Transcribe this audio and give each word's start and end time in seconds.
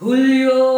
Julio 0.00 0.77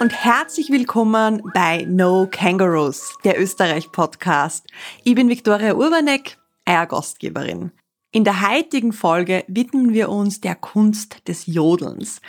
und 0.00 0.12
herzlich 0.12 0.70
willkommen 0.70 1.42
bei 1.54 1.84
No 1.88 2.28
Kangaroos, 2.30 3.16
der 3.24 3.40
Österreich-Podcast. 3.40 4.64
Ich 5.02 5.16
bin 5.16 5.28
Viktoria 5.28 5.74
Urbanek, 5.74 6.38
euer 6.68 6.86
Gastgeberin. 6.86 7.72
In 8.12 8.22
der 8.22 8.48
heutigen 8.48 8.92
Folge 8.92 9.44
widmen 9.48 9.92
wir 9.92 10.08
uns 10.08 10.40
der 10.40 10.54
Kunst 10.54 11.26
des 11.26 11.46
Jodelns. 11.46 12.20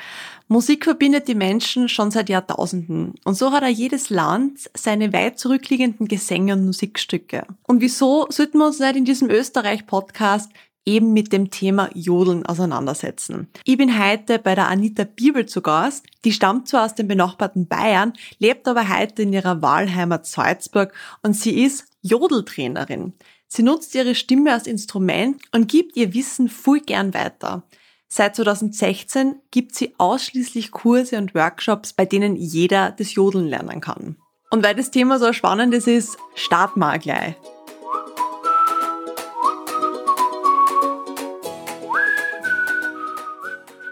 Musik 0.48 0.84
verbindet 0.84 1.28
die 1.28 1.36
Menschen 1.36 1.90
schon 1.90 2.10
seit 2.10 2.30
Jahrtausenden 2.30 3.14
und 3.24 3.36
so 3.36 3.52
hat 3.52 3.64
auch 3.64 3.68
jedes 3.68 4.10
Land 4.10 4.70
seine 4.76 5.14
weit 5.14 5.38
zurückliegenden 5.38 6.08
Gesänge 6.08 6.54
und 6.54 6.66
Musikstücke. 6.66 7.46
Und 7.68 7.82
wieso 7.82 8.26
sollten 8.30 8.58
wir 8.58 8.66
uns 8.66 8.80
nicht 8.80 8.96
in 8.96 9.06
diesem 9.06 9.30
Österreich-Podcast 9.30 10.52
eben 10.90 11.14
mit 11.14 11.32
dem 11.32 11.52
Thema 11.52 11.90
Jodeln 11.94 12.46
auseinandersetzen. 12.46 13.48
Ich 13.64 13.78
bin 13.78 14.00
heute 14.04 14.40
bei 14.40 14.56
der 14.56 14.68
Anita 14.68 15.04
Bibel 15.04 15.46
zu 15.46 15.62
Gast. 15.62 16.06
Die 16.26 16.34
stammt 16.34 16.68
zwar 16.68 16.86
aus 16.86 16.96
dem 16.96 17.08
benachbarten 17.08 17.68
Bayern, 17.68 18.14
lebt 18.40 18.68
aber 18.68 18.90
heute 18.90 19.22
in 19.22 19.34
ihrer 19.34 19.62
Wahlheimat 19.62 20.26
Salzburg 20.26 20.94
und 21.22 21.34
sie 21.34 21.64
ist 21.64 21.86
Jodeltrainerin. 22.02 23.14
Sie 23.48 23.64
nutzt 23.64 23.94
ihre 23.96 24.16
Stimme 24.16 24.52
als 24.52 24.68
Instrument 24.68 25.42
und 25.52 25.68
gibt 25.68 25.96
ihr 25.96 26.14
Wissen 26.14 26.50
voll 26.50 26.80
gern 26.80 27.14
weiter. 27.14 27.64
Seit 28.08 28.36
2016 28.36 29.36
gibt 29.52 29.76
sie 29.76 29.94
ausschließlich 30.00 30.72
Kurse 30.72 31.18
und 31.18 31.36
Workshops, 31.36 31.94
bei 31.94 32.06
denen 32.06 32.36
jeder 32.36 32.92
das 32.92 33.14
Jodeln 33.14 33.48
lernen 33.48 33.82
kann. 33.82 34.16
Und 34.50 34.64
weil 34.64 34.74
das 34.74 34.90
Thema 34.90 35.20
so 35.20 35.26
ein 35.26 35.34
spannendes 35.36 35.86
ist, 35.86 36.18
starten 36.34 36.80
wir 36.80 36.98
gleich. 36.98 37.36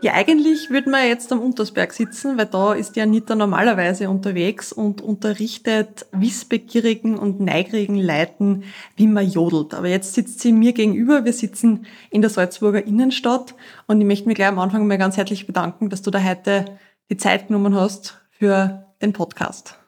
Ja, 0.01 0.13
eigentlich 0.13 0.69
würde 0.69 0.91
man 0.91 1.07
jetzt 1.07 1.31
am 1.31 1.39
Untersberg 1.39 1.91
sitzen, 1.91 2.37
weil 2.37 2.45
da 2.45 2.73
ist 2.73 2.95
die 2.95 3.01
Anita 3.01 3.33
normalerweise 3.33 4.09
unterwegs 4.09 4.71
und 4.71 5.01
unterrichtet 5.01 6.05
wissbegierigen 6.11 7.17
und 7.17 7.39
neigrigen 7.39 7.97
Leuten, 7.97 8.63
wie 8.95 9.07
man 9.07 9.27
jodelt. 9.27 9.73
Aber 9.73 9.87
jetzt 9.87 10.13
sitzt 10.13 10.41
sie 10.41 10.51
mir 10.51 10.73
gegenüber. 10.73 11.25
Wir 11.25 11.33
sitzen 11.33 11.87
in 12.11 12.21
der 12.21 12.29
Salzburger 12.29 12.85
Innenstadt 12.85 13.55
und 13.87 13.99
ich 13.99 14.05
möchte 14.05 14.27
mich 14.27 14.35
gleich 14.35 14.49
am 14.49 14.59
Anfang 14.59 14.85
mal 14.85 14.99
ganz 14.99 15.17
herzlich 15.17 15.47
bedanken, 15.47 15.89
dass 15.89 16.03
du 16.03 16.11
da 16.11 16.23
heute 16.23 16.65
die 17.09 17.17
Zeit 17.17 17.47
genommen 17.47 17.73
hast 17.73 18.21
für 18.29 18.85
den 19.01 19.13
Podcast. 19.13 19.79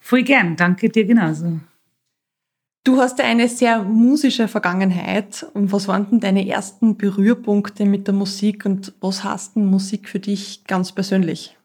Voll 0.00 0.22
gern, 0.22 0.56
danke 0.56 0.88
dir 0.88 1.04
genauso. 1.04 1.60
Du 2.84 2.98
hast 2.98 3.18
ja 3.18 3.24
eine 3.24 3.48
sehr 3.48 3.82
musische 3.82 4.46
Vergangenheit. 4.46 5.46
Und 5.54 5.72
was 5.72 5.88
waren 5.88 6.10
denn 6.10 6.20
deine 6.20 6.46
ersten 6.46 6.98
Berührpunkte 6.98 7.86
mit 7.86 8.06
der 8.06 8.14
Musik 8.14 8.66
und 8.66 8.92
was 9.00 9.24
heißt 9.24 9.56
denn 9.56 9.64
Musik 9.64 10.06
für 10.06 10.20
dich 10.20 10.64
ganz 10.64 10.92
persönlich? 10.92 11.56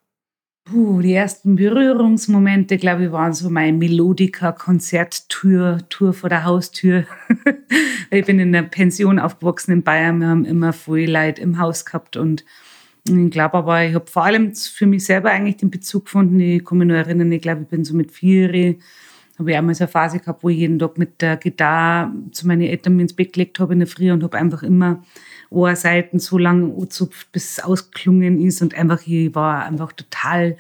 Puh, 0.64 1.02
die 1.02 1.12
ersten 1.14 1.58
Berührungsmomente, 1.58 2.78
glaube 2.78 3.04
ich, 3.06 3.12
waren 3.12 3.34
so 3.34 3.50
meine 3.50 3.76
Melodika-Konzerttour, 3.76 5.80
Tour 5.90 6.14
vor 6.14 6.30
der 6.30 6.46
Haustür. 6.46 7.04
ich 8.12 8.26
bin 8.26 8.40
in 8.40 8.56
einer 8.56 8.68
Pension 8.68 9.20
aufgewachsen 9.20 9.74
in 9.74 9.84
Bayern. 9.84 10.22
Wir 10.22 10.28
haben 10.28 10.46
immer 10.46 10.72
viele 10.72 11.12
Leute 11.12 11.42
im 11.42 11.60
Haus 11.60 11.84
gehabt 11.84 12.16
und 12.16 12.46
ich 13.06 13.32
glaube 13.32 13.58
aber, 13.58 13.84
ich 13.84 13.94
habe 13.96 14.08
vor 14.08 14.24
allem 14.24 14.56
für 14.56 14.86
mich 14.86 15.04
selber 15.04 15.32
eigentlich 15.32 15.58
den 15.58 15.72
Bezug 15.72 16.06
gefunden. 16.06 16.40
Ich 16.40 16.64
kann 16.64 16.78
mich 16.78 16.88
nur 16.88 16.98
erinnern, 16.98 17.30
ich 17.32 17.42
glaube, 17.42 17.64
ich 17.64 17.68
bin 17.68 17.84
so 17.84 17.96
mit 17.96 18.12
vier 18.12 18.78
habe 19.40 19.52
ich 19.52 19.58
einmal 19.58 19.74
so 19.74 19.86
eine 19.86 19.92
Phase 19.92 20.20
gehabt, 20.20 20.44
wo 20.44 20.50
ich 20.50 20.58
jeden 20.58 20.78
Tag 20.78 20.98
mit 20.98 21.22
der 21.22 21.38
Gitarre 21.38 22.12
zu 22.32 22.46
meinen 22.46 22.62
Eltern 22.62 23.00
ins 23.00 23.14
Bett 23.14 23.34
gelegt 23.34 23.60
habe 23.60 23.74
in 23.74 23.80
der 23.80 23.88
Früh 23.88 24.12
und 24.12 24.22
habe 24.22 24.38
einfach 24.38 24.64
immer 24.64 25.04
Ohrseiten 25.50 26.20
so 26.20 26.38
lange 26.38 26.66
angezupft, 26.66 27.32
bis 27.32 27.52
es 27.52 27.64
ausgeklungen 27.64 28.40
ist 28.40 28.62
und 28.62 28.76
einfach, 28.76 29.02
ich 29.08 29.34
war 29.34 29.66
einfach 29.66 29.94
total 29.94 30.58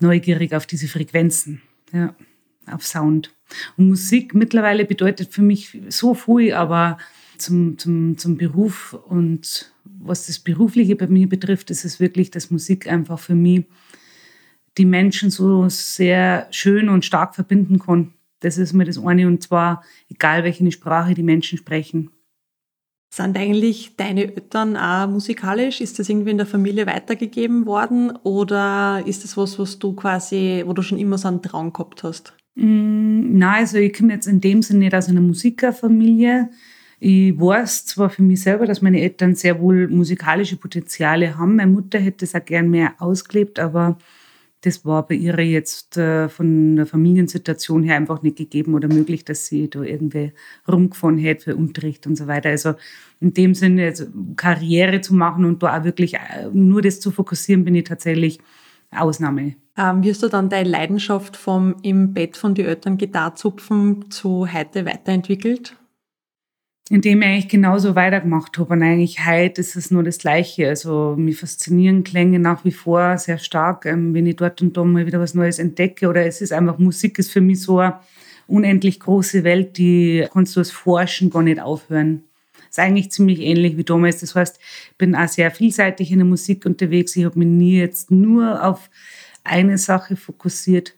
neugierig 0.00 0.54
auf 0.54 0.66
diese 0.66 0.88
Frequenzen, 0.88 1.62
ja, 1.92 2.14
auf 2.66 2.84
Sound. 2.84 3.34
Und 3.76 3.88
Musik 3.88 4.34
mittlerweile 4.34 4.86
bedeutet 4.86 5.32
für 5.32 5.42
mich 5.42 5.78
so 5.88 6.14
viel, 6.14 6.54
aber 6.54 6.98
zum, 7.36 7.78
zum, 7.78 8.16
zum 8.16 8.36
Beruf 8.36 8.94
und 8.94 9.72
was 9.84 10.26
das 10.26 10.38
Berufliche 10.38 10.96
bei 10.96 11.06
mir 11.06 11.28
betrifft, 11.28 11.70
ist 11.70 11.84
es 11.84 12.00
wirklich, 12.00 12.30
dass 12.30 12.50
Musik 12.50 12.90
einfach 12.90 13.18
für 13.18 13.34
mich 13.34 13.64
die 14.78 14.84
Menschen 14.84 15.30
so 15.30 15.68
sehr 15.68 16.46
schön 16.50 16.88
und 16.88 17.04
stark 17.04 17.34
verbinden 17.34 17.78
kann. 17.78 18.12
Das 18.40 18.58
ist 18.58 18.72
mir 18.72 18.84
das 18.84 18.98
eine 18.98 19.26
und 19.26 19.42
zwar 19.42 19.82
egal, 20.10 20.44
welche 20.44 20.70
Sprache 20.70 21.14
die 21.14 21.22
Menschen 21.22 21.58
sprechen. 21.58 22.10
Sind 23.14 23.38
eigentlich 23.38 23.94
deine 23.96 24.24
Eltern 24.24 24.76
auch 24.76 25.08
musikalisch? 25.08 25.80
Ist 25.80 26.00
das 26.00 26.08
irgendwie 26.08 26.32
in 26.32 26.36
der 26.36 26.46
Familie 26.46 26.86
weitergegeben 26.86 27.64
worden 27.64 28.10
oder 28.24 29.04
ist 29.06 29.22
das 29.22 29.36
was, 29.36 29.56
was 29.58 29.78
du 29.78 29.92
quasi, 29.92 30.64
wo 30.66 30.72
du 30.72 30.82
schon 30.82 30.98
immer 30.98 31.16
so 31.16 31.28
einen 31.28 31.40
Traum 31.40 31.72
gehabt 31.72 32.02
hast? 32.02 32.34
Mm, 32.56 33.38
nein, 33.38 33.60
also 33.60 33.78
ich 33.78 33.96
komme 33.96 34.14
jetzt 34.14 34.26
in 34.26 34.40
dem 34.40 34.62
Sinne 34.62 34.80
nicht 34.80 34.94
aus 34.96 35.08
einer 35.08 35.20
Musikerfamilie. 35.20 36.50
Ich 36.98 37.38
weiß 37.38 37.86
zwar 37.86 38.10
für 38.10 38.22
mich 38.22 38.42
selber, 38.42 38.66
dass 38.66 38.82
meine 38.82 39.00
Eltern 39.00 39.36
sehr 39.36 39.60
wohl 39.60 39.86
musikalische 39.86 40.56
Potenziale 40.56 41.38
haben. 41.38 41.54
Meine 41.54 41.70
Mutter 41.70 42.00
hätte 42.00 42.24
es 42.24 42.34
auch 42.34 42.44
gern 42.44 42.68
mehr 42.68 42.94
ausgelebt, 42.98 43.60
aber 43.60 43.96
das 44.64 44.84
war 44.86 45.06
bei 45.06 45.14
ihr 45.14 45.38
jetzt 45.40 45.98
äh, 45.98 46.28
von 46.28 46.76
der 46.76 46.86
Familiensituation 46.86 47.82
her 47.82 47.96
einfach 47.96 48.22
nicht 48.22 48.36
gegeben 48.36 48.74
oder 48.74 48.88
möglich, 48.88 49.24
dass 49.24 49.46
sie 49.46 49.68
da 49.68 49.82
irgendwie 49.82 50.32
rumgefahren 50.66 51.18
hätte 51.18 51.44
für 51.44 51.56
Unterricht 51.56 52.06
und 52.06 52.16
so 52.16 52.26
weiter. 52.26 52.48
Also 52.48 52.74
in 53.20 53.34
dem 53.34 53.54
Sinne, 53.54 53.84
also 53.84 54.06
Karriere 54.36 55.02
zu 55.02 55.14
machen 55.14 55.44
und 55.44 55.62
da 55.62 55.78
auch 55.78 55.84
wirklich 55.84 56.14
äh, 56.14 56.48
nur 56.52 56.80
das 56.80 57.00
zu 57.00 57.10
fokussieren, 57.10 57.64
bin 57.64 57.74
ich 57.74 57.84
tatsächlich 57.84 58.38
Ausnahme. 58.90 59.56
Ähm, 59.76 60.02
wie 60.02 60.10
hast 60.10 60.22
du 60.22 60.28
dann 60.28 60.48
deine 60.48 60.68
Leidenschaft 60.68 61.36
vom 61.36 61.76
im 61.82 62.14
Bett 62.14 62.36
von 62.36 62.54
den 62.54 62.66
Eltern 62.66 62.96
Gitarrzupfen 62.96 64.10
zu 64.10 64.50
heute 64.50 64.86
weiterentwickelt? 64.86 65.76
Indem 66.90 67.22
ich 67.22 67.28
eigentlich 67.28 67.48
genauso 67.48 67.94
weitergemacht 67.94 68.58
habe. 68.58 68.74
Und 68.74 68.82
eigentlich 68.82 69.26
heute 69.26 69.60
ist 69.60 69.76
es 69.76 69.90
nur 69.90 70.02
das 70.02 70.18
Gleiche. 70.18 70.68
Also 70.68 71.14
mich 71.16 71.38
faszinieren 71.38 72.04
Klänge 72.04 72.38
nach 72.38 72.64
wie 72.64 72.72
vor 72.72 73.16
sehr 73.18 73.38
stark, 73.38 73.86
ähm, 73.86 74.12
wenn 74.14 74.26
ich 74.26 74.36
dort 74.36 74.60
und 74.60 74.76
da 74.76 74.84
mal 74.84 75.06
wieder 75.06 75.20
was 75.20 75.34
Neues 75.34 75.58
entdecke. 75.58 76.08
Oder 76.08 76.26
es 76.26 76.40
ist 76.40 76.52
einfach, 76.52 76.78
Musik 76.78 77.18
ist 77.18 77.32
für 77.32 77.40
mich 77.40 77.62
so 77.62 77.78
eine 77.78 78.00
unendlich 78.46 79.00
große 79.00 79.44
Welt, 79.44 79.78
die 79.78 80.26
kannst 80.32 80.54
du 80.56 80.60
als 80.60 80.70
Forschen 80.70 81.30
gar 81.30 81.42
nicht 81.42 81.60
aufhören. 81.60 82.24
Ist 82.68 82.78
eigentlich 82.78 83.10
ziemlich 83.12 83.40
ähnlich 83.40 83.76
wie 83.76 83.84
damals. 83.84 84.20
Das 84.20 84.34
heißt, 84.34 84.58
ich 84.90 84.96
bin 84.98 85.14
auch 85.14 85.28
sehr 85.28 85.50
vielseitig 85.50 86.10
in 86.10 86.18
der 86.18 86.26
Musik 86.26 86.66
unterwegs. 86.66 87.16
Ich 87.16 87.24
habe 87.24 87.38
mich 87.38 87.48
nie 87.48 87.78
jetzt 87.78 88.10
nur 88.10 88.62
auf 88.62 88.90
eine 89.44 89.78
Sache 89.78 90.16
fokussiert. 90.16 90.94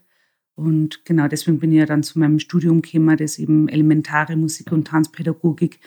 Und 0.57 1.05
genau 1.05 1.29
deswegen 1.29 1.59
bin 1.59 1.71
ich 1.71 1.79
ja 1.79 1.87
dann 1.87 2.03
zu 2.03 2.19
meinem 2.19 2.39
Studium 2.39 2.83
gekommen, 2.83 3.17
das 3.17 3.39
eben 3.39 3.69
elementare 3.69 4.37
Musik- 4.37 4.73
und 4.73 4.89
Tanzpädagogik 4.89 5.79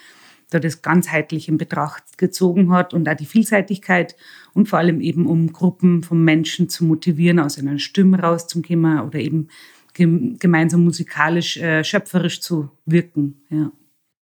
da 0.49 0.59
das 0.59 0.81
ganzheitlich 0.81 1.47
in 1.47 1.57
Betracht 1.57 2.17
gezogen 2.17 2.71
hat 2.71 2.93
und 2.93 3.07
auch 3.07 3.15
die 3.15 3.25
Vielseitigkeit 3.25 4.15
und 4.53 4.67
vor 4.67 4.79
allem 4.79 4.99
eben 4.99 5.27
um 5.27 5.53
Gruppen 5.53 6.03
von 6.03 6.23
Menschen 6.23 6.69
zu 6.69 6.85
motivieren, 6.85 7.39
aus 7.39 7.59
einer 7.59 7.77
Stimme 7.77 8.19
rauszukommen 8.19 9.01
oder 9.01 9.19
eben 9.19 9.49
gemeinsam 9.93 10.83
musikalisch, 10.83 11.57
äh, 11.57 11.83
schöpferisch 11.83 12.41
zu 12.41 12.69
wirken. 12.85 13.41
Ja. 13.49 13.71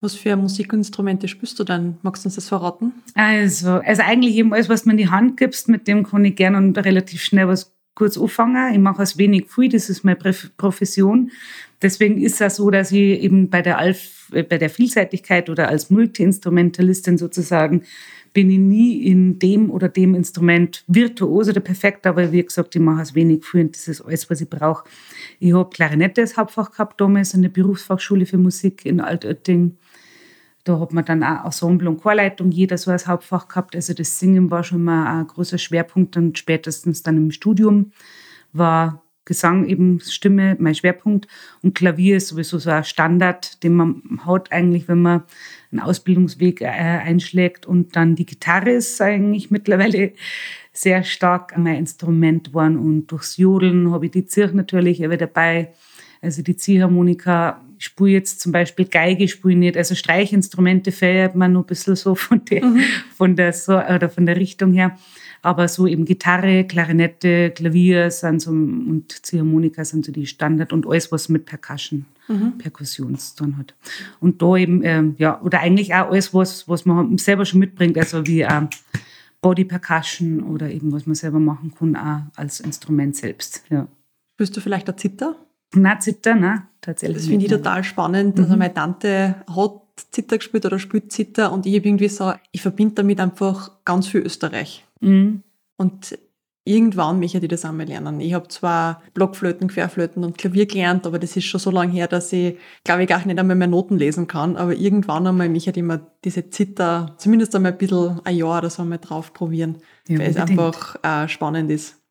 Was 0.01 0.15
für 0.15 0.35
Musikinstrumente 0.35 1.27
spielst 1.27 1.59
du 1.59 1.63
dann? 1.63 1.97
Magst 2.01 2.23
du 2.23 2.27
uns 2.27 2.35
das 2.35 2.47
verraten? 2.47 2.93
Also, 3.13 3.71
also 3.71 4.01
eigentlich 4.03 4.35
eben 4.35 4.53
alles, 4.53 4.69
was 4.69 4.85
mir 4.85 4.91
in 4.91 4.97
die 4.97 5.09
Hand 5.09 5.37
gibst, 5.37 5.67
mit 5.67 5.87
dem 5.87 6.03
kann 6.03 6.23
ich 6.23 6.35
gerne 6.35 6.57
und 6.57 6.77
relativ 6.77 7.23
schnell 7.23 7.47
was 7.47 7.74
kurz 7.95 8.17
anfangen. 8.17 8.73
Ich 8.73 8.79
mache 8.79 9.01
es 9.01 9.17
wenig 9.17 9.49
viel, 9.49 9.69
das 9.69 9.89
ist 9.89 10.03
meine 10.03 10.17
Profession. 10.57 11.31
Deswegen 11.81 12.21
ist 12.21 12.41
es 12.41 12.57
so, 12.57 12.69
dass 12.69 12.91
ich 12.91 13.21
eben 13.23 13.49
bei 13.49 13.61
der, 13.61 13.77
Alf, 13.77 14.29
äh, 14.33 14.43
bei 14.43 14.57
der 14.57 14.69
Vielseitigkeit 14.69 15.49
oder 15.49 15.69
als 15.69 15.89
Multiinstrumentalistin 15.89 17.17
sozusagen 17.17 17.83
bin 18.33 18.49
ich 18.51 18.59
nie 18.59 19.03
in 19.03 19.39
dem 19.39 19.71
oder 19.71 19.87
dem 19.87 20.13
Instrument 20.13 20.83
virtuos 20.87 21.47
oder 21.47 21.61
perfekt, 21.61 22.05
aber 22.05 22.33
wie 22.33 22.43
gesagt, 22.43 22.75
ich 22.75 22.81
mache 22.81 23.01
es 23.01 23.15
wenig 23.15 23.45
viel 23.45 23.61
und 23.61 23.75
das 23.75 23.87
ist 23.87 24.01
alles, 24.01 24.29
was 24.29 24.41
ich 24.41 24.49
brauche. 24.49 24.83
Ich 25.39 25.53
habe 25.53 25.69
Klarinette 25.69 26.19
als 26.19 26.35
Hauptfach 26.35 26.71
gehabt 26.71 26.99
damals 26.99 27.33
in 27.33 27.43
der 27.43 27.49
Berufsfachschule 27.49 28.25
für 28.25 28.37
Musik 28.37 28.85
in 28.85 28.99
Altötting. 28.99 29.77
Da 30.65 30.79
hat 30.79 30.91
man 30.91 31.05
dann 31.05 31.23
auch 31.23 31.45
Ensemble 31.45 31.89
und 31.89 32.01
Chorleitung 32.01 32.51
jeder 32.51 32.77
so 32.77 32.91
als 32.91 33.07
Hauptfach 33.07 33.47
gehabt. 33.47 33.75
Also 33.75 33.93
das 33.93 34.19
Singen 34.19 34.51
war 34.51 34.63
schon 34.63 34.83
mal 34.83 35.21
ein 35.21 35.27
großer 35.27 35.57
Schwerpunkt 35.57 36.17
und 36.17 36.37
spätestens 36.37 37.03
dann 37.03 37.17
im 37.17 37.31
Studium 37.31 37.91
war 38.51 39.05
Gesang 39.25 39.65
eben 39.67 39.99
Stimme 40.01 40.55
mein 40.59 40.75
Schwerpunkt 40.75 41.27
und 41.63 41.73
Klavier 41.73 42.17
ist 42.17 42.27
sowieso 42.27 42.59
so 42.59 42.69
ein 42.69 42.83
Standard, 42.83 43.63
den 43.63 43.73
man 43.73 44.03
hat 44.23 44.51
eigentlich, 44.51 44.87
wenn 44.87 45.01
man 45.01 45.23
einen 45.71 45.81
Ausbildungsweg 45.81 46.61
äh, 46.61 46.65
einschlägt 46.65 47.65
und 47.65 47.95
dann 47.95 48.15
die 48.15 48.27
Gitarre 48.27 48.71
ist 48.73 49.01
eigentlich 49.01 49.49
mittlerweile 49.49 50.13
sehr 50.73 51.03
stark 51.03 51.57
mein 51.57 51.77
Instrument 51.77 52.49
geworden 52.49 52.77
und 52.77 53.07
durchs 53.07 53.37
Jodeln 53.37 53.91
habe 53.91 54.05
ich 54.05 54.11
die 54.11 54.27
Zirch 54.27 54.53
natürlich 54.53 55.01
immer 55.01 55.17
dabei, 55.17 55.73
also 56.21 56.43
die 56.43 56.55
Ziehharmonika. 56.55 57.61
Ich 57.85 57.91
spiele 57.91 58.09
jetzt 58.09 58.39
zum 58.39 58.51
Beispiel 58.51 58.85
Geige, 58.85 59.27
spiele 59.27 59.55
nicht, 59.55 59.77
also 59.77 59.93
Streichinstrumente 59.93 60.91
feiert 60.91 61.35
man 61.35 61.53
nur 61.53 61.61
ein 61.61 61.67
bisschen 61.67 61.95
so 61.95 62.15
von 62.15 62.43
der, 62.45 62.65
mhm. 62.65 62.81
von 63.15 63.35
der, 63.35 63.53
so, 63.53 63.77
oder 63.77 64.09
von 64.09 64.25
der 64.25 64.37
Richtung 64.37 64.73
her. 64.73 64.97
Aber 65.43 65.67
so 65.67 65.85
eben 65.85 66.03
Gitarre, 66.03 66.63
Klarinette, 66.63 67.51
Klavier 67.51 68.09
sind 68.09 68.41
so, 68.41 68.49
und 68.49 69.23
Ziehharmonika 69.23 69.85
sind 69.85 70.03
so 70.03 70.11
die 70.11 70.25
Standard 70.25 70.73
und 70.73 70.87
alles, 70.87 71.11
was 71.11 71.29
mit 71.29 71.45
Percussion, 71.45 72.07
mhm. 72.27 72.57
Perkussion 72.57 73.15
zu 73.19 73.35
tun 73.35 73.57
hat. 73.59 73.75
Und 74.19 74.41
da 74.41 74.57
eben, 74.57 74.81
ähm, 74.83 75.13
ja, 75.19 75.39
oder 75.43 75.59
eigentlich 75.59 75.93
auch 75.93 76.09
alles, 76.09 76.33
was, 76.33 76.67
was 76.67 76.87
man 76.87 77.19
selber 77.19 77.45
schon 77.45 77.59
mitbringt, 77.59 77.99
also 77.99 78.25
wie 78.25 78.41
äh, 78.41 78.61
Body 79.41 79.63
Percussion 79.63 80.41
oder 80.41 80.71
eben 80.71 80.91
was 80.91 81.05
man 81.05 81.13
selber 81.13 81.39
machen 81.39 81.71
kann, 81.77 81.95
auch 81.95 82.21
als 82.35 82.61
Instrument 82.61 83.15
selbst. 83.15 83.63
Ja. 83.69 83.87
Bist 84.37 84.57
du 84.57 84.61
vielleicht 84.61 84.87
der 84.87 84.97
Zitter? 84.97 85.35
Na, 85.75 85.99
Zitter, 85.99 86.35
ne? 86.35 86.63
Tatsächlich. 86.81 87.17
Das 87.17 87.27
finde 87.27 87.45
ich 87.45 87.51
total 87.51 87.83
spannend. 87.83 88.39
Also 88.39 88.41
mhm. 88.41 88.45
Also 88.45 88.57
meine 88.57 88.73
Tante 88.73 89.35
hat 89.47 89.81
Zitter 90.11 90.37
gespielt 90.37 90.65
oder 90.65 90.79
spielt 90.79 91.11
Zitter 91.11 91.51
und 91.51 91.65
ich 91.65 91.75
habe 91.75 91.87
irgendwie 91.87 92.09
so, 92.09 92.33
ich 92.51 92.61
verbinde 92.61 92.95
damit 92.95 93.19
einfach 93.19 93.71
ganz 93.85 94.07
viel 94.07 94.21
Österreich. 94.21 94.85
Mhm. 94.99 95.43
Und 95.77 96.17
irgendwann 96.65 97.19
möchte 97.19 97.37
ich 97.37 97.47
das 97.47 97.63
einmal 97.63 97.87
lernen. 97.87 98.19
Ich 98.19 98.33
habe 98.33 98.47
zwar 98.47 99.01
Blockflöten, 99.13 99.67
Querflöten 99.67 100.23
und 100.23 100.37
Klavier 100.37 100.65
gelernt, 100.65 101.05
aber 101.05 101.19
das 101.19 101.37
ist 101.37 101.45
schon 101.45 101.59
so 101.59 101.71
lange 101.71 101.91
her, 101.91 102.07
dass 102.07 102.33
ich, 102.33 102.57
glaube 102.83 103.03
ich, 103.03 103.09
gar 103.09 103.25
nicht 103.25 103.39
einmal 103.39 103.55
mehr 103.55 103.67
Noten 103.67 103.97
lesen 103.97 104.27
kann. 104.27 104.57
Aber 104.57 104.73
irgendwann 104.73 105.27
einmal 105.27 105.47
möchte 105.47 105.69
ich 105.69 105.77
immer 105.77 105.99
diese 106.23 106.49
Zither, 106.49 107.15
zumindest 107.17 107.55
einmal 107.55 107.71
ein 107.71 107.77
bisschen 107.77 108.19
ein 108.23 108.35
Jahr 108.35 108.57
oder 108.57 108.69
so 108.69 108.81
einmal 108.81 108.97
drauf 108.97 109.33
probieren, 109.33 109.77
ja, 110.07 110.19
weil 110.19 110.29
es 110.29 110.37
einfach 110.37 110.97
äh, 111.03 111.27
spannend 111.27 111.71
ist. 111.71 112.01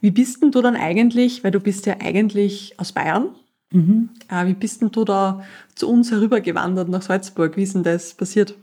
Wie 0.00 0.10
bist 0.10 0.42
denn 0.42 0.50
du 0.50 0.62
dann 0.62 0.76
eigentlich, 0.76 1.42
weil 1.44 1.50
du 1.50 1.60
bist 1.60 1.86
ja 1.86 1.96
eigentlich 2.00 2.74
aus 2.78 2.92
Bayern, 2.92 3.30
mhm. 3.72 4.10
äh, 4.28 4.46
wie 4.46 4.54
bist 4.54 4.80
denn 4.80 4.90
du 4.90 5.04
da 5.04 5.44
zu 5.74 5.88
uns 5.88 6.10
herübergewandert 6.10 6.88
nach 6.88 7.02
Salzburg? 7.02 7.56
Wie 7.56 7.62
ist 7.62 7.74
denn 7.74 7.82
das 7.82 8.14
passiert? 8.14 8.56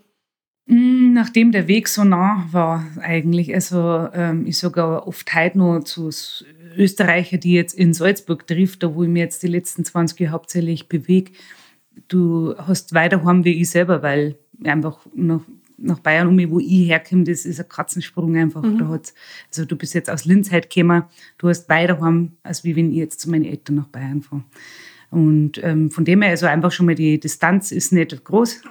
Mm, 0.68 1.14
nachdem 1.14 1.52
der 1.52 1.68
Weg 1.68 1.88
so 1.88 2.04
nah 2.04 2.48
war, 2.52 2.86
eigentlich, 3.00 3.54
also 3.54 4.10
ähm, 4.14 4.48
ich 4.48 4.58
sogar 4.58 5.08
oft 5.08 5.36
heute 5.36 5.60
noch 5.60 5.84
zu 5.84 6.10
Österreicher, 6.76 7.38
die 7.38 7.54
jetzt 7.54 7.74
in 7.74 7.94
Salzburg 7.94 8.48
trifft, 8.48 8.82
da 8.82 8.96
wo 8.96 9.04
ich 9.04 9.10
mich 9.10 9.20
jetzt 9.20 9.44
die 9.44 9.48
letzten 9.48 9.86
20 9.86 10.20
Jahre 10.20 10.34
hauptsächlich 10.34 10.90
bewege, 10.90 11.34
du 12.08 12.56
hast 12.58 12.94
weiter 12.94 13.24
heim 13.24 13.46
wie 13.46 13.62
ich 13.62 13.70
selber, 13.70 14.02
weil 14.02 14.38
einfach 14.64 15.06
nach, 15.14 15.42
nach 15.78 16.00
Bayern 16.00 16.28
um 16.28 16.36
mich, 16.36 16.50
wo 16.50 16.60
ich 16.60 16.88
herkomme, 16.88 17.24
das 17.24 17.46
ist 17.46 17.60
ein 17.60 17.70
Katzensprung 17.70 18.36
einfach. 18.36 18.64
Mhm. 18.64 18.78
Da 18.78 18.88
hat's, 18.90 19.14
also 19.50 19.66
du 19.66 19.76
bist 19.76 19.94
jetzt 19.94 20.10
aus 20.10 20.26
Linz 20.26 20.52
halt 20.52 20.70
gekommen, 20.70 21.04
du 21.38 21.50
hast 21.50 21.70
weiter 21.70 22.00
heim, 22.02 22.34
als 22.44 22.64
wie 22.64 22.76
wenn 22.76 22.92
ich 22.92 22.98
jetzt 22.98 23.20
zu 23.20 23.30
meinen 23.30 23.46
Eltern 23.46 23.76
nach 23.76 23.88
Bayern 23.88 24.22
fahre. 24.22 24.44
Und 25.12 25.64
ähm, 25.64 25.92
von 25.92 26.04
dem 26.04 26.22
her, 26.22 26.32
also 26.32 26.46
einfach 26.46 26.72
schon 26.72 26.88
mal 26.88 26.96
die 26.96 27.20
Distanz 27.20 27.72
ist 27.72 27.94
nicht 27.94 28.24
groß. 28.24 28.62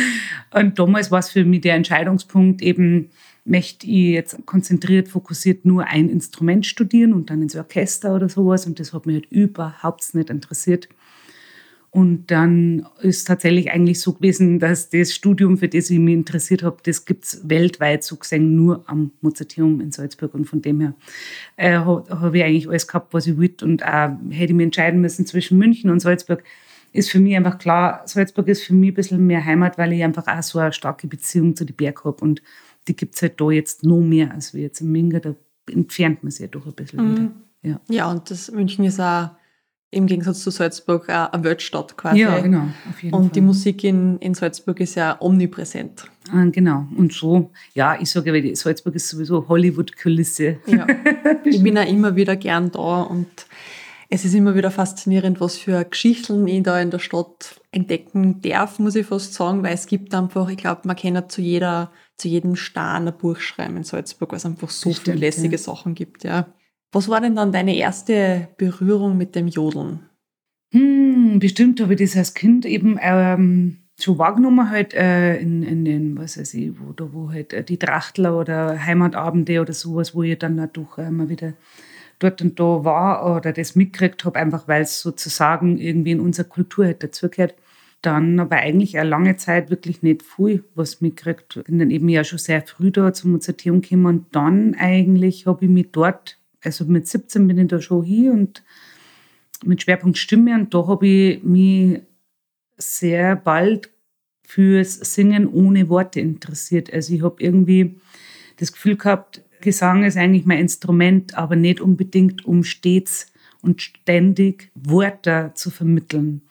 und 0.54 0.78
damals 0.78 1.10
war 1.10 1.18
es 1.18 1.30
für 1.30 1.44
mich 1.44 1.62
der 1.62 1.74
Entscheidungspunkt 1.74 2.62
eben, 2.62 3.10
möchte 3.44 3.86
ich 3.86 4.12
jetzt 4.12 4.46
konzentriert, 4.46 5.08
fokussiert 5.08 5.64
nur 5.64 5.84
ein 5.86 6.08
Instrument 6.08 6.64
studieren 6.66 7.12
und 7.12 7.30
dann 7.30 7.42
ins 7.42 7.56
Orchester 7.56 8.14
oder 8.14 8.28
sowas. 8.28 8.66
Und 8.66 8.78
das 8.80 8.92
hat 8.92 9.06
mich 9.06 9.16
halt 9.16 9.30
überhaupt 9.30 10.14
nicht 10.14 10.30
interessiert. 10.30 10.88
Und 11.92 12.30
dann 12.30 12.86
ist 13.00 13.26
tatsächlich 13.26 13.72
eigentlich 13.72 14.00
so 14.00 14.12
gewesen, 14.12 14.60
dass 14.60 14.90
das 14.90 15.12
Studium, 15.12 15.58
für 15.58 15.68
das 15.68 15.90
ich 15.90 15.98
mich 15.98 16.14
interessiert 16.14 16.62
habe, 16.62 16.76
das 16.84 17.04
gibt 17.04 17.24
es 17.24 17.48
weltweit 17.48 18.04
so 18.04 18.16
gesehen 18.16 18.54
nur 18.54 18.84
am 18.86 19.10
Mozarteum 19.22 19.80
in 19.80 19.90
Salzburg. 19.90 20.32
Und 20.34 20.44
von 20.44 20.62
dem 20.62 20.80
her 20.80 20.94
äh, 21.56 21.78
habe 21.78 22.38
ich 22.38 22.44
eigentlich 22.44 22.68
alles 22.68 22.86
gehabt, 22.86 23.12
was 23.12 23.26
ich 23.26 23.36
wollte. 23.36 23.64
Und 23.64 23.84
auch 23.84 24.10
hätte 24.30 24.52
ich 24.52 24.54
mich 24.54 24.64
entscheiden 24.64 25.00
müssen 25.00 25.26
zwischen 25.26 25.58
München 25.58 25.90
und 25.90 25.98
Salzburg. 25.98 26.44
Ist 26.92 27.10
für 27.10 27.18
mich 27.18 27.36
einfach 27.36 27.58
klar, 27.58 28.02
Salzburg 28.04 28.46
ist 28.46 28.62
für 28.62 28.74
mich 28.74 28.92
ein 28.92 28.94
bisschen 28.94 29.26
mehr 29.26 29.44
Heimat, 29.44 29.76
weil 29.76 29.92
ich 29.92 30.04
einfach 30.04 30.28
auch 30.28 30.42
so 30.42 30.60
eine 30.60 30.72
starke 30.72 31.08
Beziehung 31.08 31.56
zu 31.56 31.64
den 31.64 31.74
Berg 31.74 32.04
habe. 32.04 32.22
Und 32.22 32.40
die 32.86 32.94
gibt 32.94 33.16
es 33.16 33.22
halt 33.22 33.40
da 33.40 33.50
jetzt 33.50 33.84
noch 33.84 34.00
mehr 34.00 34.32
als 34.32 34.54
wir 34.54 34.62
jetzt 34.62 34.80
in 34.80 34.92
Minga. 34.92 35.18
Da 35.18 35.34
entfernt 35.68 36.22
man 36.22 36.30
sich 36.30 36.42
ja 36.42 36.46
doch 36.46 36.66
ein 36.66 36.72
bisschen 36.72 37.04
mhm. 37.04 37.16
wieder. 37.16 37.30
Ja. 37.62 37.80
ja, 37.88 38.10
und 38.10 38.30
das 38.30 38.50
München 38.52 38.84
ist 38.84 39.00
auch 39.00 39.30
im 39.90 40.06
Gegensatz 40.06 40.40
zu 40.42 40.50
Salzburg 40.50 41.08
eine 41.08 41.44
Weltstadt 41.44 41.96
quasi. 41.96 42.20
Ja, 42.20 42.38
genau. 42.38 42.68
Auf 42.88 43.02
jeden 43.02 43.14
und 43.14 43.22
Fall. 43.24 43.32
die 43.32 43.40
Musik 43.40 43.84
in, 43.84 44.18
in 44.18 44.34
Salzburg 44.34 44.78
ist 44.80 44.94
ja 44.94 45.16
omnipräsent. 45.20 46.04
Ah, 46.32 46.44
genau. 46.44 46.86
Und 46.96 47.12
so, 47.12 47.50
ja, 47.74 48.00
ich 48.00 48.08
sage, 48.10 48.54
Salzburg 48.54 48.94
ist 48.94 49.08
sowieso 49.08 49.48
Hollywood-Kulisse. 49.48 50.58
Ja. 50.66 50.86
ich 51.44 51.62
bin 51.62 51.76
auch 51.76 51.88
immer 51.88 52.14
wieder 52.14 52.36
gern 52.36 52.70
da 52.70 53.02
und 53.02 53.46
es 54.10 54.24
ist 54.24 54.34
immer 54.34 54.54
wieder 54.54 54.70
faszinierend, 54.70 55.40
was 55.40 55.56
für 55.56 55.84
Geschichten 55.84 56.46
ich 56.46 56.62
da 56.62 56.80
in 56.80 56.90
der 56.90 56.98
Stadt 56.98 57.60
entdecken 57.72 58.40
darf, 58.42 58.78
muss 58.78 58.96
ich 58.96 59.06
fast 59.06 59.34
sagen, 59.34 59.62
weil 59.62 59.74
es 59.74 59.86
gibt 59.86 60.14
einfach, 60.14 60.48
ich 60.48 60.56
glaube, 60.56 60.82
man 60.84 60.96
kann 60.96 61.28
zu 61.28 61.40
jeder, 61.40 61.92
zu 62.16 62.28
jedem 62.28 62.56
Stein 62.56 63.06
ein 63.06 63.16
Buch 63.16 63.38
schreiben 63.38 63.76
in 63.76 63.84
Salzburg, 63.84 64.32
weil 64.32 64.38
es 64.38 64.46
einfach 64.46 64.70
so 64.70 64.92
viele 64.92 65.16
lässige 65.16 65.56
ja. 65.56 65.62
Sachen 65.62 65.94
gibt, 65.94 66.24
ja. 66.24 66.46
Was 66.92 67.08
war 67.08 67.20
denn 67.20 67.36
dann 67.36 67.52
deine 67.52 67.76
erste 67.76 68.48
Berührung 68.56 69.16
mit 69.16 69.34
dem 69.34 69.46
Jodeln? 69.46 70.00
Hm, 70.72 71.38
bestimmt 71.38 71.80
habe 71.80 71.94
ich 71.94 72.00
das 72.00 72.16
als 72.16 72.34
Kind 72.34 72.64
eben 72.64 72.98
ähm, 73.00 73.78
schon 73.98 74.18
wahrgenommen, 74.18 74.70
halt 74.70 74.94
äh, 74.94 75.36
in, 75.38 75.62
in 75.62 75.84
den, 75.84 76.18
was 76.18 76.38
weiß 76.38 76.54
ich, 76.54 76.72
wo, 76.80 76.92
da, 76.92 77.12
wo 77.12 77.30
halt 77.30 77.52
äh, 77.52 77.64
die 77.64 77.78
Trachtler 77.78 78.38
oder 78.38 78.84
Heimatabende 78.84 79.60
oder 79.60 79.72
sowas, 79.72 80.14
wo 80.14 80.22
ich 80.22 80.38
dann 80.38 80.56
natürlich 80.56 80.98
äh, 80.98 81.08
immer 81.08 81.28
wieder 81.28 81.54
dort 82.18 82.42
und 82.42 82.58
da 82.60 82.84
war 82.84 83.36
oder 83.36 83.52
das 83.52 83.76
mitgekriegt 83.76 84.24
habe, 84.24 84.38
einfach 84.38 84.68
weil 84.68 84.82
es 84.82 85.00
sozusagen 85.00 85.78
irgendwie 85.78 86.12
in 86.12 86.20
unserer 86.20 86.48
Kultur 86.48 86.86
halt 86.86 87.02
dazugehört. 87.02 87.54
Dann 88.02 88.40
aber 88.40 88.56
eigentlich 88.56 88.98
eine 88.98 89.10
lange 89.10 89.36
Zeit 89.36 89.68
wirklich 89.68 90.02
nicht 90.02 90.22
viel 90.22 90.64
was 90.74 91.00
mitgekriegt. 91.02 91.62
Bin 91.64 91.78
dann 91.78 91.90
eben 91.90 92.08
ja 92.08 92.24
schon 92.24 92.38
sehr 92.38 92.62
früh 92.62 92.90
da 92.90 93.12
zum 93.12 93.32
Mozarteum 93.32 93.82
gekommen 93.82 94.06
und 94.06 94.26
dann 94.34 94.74
eigentlich 94.74 95.46
habe 95.46 95.66
ich 95.66 95.70
mich 95.70 95.88
dort 95.92 96.39
also 96.62 96.84
mit 96.84 97.08
17 97.08 97.46
bin 97.46 97.58
ich 97.58 97.68
da 97.68 97.80
schon 97.80 98.04
hier 98.04 98.32
und 98.32 98.62
mit 99.64 99.82
Schwerpunkt 99.82 100.18
Stimme 100.18 100.54
und 100.54 100.72
da 100.74 100.86
habe 100.86 101.06
ich 101.06 101.42
mich 101.42 102.00
sehr 102.76 103.36
bald 103.36 103.90
fürs 104.42 104.94
Singen 104.94 105.46
ohne 105.46 105.88
Worte 105.88 106.20
interessiert. 106.20 106.92
Also 106.92 107.14
ich 107.14 107.22
habe 107.22 107.42
irgendwie 107.42 108.00
das 108.56 108.72
Gefühl 108.72 108.96
gehabt, 108.96 109.42
Gesang 109.60 110.04
ist 110.04 110.16
eigentlich 110.16 110.46
mein 110.46 110.58
Instrument, 110.58 111.36
aber 111.36 111.54
nicht 111.54 111.80
unbedingt, 111.80 112.44
um 112.46 112.64
stets 112.64 113.32
und 113.62 113.82
ständig 113.82 114.70
Worte 114.74 115.52
zu 115.54 115.70
vermitteln. 115.70 116.42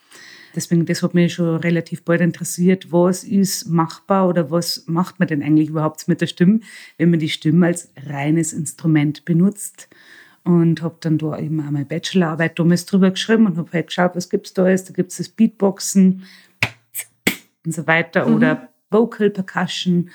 Deswegen, 0.55 0.85
das 0.85 1.03
hat 1.03 1.13
mich 1.13 1.33
schon 1.33 1.57
relativ 1.57 2.03
bald 2.03 2.21
interessiert, 2.21 2.91
was 2.91 3.23
ist 3.23 3.67
machbar 3.67 4.27
oder 4.27 4.51
was 4.51 4.85
macht 4.87 5.19
man 5.19 5.27
denn 5.27 5.43
eigentlich 5.43 5.69
überhaupt 5.69 6.07
mit 6.07 6.21
der 6.21 6.27
Stimme, 6.27 6.61
wenn 6.97 7.09
man 7.09 7.19
die 7.19 7.29
Stimme 7.29 7.67
als 7.67 7.91
reines 8.05 8.53
Instrument 8.53 9.25
benutzt. 9.25 9.89
Und 10.43 10.81
habe 10.81 10.95
dann 11.01 11.17
da 11.17 11.37
eben 11.37 11.59
auch 11.59 11.69
meine 11.69 11.85
Bachelorarbeit 11.85 12.57
damals 12.57 12.85
drüber 12.85 13.11
geschrieben 13.11 13.45
und 13.45 13.57
habe 13.57 13.69
halt 13.71 13.87
geschaut, 13.87 14.15
was 14.15 14.29
gibt 14.29 14.47
es 14.47 14.53
da 14.53 14.63
alles. 14.63 14.85
Da 14.85 14.93
gibt 14.93 15.11
es 15.11 15.17
das 15.17 15.29
Beatboxen 15.29 16.23
und 17.65 17.73
so 17.73 17.85
weiter 17.85 18.27
mhm. 18.27 18.35
oder 18.35 18.69
Vocal 18.89 19.29
Percussion, 19.29 20.09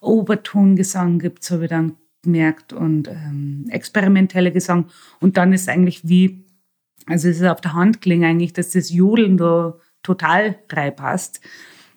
Obertongesang 0.00 1.18
gibt 1.18 1.42
es, 1.42 1.50
habe 1.50 1.64
ich 1.64 1.70
dann 1.70 1.96
gemerkt 2.22 2.72
und 2.72 3.08
ähm, 3.08 3.66
experimentelle 3.68 4.52
Gesang. 4.52 4.86
Und 5.20 5.36
dann 5.36 5.52
ist 5.52 5.68
eigentlich 5.68 6.08
wie 6.08 6.45
also 7.06 7.28
es 7.28 7.40
ist 7.40 7.46
auf 7.46 7.60
der 7.60 7.72
Hand 7.72 8.02
gelegen 8.02 8.24
eigentlich, 8.24 8.52
dass 8.52 8.70
das 8.70 8.92
Jodeln 8.92 9.36
da 9.36 9.74
total 10.02 10.58
reinpasst, 10.70 11.40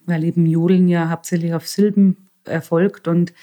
weil 0.06 0.24
eben 0.24 0.46
Jodeln 0.46 0.88
ja 0.88 1.10
hauptsächlich 1.10 1.54
auf 1.54 1.68
Silben 1.68 2.30
erfolgt 2.46 3.08
und 3.08 3.34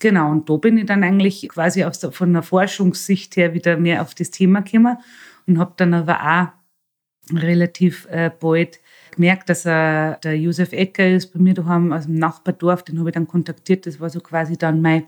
genau, 0.00 0.30
und 0.30 0.48
da 0.48 0.56
bin 0.56 0.78
ich 0.78 0.86
dann 0.86 1.04
eigentlich 1.04 1.48
quasi 1.48 1.84
aus 1.84 2.00
der, 2.00 2.12
von 2.12 2.32
der 2.32 2.42
Forschungssicht 2.42 3.36
her 3.36 3.54
wieder 3.54 3.76
mehr 3.76 4.02
auf 4.02 4.14
das 4.14 4.30
Thema 4.30 4.62
gekommen 4.62 4.98
und 5.46 5.58
habe 5.58 5.74
dann 5.76 5.94
aber 5.94 6.20
auch 6.22 7.36
relativ 7.36 8.06
äh, 8.10 8.30
bald 8.30 8.80
gemerkt, 9.12 9.48
dass 9.48 9.66
er 9.66 10.18
der 10.22 10.38
Josef 10.38 10.72
Ecker 10.72 11.08
ist, 11.08 11.32
bei 11.32 11.40
mir 11.40 11.54
daheim 11.54 11.92
aus 11.92 12.06
dem 12.06 12.14
Nachbardorf, 12.14 12.82
den 12.82 12.98
habe 12.98 13.10
ich 13.10 13.14
dann 13.14 13.26
kontaktiert. 13.26 13.86
Das 13.86 14.00
war 14.00 14.10
so 14.10 14.20
quasi 14.20 14.56
dann 14.56 14.82
mein 14.82 15.04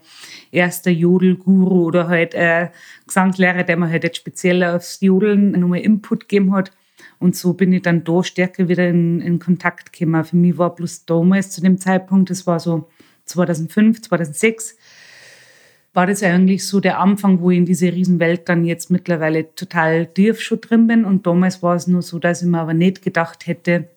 erster 0.50 0.90
Jodelguru 0.90 1.84
oder 1.84 2.08
halt 2.08 2.34
äh, 2.34 2.68
Gesangslehrer, 3.06 3.64
der 3.64 3.76
mir 3.76 3.88
halt 3.88 4.04
jetzt 4.04 4.18
speziell 4.18 4.62
aufs 4.64 5.00
Jodeln 5.00 5.52
nochmal 5.52 5.80
Input 5.80 6.28
gegeben 6.28 6.54
hat. 6.54 6.72
Und 7.18 7.36
so 7.36 7.54
bin 7.54 7.72
ich 7.72 7.82
dann 7.82 8.04
da 8.04 8.22
stärker 8.24 8.68
wieder 8.68 8.88
in, 8.88 9.20
in 9.20 9.38
Kontakt 9.38 9.92
gekommen. 9.92 10.24
Für 10.24 10.36
mich 10.36 10.58
war 10.58 10.74
bloß 10.74 11.06
damals 11.06 11.50
zu 11.50 11.60
dem 11.60 11.78
Zeitpunkt, 11.78 12.30
das 12.30 12.46
war 12.46 12.58
so 12.58 12.88
2005, 13.26 14.02
2006, 14.02 14.76
war 15.94 16.06
das 16.06 16.22
eigentlich 16.22 16.66
so 16.66 16.80
der 16.80 16.98
Anfang, 16.98 17.40
wo 17.40 17.50
ich 17.50 17.58
in 17.58 17.66
diese 17.66 17.92
Riesenwelt 17.92 18.48
dann 18.48 18.64
jetzt 18.64 18.90
mittlerweile 18.90 19.54
total 19.54 20.06
tief 20.06 20.40
schon 20.40 20.60
drin 20.60 20.86
bin. 20.86 21.04
Und 21.04 21.26
damals 21.26 21.62
war 21.62 21.76
es 21.76 21.86
nur 21.86 22.02
so, 22.02 22.18
dass 22.18 22.42
ich 22.42 22.48
mir 22.48 22.60
aber 22.60 22.74
nicht 22.74 23.02
gedacht 23.02 23.46
hätte, 23.46 23.88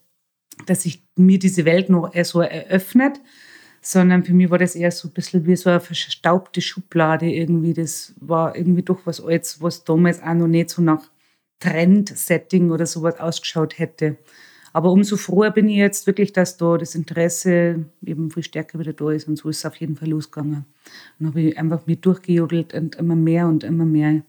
dass 0.65 0.83
sich 0.83 1.03
mir 1.15 1.39
diese 1.39 1.65
Welt 1.65 1.89
noch 1.89 2.11
so 2.23 2.41
eröffnet, 2.41 3.21
sondern 3.81 4.23
für 4.23 4.33
mich 4.33 4.49
war 4.49 4.57
das 4.57 4.75
eher 4.75 4.91
so 4.91 5.07
ein 5.07 5.13
bisschen 5.13 5.45
wie 5.45 5.55
so 5.55 5.69
eine 5.69 5.79
verstaubte 5.79 6.61
Schublade 6.61 7.29
irgendwie. 7.29 7.73
Das 7.73 8.13
war 8.19 8.55
irgendwie 8.55 8.83
doch 8.83 9.01
was 9.05 9.21
Altes, 9.21 9.61
was 9.61 9.83
damals 9.83 10.21
auch 10.21 10.33
noch 10.33 10.47
nicht 10.47 10.71
so 10.71 10.81
nach 10.81 11.03
Trendsetting 11.59 12.71
oder 12.71 12.85
sowas 12.85 13.19
ausgeschaut 13.19 13.79
hätte. 13.79 14.17
Aber 14.75 14.91
umso 14.91 15.15
froher 15.15 15.51
bin 15.51 15.69
ich 15.69 15.77
jetzt 15.77 16.05
wirklich, 16.05 16.33
dass 16.33 16.57
da 16.57 16.77
das 16.77 16.95
Interesse 16.95 17.85
eben 18.05 18.29
viel 18.29 18.43
stärker 18.43 18.77
wieder 18.77 18.91
da 18.91 19.09
ist 19.11 19.25
und 19.25 19.37
so 19.37 19.47
ist 19.47 19.59
es 19.59 19.65
auf 19.65 19.77
jeden 19.77 19.95
Fall 19.95 20.09
losgegangen. 20.09 20.65
Und 21.17 21.27
habe 21.27 21.39
ich 21.39 21.57
einfach 21.57 21.85
mit 21.85 22.05
durchgejodelt 22.05 22.73
und 22.73 22.95
immer 22.95 23.15
mehr 23.15 23.47
und 23.47 23.63
immer 23.63 23.85
mehr 23.85 24.23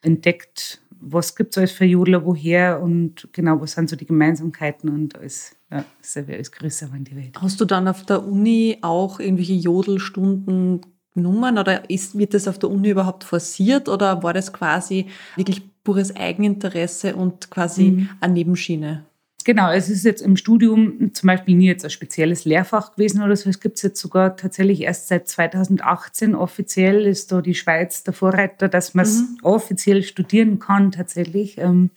entdeckt, 0.00 0.82
was 1.00 1.36
gibt 1.36 1.52
es 1.52 1.58
alles 1.58 1.70
für 1.70 1.84
Jodler, 1.84 2.26
woher 2.26 2.82
und 2.82 3.28
genau, 3.30 3.60
was 3.60 3.72
sind 3.72 3.90
so 3.90 3.94
die 3.94 4.04
Gemeinsamkeiten 4.04 4.90
und 4.90 5.14
alles, 5.14 5.54
ja, 5.70 5.84
ist 6.02 6.16
ja 6.16 6.24
alles 6.26 6.50
größer 6.50 6.90
in 6.96 7.04
die 7.04 7.14
Welt. 7.14 7.40
Hast 7.40 7.60
du 7.60 7.64
dann 7.64 7.86
auf 7.86 8.04
der 8.04 8.26
Uni 8.26 8.78
auch 8.80 9.20
irgendwelche 9.20 9.54
Jodelstunden 9.54 10.80
genommen 11.14 11.58
oder 11.58 11.88
ist, 11.88 12.18
wird 12.18 12.34
das 12.34 12.48
auf 12.48 12.58
der 12.58 12.70
Uni 12.70 12.90
überhaupt 12.90 13.22
forciert 13.22 13.88
oder 13.88 14.20
war 14.24 14.34
das 14.34 14.52
quasi 14.52 15.06
wirklich 15.36 15.62
pures 15.84 16.16
Eigeninteresse 16.16 17.14
und 17.14 17.52
quasi 17.52 17.92
mhm. 17.92 18.08
eine 18.20 18.32
Nebenschiene? 18.32 19.04
Genau, 19.44 19.70
es 19.70 19.88
ist 19.88 20.04
jetzt 20.04 20.22
im 20.22 20.36
Studium 20.36 21.12
zum 21.14 21.26
Beispiel 21.26 21.56
nie 21.56 21.66
jetzt 21.66 21.84
ein 21.84 21.90
spezielles 21.90 22.44
Lehrfach 22.44 22.94
gewesen 22.94 23.22
oder 23.22 23.36
so. 23.36 23.48
Es 23.50 23.60
gibt 23.60 23.76
es 23.76 23.82
jetzt 23.82 24.00
sogar 24.00 24.36
tatsächlich 24.36 24.82
erst 24.82 25.08
seit 25.08 25.28
2018 25.28 26.34
offiziell 26.34 27.06
ist 27.06 27.32
da 27.32 27.40
die 27.40 27.54
Schweiz 27.54 28.04
der 28.04 28.14
Vorreiter, 28.14 28.68
dass 28.68 28.94
man 28.94 29.04
es 29.04 29.20
mhm. 29.20 29.38
offiziell 29.42 30.02
studieren 30.02 30.58
kann, 30.58 30.92
tatsächlich 30.92 31.58
ähm, 31.58 31.90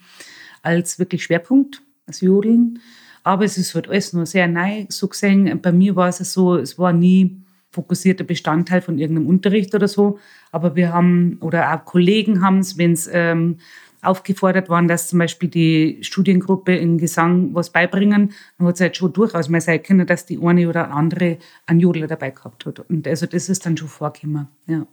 als 0.61 0.99
wirklich 0.99 1.23
Schwerpunkt, 1.23 1.81
als 2.07 2.21
Jodeln. 2.21 2.79
Aber 3.23 3.43
es 3.43 3.57
ist 3.57 3.73
halt 3.73 3.89
alles 3.89 4.13
nur 4.13 4.25
sehr 4.25 4.47
neu 4.47 4.85
so 4.89 5.07
gesehen. 5.07 5.59
Bei 5.61 5.71
mir 5.71 5.95
war 5.95 6.09
es 6.09 6.17
so, 6.17 6.55
es 6.57 6.77
war 6.77 6.93
nie 6.93 7.41
fokussierter 7.71 8.23
Bestandteil 8.23 8.81
von 8.81 8.97
irgendeinem 8.97 9.27
Unterricht 9.27 9.75
oder 9.75 9.87
so. 9.87 10.19
Aber 10.51 10.75
wir 10.75 10.93
haben, 10.93 11.37
oder 11.41 11.73
auch 11.73 11.85
Kollegen 11.85 12.41
haben 12.41 12.59
es, 12.59 12.77
wenn 12.77 12.93
es 12.93 13.09
ähm, 13.11 13.57
aufgefordert 14.05 14.69
worden, 14.69 14.87
dass 14.87 15.09
zum 15.09 15.19
Beispiel 15.19 15.49
die 15.49 15.97
Studiengruppe 16.01 16.75
in 16.75 16.97
Gesang 16.97 17.53
was 17.53 17.69
beibringen. 17.69 18.33
Dann 18.57 18.67
hat 18.67 18.75
es 18.75 18.81
halt 18.81 18.97
schon 18.97 19.13
durchaus 19.13 19.49
mal 19.49 19.61
sein 19.61 19.81
können, 19.83 20.07
dass 20.07 20.25
die 20.25 20.39
eine 20.41 20.67
oder 20.69 20.91
andere 20.91 21.37
einen 21.65 21.79
Jodler 21.79 22.07
dabei 22.07 22.31
gehabt 22.31 22.65
hat. 22.65 22.79
Und 22.89 23.07
also 23.07 23.25
das 23.25 23.49
ist 23.49 23.65
dann 23.65 23.77
schon 23.77 23.87
vorgekommen, 23.87 24.47
ja. 24.67 24.85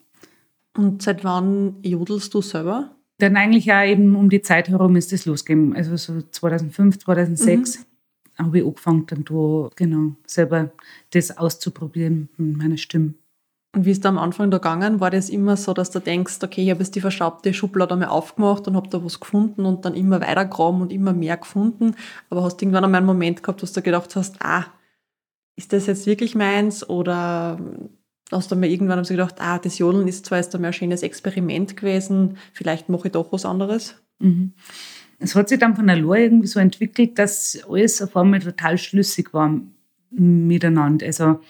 Und 0.76 1.02
seit 1.02 1.23
wann 1.23 1.76
jodelst 1.83 2.33
du 2.33 2.40
selber? 2.40 2.92
Dann 3.19 3.37
eigentlich 3.37 3.73
auch 3.73 3.85
eben 3.85 4.16
um 4.16 4.31
die 4.31 4.42
Zeit 4.42 4.69
herum 4.69 4.97
ist 4.97 5.12
das 5.12 5.26
losgegangen. 5.26 5.76
Also 5.76 5.97
so 5.97 6.23
2005, 6.23 6.99
2006 6.99 7.78
mhm. 7.78 8.45
habe 8.45 8.59
ich 8.59 8.64
angefangen, 8.64 9.07
dann 9.07 9.25
da, 9.25 9.71
genau, 9.76 10.16
selber 10.26 10.73
das 11.11 11.37
auszuprobieren 11.37 12.31
mit 12.38 12.57
meiner 12.57 12.78
Stimme. 12.78 13.14
Und 13.74 13.86
wie 13.86 13.90
ist 13.90 14.04
da 14.04 14.10
am 14.10 14.18
Anfang 14.18 14.50
da 14.50 14.58
gegangen? 14.58 15.00
War 15.00 15.10
das 15.10 15.30
immer 15.30 15.56
so, 15.56 15.72
dass 15.72 15.90
du 15.90 15.98
denkst, 15.98 16.38
okay, 16.42 16.62
ich 16.62 16.70
habe 16.70 16.80
jetzt 16.80 16.94
die 16.94 17.00
verschraubte 17.00 17.54
Schublade 17.54 17.94
einmal 17.94 18.10
aufgemacht 18.10 18.68
und 18.68 18.76
habe 18.76 18.88
da 18.90 19.02
was 19.02 19.18
gefunden 19.18 19.64
und 19.64 19.84
dann 19.84 19.94
immer 19.94 20.20
weiter 20.20 20.60
und 20.68 20.92
immer 20.92 21.14
mehr 21.14 21.38
gefunden? 21.38 21.94
Aber 22.28 22.42
hast 22.42 22.60
du 22.60 22.66
irgendwann 22.66 22.84
einmal 22.84 22.98
einen 22.98 23.06
Moment 23.06 23.42
gehabt, 23.42 23.62
wo 23.62 23.66
du 23.66 23.82
gedacht 23.82 24.14
hast, 24.14 24.36
ah, 24.40 24.66
ist 25.56 25.72
das 25.72 25.86
jetzt 25.86 26.06
wirklich 26.06 26.34
meins? 26.34 26.88
Oder 26.88 27.58
hast 28.30 28.52
du 28.52 28.56
mal 28.56 28.68
irgendwann 28.68 29.04
so 29.04 29.14
gedacht, 29.14 29.36
ah, 29.38 29.58
das 29.58 29.78
Jodeln 29.78 30.06
ist 30.06 30.26
zwar 30.26 30.38
jetzt 30.38 30.54
einmal 30.54 30.70
ein 30.70 30.74
schönes 30.74 31.02
Experiment 31.02 31.74
gewesen, 31.74 32.36
vielleicht 32.52 32.90
mache 32.90 33.08
ich 33.08 33.12
doch 33.12 33.32
was 33.32 33.46
anderes? 33.46 33.94
Mhm. 34.18 34.52
Es 35.18 35.34
hat 35.34 35.48
sich 35.48 35.58
dann 35.58 35.76
von 35.76 35.86
der 35.86 35.96
Lore 35.96 36.24
irgendwie 36.24 36.48
so 36.48 36.58
entwickelt, 36.58 37.18
dass 37.18 37.58
alles 37.68 38.02
auf 38.02 38.16
einmal 38.16 38.40
total 38.40 38.76
schlüssig 38.76 39.32
war 39.32 39.60
miteinander. 40.12 41.07
Also 41.07 41.40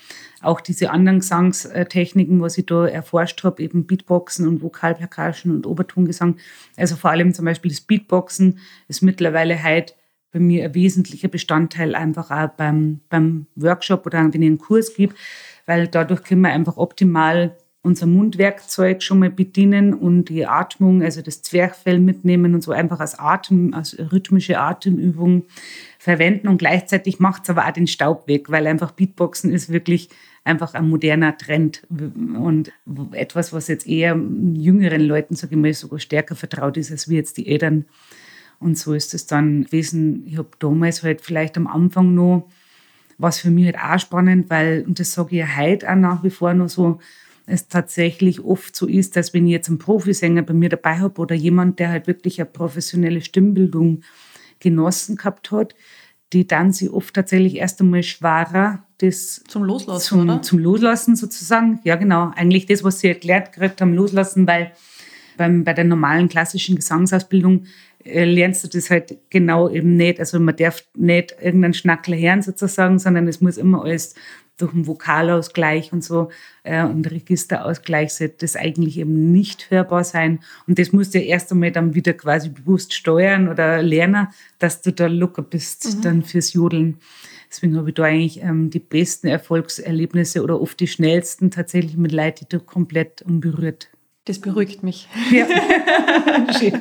auch 0.40 0.60
diese 0.60 0.90
anderen 0.90 1.20
Gesangstechniken, 1.20 2.40
was 2.40 2.58
ich 2.58 2.66
da 2.66 2.86
erforscht 2.86 3.44
habe, 3.44 3.62
eben 3.62 3.86
Beatboxen 3.86 4.48
und 4.48 4.62
Vokalpercussion 4.62 5.54
und 5.54 5.66
Obertongesang. 5.66 6.36
Also 6.76 6.96
vor 6.96 7.10
allem 7.10 7.32
zum 7.32 7.44
Beispiel 7.44 7.70
das 7.70 7.80
Beatboxen 7.80 8.58
ist 8.88 9.02
mittlerweile 9.02 9.62
halt 9.62 9.96
bei 10.32 10.40
mir 10.40 10.64
ein 10.64 10.74
wesentlicher 10.74 11.28
Bestandteil 11.28 11.94
einfach 11.94 12.30
auch 12.30 12.48
beim, 12.56 13.00
beim 13.08 13.46
Workshop 13.54 14.06
oder 14.06 14.18
wenn 14.18 14.42
ich 14.42 14.48
einen 14.48 14.58
Kurs 14.58 14.94
gebe, 14.94 15.14
weil 15.66 15.88
dadurch 15.88 16.24
können 16.24 16.40
wir 16.40 16.50
einfach 16.50 16.76
optimal 16.76 17.56
unser 17.82 18.06
Mundwerkzeug 18.06 19.02
schon 19.02 19.18
mal 19.18 19.30
bedienen 19.30 19.92
und 19.92 20.26
die 20.26 20.46
Atmung, 20.46 21.02
also 21.02 21.20
das 21.20 21.42
Zwerchfell 21.42 21.98
mitnehmen 21.98 22.54
und 22.54 22.62
so 22.62 22.70
einfach 22.70 23.00
als 23.00 23.18
Atem, 23.18 23.74
als 23.74 23.98
rhythmische 23.98 24.58
Atemübung 24.58 25.44
verwenden 26.02 26.48
und 26.48 26.58
gleichzeitig 26.58 27.20
macht 27.20 27.44
es 27.44 27.50
aber 27.50 27.64
auch 27.64 27.72
den 27.72 27.86
Staub 27.86 28.26
weg, 28.26 28.50
weil 28.50 28.66
einfach 28.66 28.90
Beatboxen 28.90 29.52
ist 29.52 29.68
wirklich 29.68 30.08
einfach 30.42 30.74
ein 30.74 30.88
moderner 30.88 31.38
Trend 31.38 31.86
und 31.88 32.72
etwas, 33.12 33.52
was 33.52 33.68
jetzt 33.68 33.86
eher 33.86 34.20
jüngeren 34.52 35.02
Leuten, 35.02 35.36
sage 35.36 35.54
ich 35.54 35.60
mal, 35.60 35.72
sogar 35.72 36.00
stärker 36.00 36.34
vertraut 36.34 36.76
ist, 36.76 36.90
als 36.90 37.08
wir 37.08 37.18
jetzt 37.18 37.36
die 37.36 37.46
Eltern. 37.46 37.84
Und 38.58 38.76
so 38.76 38.94
ist 38.94 39.14
es 39.14 39.26
dann 39.26 39.62
gewesen. 39.62 40.26
Ich 40.26 40.38
habe 40.38 40.48
damals 40.58 41.04
halt 41.04 41.20
vielleicht 41.20 41.56
am 41.56 41.68
Anfang 41.68 42.16
noch, 42.16 42.50
was 43.16 43.38
für 43.38 43.52
mich 43.52 43.66
halt 43.66 43.78
auch 43.78 44.00
spannend, 44.00 44.50
weil, 44.50 44.84
und 44.84 44.98
das 44.98 45.12
sage 45.12 45.36
ich 45.36 45.38
ja 45.38 45.56
heute 45.56 45.88
auch 45.88 45.94
nach 45.94 46.24
wie 46.24 46.30
vor 46.30 46.52
noch 46.52 46.68
so, 46.68 46.98
es 47.46 47.68
tatsächlich 47.68 48.40
oft 48.40 48.74
so 48.74 48.88
ist, 48.88 49.14
dass 49.14 49.34
wenn 49.34 49.46
ich 49.46 49.52
jetzt 49.52 49.68
einen 49.68 49.78
Profisänger 49.78 50.42
bei 50.42 50.52
mir 50.52 50.68
dabei 50.68 50.98
habe 50.98 51.20
oder 51.20 51.36
jemand, 51.36 51.78
der 51.78 51.90
halt 51.90 52.08
wirklich 52.08 52.40
eine 52.40 52.50
professionelle 52.50 53.20
Stimmbildung 53.20 54.02
genossen 54.62 55.16
gehabt 55.16 55.50
hat, 55.50 55.74
die 56.32 56.46
dann 56.46 56.72
sie 56.72 56.88
oft 56.88 57.14
tatsächlich 57.14 57.56
erst 57.56 57.80
einmal 57.80 58.02
schwerer 58.02 58.84
das 58.98 59.42
zum 59.48 59.64
Loslassen, 59.64 60.08
zum, 60.08 60.20
oder? 60.22 60.42
zum 60.42 60.58
Loslassen 60.58 61.16
sozusagen. 61.16 61.80
Ja, 61.84 61.96
genau. 61.96 62.30
Eigentlich 62.34 62.66
das, 62.66 62.84
was 62.84 63.00
sie 63.00 63.08
erklärt 63.08 63.52
gekriegt 63.52 63.80
haben, 63.80 63.94
loslassen, 63.94 64.46
weil 64.46 64.72
beim, 65.36 65.64
bei 65.64 65.72
der 65.72 65.84
normalen 65.84 66.28
klassischen 66.28 66.76
Gesangsausbildung 66.76 67.66
äh, 68.04 68.24
lernst 68.24 68.64
du 68.64 68.68
das 68.68 68.90
halt 68.90 69.18
genau 69.30 69.68
eben 69.68 69.96
nicht. 69.96 70.20
Also 70.20 70.38
man 70.38 70.56
darf 70.56 70.84
nicht 70.96 71.34
irgendeinen 71.40 71.74
Schnackler 71.74 72.16
hören 72.16 72.42
sozusagen, 72.42 72.98
sondern 72.98 73.28
es 73.28 73.40
muss 73.40 73.56
immer 73.56 73.82
alles 73.84 74.14
durch 74.62 74.72
einen 74.72 74.86
Vokalausgleich 74.86 75.92
und 75.92 76.04
so 76.04 76.30
äh, 76.62 76.84
und 76.84 77.10
Registerausgleich 77.10 78.14
sollte 78.14 78.36
das 78.38 78.56
eigentlich 78.56 78.98
eben 78.98 79.32
nicht 79.32 79.70
hörbar 79.70 80.04
sein. 80.04 80.40
Und 80.66 80.78
das 80.78 80.92
musst 80.92 81.14
du 81.14 81.18
ja 81.18 81.24
erst 81.24 81.50
einmal 81.52 81.72
dann 81.72 81.94
wieder 81.94 82.12
quasi 82.12 82.48
bewusst 82.48 82.94
steuern 82.94 83.48
oder 83.48 83.82
lernen, 83.82 84.28
dass 84.58 84.80
du 84.80 84.92
da 84.92 85.06
locker 85.06 85.42
bist 85.42 85.96
mhm. 85.96 86.02
dann 86.02 86.22
fürs 86.22 86.52
Jodeln. 86.52 86.98
Deswegen 87.50 87.76
habe 87.76 87.90
ich 87.90 87.94
da 87.94 88.04
eigentlich 88.04 88.40
ähm, 88.42 88.70
die 88.70 88.78
besten 88.78 89.26
Erfolgserlebnisse 89.26 90.42
oder 90.42 90.60
oft 90.60 90.80
die 90.80 90.86
schnellsten 90.86 91.50
tatsächlich 91.50 91.98
mit 91.98 92.12
Leuten, 92.12 92.46
die 92.46 92.48
da 92.48 92.58
komplett 92.58 93.20
unberührt 93.22 93.91
das 94.24 94.38
beruhigt 94.38 94.84
mich. 94.84 95.08
Ja. 95.32 95.46
Schön. 96.58 96.80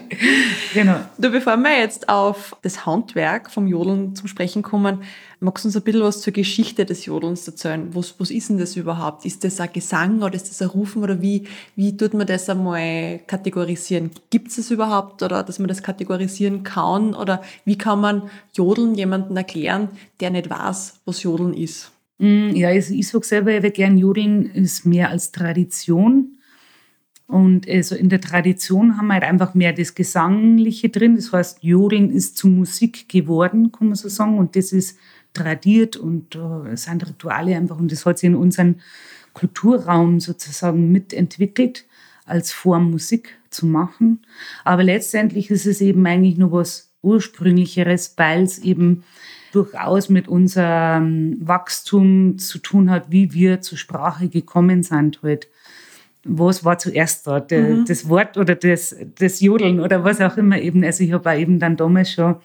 Genau. 0.75 0.97
Du, 1.17 1.31
bevor 1.31 1.57
wir 1.57 1.79
jetzt 1.79 2.07
auf 2.07 2.55
das 2.61 2.85
Handwerk 2.85 3.49
vom 3.49 3.65
Jodeln 3.65 4.15
zum 4.15 4.27
Sprechen 4.27 4.61
kommen, 4.61 5.01
magst 5.39 5.65
du 5.65 5.69
uns 5.69 5.75
ein 5.75 5.81
bisschen 5.81 6.03
was 6.03 6.21
zur 6.21 6.33
Geschichte 6.33 6.85
des 6.85 7.07
Jodelns 7.07 7.47
erzählen? 7.47 7.89
Was, 7.93 8.19
was 8.19 8.29
ist 8.29 8.49
denn 8.49 8.59
das 8.59 8.75
überhaupt? 8.75 9.25
Ist 9.25 9.43
das 9.43 9.59
ein 9.59 9.73
Gesang 9.73 10.21
oder 10.21 10.35
ist 10.35 10.49
das 10.51 10.61
ein 10.61 10.67
Rufen 10.67 11.01
oder 11.01 11.19
wie, 11.23 11.47
wie 11.75 11.97
tut 11.97 12.13
man 12.13 12.27
das 12.27 12.47
einmal 12.47 13.19
kategorisieren? 13.25 14.11
Gibt 14.29 14.49
es 14.49 14.57
das 14.57 14.69
überhaupt 14.69 15.23
oder 15.23 15.41
dass 15.41 15.57
man 15.57 15.67
das 15.67 15.81
kategorisieren 15.81 16.61
kann? 16.61 17.15
Oder 17.15 17.41
wie 17.65 17.77
kann 17.77 18.01
man 18.01 18.29
Jodeln 18.53 18.93
jemandem 18.93 19.35
erklären, 19.35 19.89
der 20.19 20.29
nicht 20.29 20.51
weiß, 20.51 21.01
was 21.05 21.23
Jodeln 21.23 21.55
ist? 21.55 21.91
Mm, 22.19 22.51
ja, 22.55 22.69
also 22.69 22.93
ich 22.93 23.07
sage 23.07 23.25
selber, 23.25 23.51
ich 23.51 23.73
gern 23.73 23.97
Jodeln 23.97 24.45
ist 24.45 24.85
mehr 24.85 25.09
als 25.09 25.31
Tradition 25.31 26.37
und 27.31 27.65
also 27.69 27.95
in 27.95 28.09
der 28.09 28.19
Tradition 28.19 28.97
haben 28.97 29.07
wir 29.07 29.13
halt 29.13 29.23
einfach 29.23 29.53
mehr 29.53 29.71
das 29.71 29.95
Gesangliche 29.95 30.89
drin. 30.89 31.15
Das 31.15 31.31
heißt, 31.31 31.63
Jodeln 31.63 32.11
ist 32.11 32.35
zu 32.35 32.49
Musik 32.49 33.07
geworden, 33.07 33.71
kann 33.71 33.87
man 33.87 33.95
so 33.95 34.09
sagen. 34.09 34.37
Und 34.37 34.57
das 34.57 34.73
ist 34.73 34.97
tradiert 35.33 35.95
und 35.95 36.35
äh, 36.35 36.75
sind 36.75 37.07
Rituale 37.07 37.55
einfach. 37.55 37.79
Und 37.79 37.89
das 37.89 38.05
hat 38.05 38.17
sich 38.17 38.27
in 38.27 38.35
unserem 38.35 38.81
Kulturraum 39.31 40.19
sozusagen 40.19 40.91
mitentwickelt, 40.91 41.85
als 42.25 42.51
Form 42.51 42.91
Musik 42.91 43.37
zu 43.49 43.65
machen. 43.65 44.25
Aber 44.65 44.83
letztendlich 44.83 45.49
ist 45.51 45.65
es 45.65 45.79
eben 45.79 46.05
eigentlich 46.05 46.37
nur 46.37 46.51
was 46.51 46.91
Ursprünglicheres, 47.01 48.15
weil 48.17 48.43
es 48.43 48.59
eben 48.59 49.05
durchaus 49.53 50.09
mit 50.09 50.27
unserem 50.27 51.37
Wachstum 51.39 52.37
zu 52.39 52.57
tun 52.57 52.89
hat, 52.89 53.09
wie 53.09 53.31
wir 53.31 53.61
zur 53.61 53.77
Sprache 53.77 54.27
gekommen 54.27 54.83
sind 54.83 55.21
halt 55.23 55.47
was 56.23 56.63
war 56.63 56.77
zuerst 56.77 57.25
da, 57.27 57.39
de, 57.39 57.61
mhm. 57.61 57.85
das 57.85 58.07
Wort 58.07 58.37
oder 58.37 58.55
das, 58.55 58.95
das 59.17 59.39
Jodeln 59.41 59.79
oder 59.79 60.03
was 60.03 60.21
auch 60.21 60.37
immer 60.37 60.59
eben. 60.59 60.83
Also 60.83 61.03
ich 61.03 61.11
habe 61.11 61.29
auch 61.29 61.37
eben 61.37 61.59
dann 61.59 61.77
damals 61.77 62.11
schon 62.11 62.35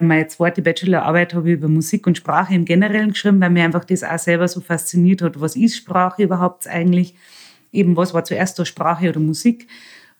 meine 0.00 0.28
zweite 0.28 0.62
Bachelorarbeit 0.62 1.34
habe 1.34 1.48
ich 1.48 1.54
über 1.54 1.66
Musik 1.66 2.06
und 2.06 2.16
Sprache 2.16 2.54
im 2.54 2.64
Generellen 2.64 3.10
geschrieben, 3.10 3.40
weil 3.40 3.50
mir 3.50 3.64
einfach 3.64 3.84
das 3.84 4.04
auch 4.04 4.18
selber 4.18 4.46
so 4.46 4.60
fasziniert 4.60 5.22
hat. 5.22 5.40
Was 5.40 5.56
ist 5.56 5.76
Sprache 5.76 6.22
überhaupt 6.22 6.68
eigentlich? 6.68 7.16
eben 7.72 7.96
was 7.96 8.14
war 8.14 8.24
zuerst 8.24 8.58
da 8.58 8.64
Sprache 8.64 9.08
oder 9.08 9.20
Musik 9.20 9.66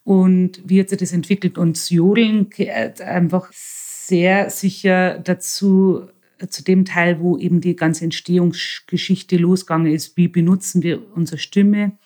und 0.03 0.61
wie 0.65 0.79
hat 0.79 0.89
sich 0.89 0.99
das 0.99 1.11
entwickelt 1.11 1.57
und 1.57 1.77
das 1.77 1.89
Jodeln 1.89 2.49
gehört 2.49 3.01
einfach 3.01 3.49
sehr 3.51 4.49
sicher 4.49 5.19
dazu, 5.19 6.07
zu 6.47 6.63
dem 6.63 6.85
Teil, 6.85 7.19
wo 7.19 7.37
eben 7.37 7.59
die 7.59 7.75
ganze 7.75 8.05
Entstehungsgeschichte 8.05 9.35
losgegangen 9.35 9.91
ist. 9.91 10.15
Wie 10.15 10.29
benutzen 10.29 10.81
wir 10.83 11.01
unsere 11.13 11.37
Stimme? 11.37 11.97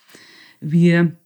Wir 0.64 1.16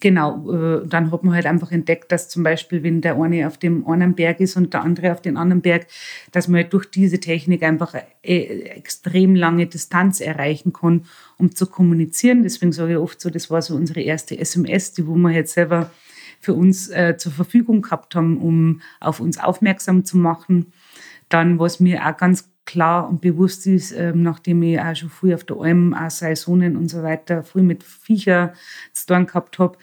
Genau, 0.00 0.50
äh, 0.50 0.86
dann 0.86 1.12
hat 1.12 1.22
man 1.22 1.34
halt 1.34 1.44
einfach 1.44 1.70
entdeckt, 1.70 2.10
dass 2.12 2.30
zum 2.30 2.42
Beispiel, 2.42 2.82
wenn 2.82 3.02
der 3.02 3.20
eine 3.20 3.46
auf 3.46 3.58
dem 3.58 3.86
einen 3.86 4.14
Berg 4.14 4.40
ist 4.40 4.56
und 4.56 4.72
der 4.72 4.82
andere 4.82 5.12
auf 5.12 5.20
dem 5.20 5.36
anderen 5.36 5.60
Berg, 5.60 5.86
dass 6.32 6.48
man 6.48 6.62
halt 6.62 6.72
durch 6.72 6.86
diese 6.90 7.20
Technik 7.20 7.62
einfach 7.62 7.92
eine 7.94 8.70
extrem 8.70 9.34
lange 9.34 9.66
Distanz 9.66 10.22
erreichen 10.22 10.72
kann, 10.72 11.04
um 11.36 11.54
zu 11.54 11.66
kommunizieren. 11.66 12.42
Deswegen 12.42 12.72
sage 12.72 12.92
ich 12.92 12.98
oft 12.98 13.20
so, 13.20 13.28
das 13.28 13.50
war 13.50 13.60
so 13.60 13.76
unsere 13.76 14.00
erste 14.00 14.38
SMS, 14.38 14.94
die 14.94 15.06
wo 15.06 15.14
wir 15.14 15.30
jetzt 15.30 15.52
selber 15.52 15.90
für 16.40 16.54
uns 16.54 16.88
äh, 16.88 17.18
zur 17.18 17.32
Verfügung 17.32 17.82
gehabt 17.82 18.14
haben, 18.14 18.38
um 18.38 18.80
auf 18.98 19.20
uns 19.20 19.38
aufmerksam 19.38 20.06
zu 20.06 20.16
machen. 20.16 20.72
Dann, 21.28 21.58
was 21.58 21.80
mir 21.80 22.06
auch 22.06 22.16
ganz 22.16 22.51
klar 22.64 23.08
und 23.08 23.20
bewusst 23.20 23.66
ist, 23.66 23.92
ähm, 23.92 24.22
nachdem 24.22 24.62
ich 24.62 24.80
auch 24.80 24.94
schon 24.94 25.10
früh 25.10 25.34
auf 25.34 25.44
der 25.44 25.56
Alm, 25.58 25.94
auch 25.94 26.10
Saisonen 26.10 26.76
und 26.76 26.88
so 26.88 27.02
weiter, 27.02 27.42
früh 27.42 27.62
mit 27.62 27.82
Viecher 27.82 28.52
zu 28.92 29.06
tun 29.06 29.26
gehabt 29.26 29.58
habe, 29.58 29.76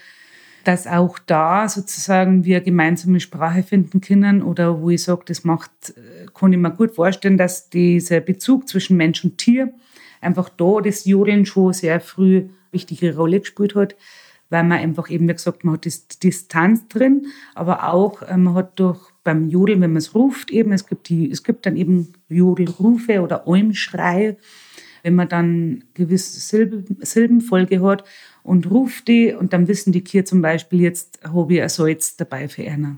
dass 0.64 0.88
auch 0.88 1.20
da 1.20 1.68
sozusagen 1.68 2.46
wir 2.46 2.62
gemeinsame 2.62 3.20
Sprache 3.20 3.64
finden 3.64 4.02
können 4.02 4.44
oder 4.44 4.82
wo 4.82 4.90
ich 4.90 5.04
sage, 5.04 5.24
das 5.26 5.44
macht, 5.44 5.72
äh, 5.90 6.26
kann 6.34 6.54
ich 6.54 6.60
mir 6.60 6.72
gut 6.72 6.96
vorstellen, 6.96 7.38
dass 7.38 7.70
dieser 7.70 8.20
Bezug 8.20 8.68
zwischen 8.68 8.98
Mensch 8.98 9.24
und 9.24 9.38
Tier 9.38 9.74
einfach 10.22 10.50
da 10.50 10.82
das 10.84 11.06
Jodeln 11.06 11.46
schon 11.46 11.74
sehr 11.74 12.00
früh 12.00 12.50
wichtige 12.72 13.16
Rolle 13.16 13.40
gespielt 13.40 13.76
hat, 13.76 13.96
weil 14.50 14.64
man 14.64 14.80
einfach 14.80 15.10
eben, 15.10 15.28
wie 15.28 15.34
gesagt, 15.34 15.64
man 15.64 15.76
hat 15.76 15.86
das 15.86 16.08
Distanz 16.08 16.88
drin, 16.88 17.28
aber 17.56 17.92
auch 17.92 18.22
äh, 18.22 18.38
man 18.38 18.54
hat 18.54 18.80
durch 18.80 19.00
beim 19.30 19.48
Jodeln, 19.48 19.82
wenn 19.82 19.92
man 19.92 19.98
es 19.98 20.16
ruft, 20.16 20.50
eben, 20.50 20.72
es 20.72 20.88
gibt, 20.88 21.08
die, 21.10 21.30
es 21.30 21.44
gibt 21.44 21.68
dann 21.68 21.78
eben 21.78 22.14
Jodelrufe 22.30 23.22
oder 23.22 23.48
Olmschreie, 23.48 24.38
wenn 25.04 25.14
man 25.14 25.30
dann 25.30 25.84
gewisse 25.94 26.40
Silben, 26.40 26.98
Silbenfolge 27.02 27.80
hat 27.84 28.04
und 28.42 28.72
ruft 28.72 29.08
die 29.08 29.32
und 29.32 29.54
dann 29.54 29.68
wissen 29.68 29.92
die 29.92 30.04
Kinder 30.04 30.26
zum 30.26 30.42
Beispiel, 30.42 30.82
jetzt 30.82 31.20
habe 31.24 31.54
ich 31.54 31.62
ein 31.62 31.70
Salz 31.70 32.18
dabei 32.18 32.48
für 32.48 32.64
einer. 32.64 32.98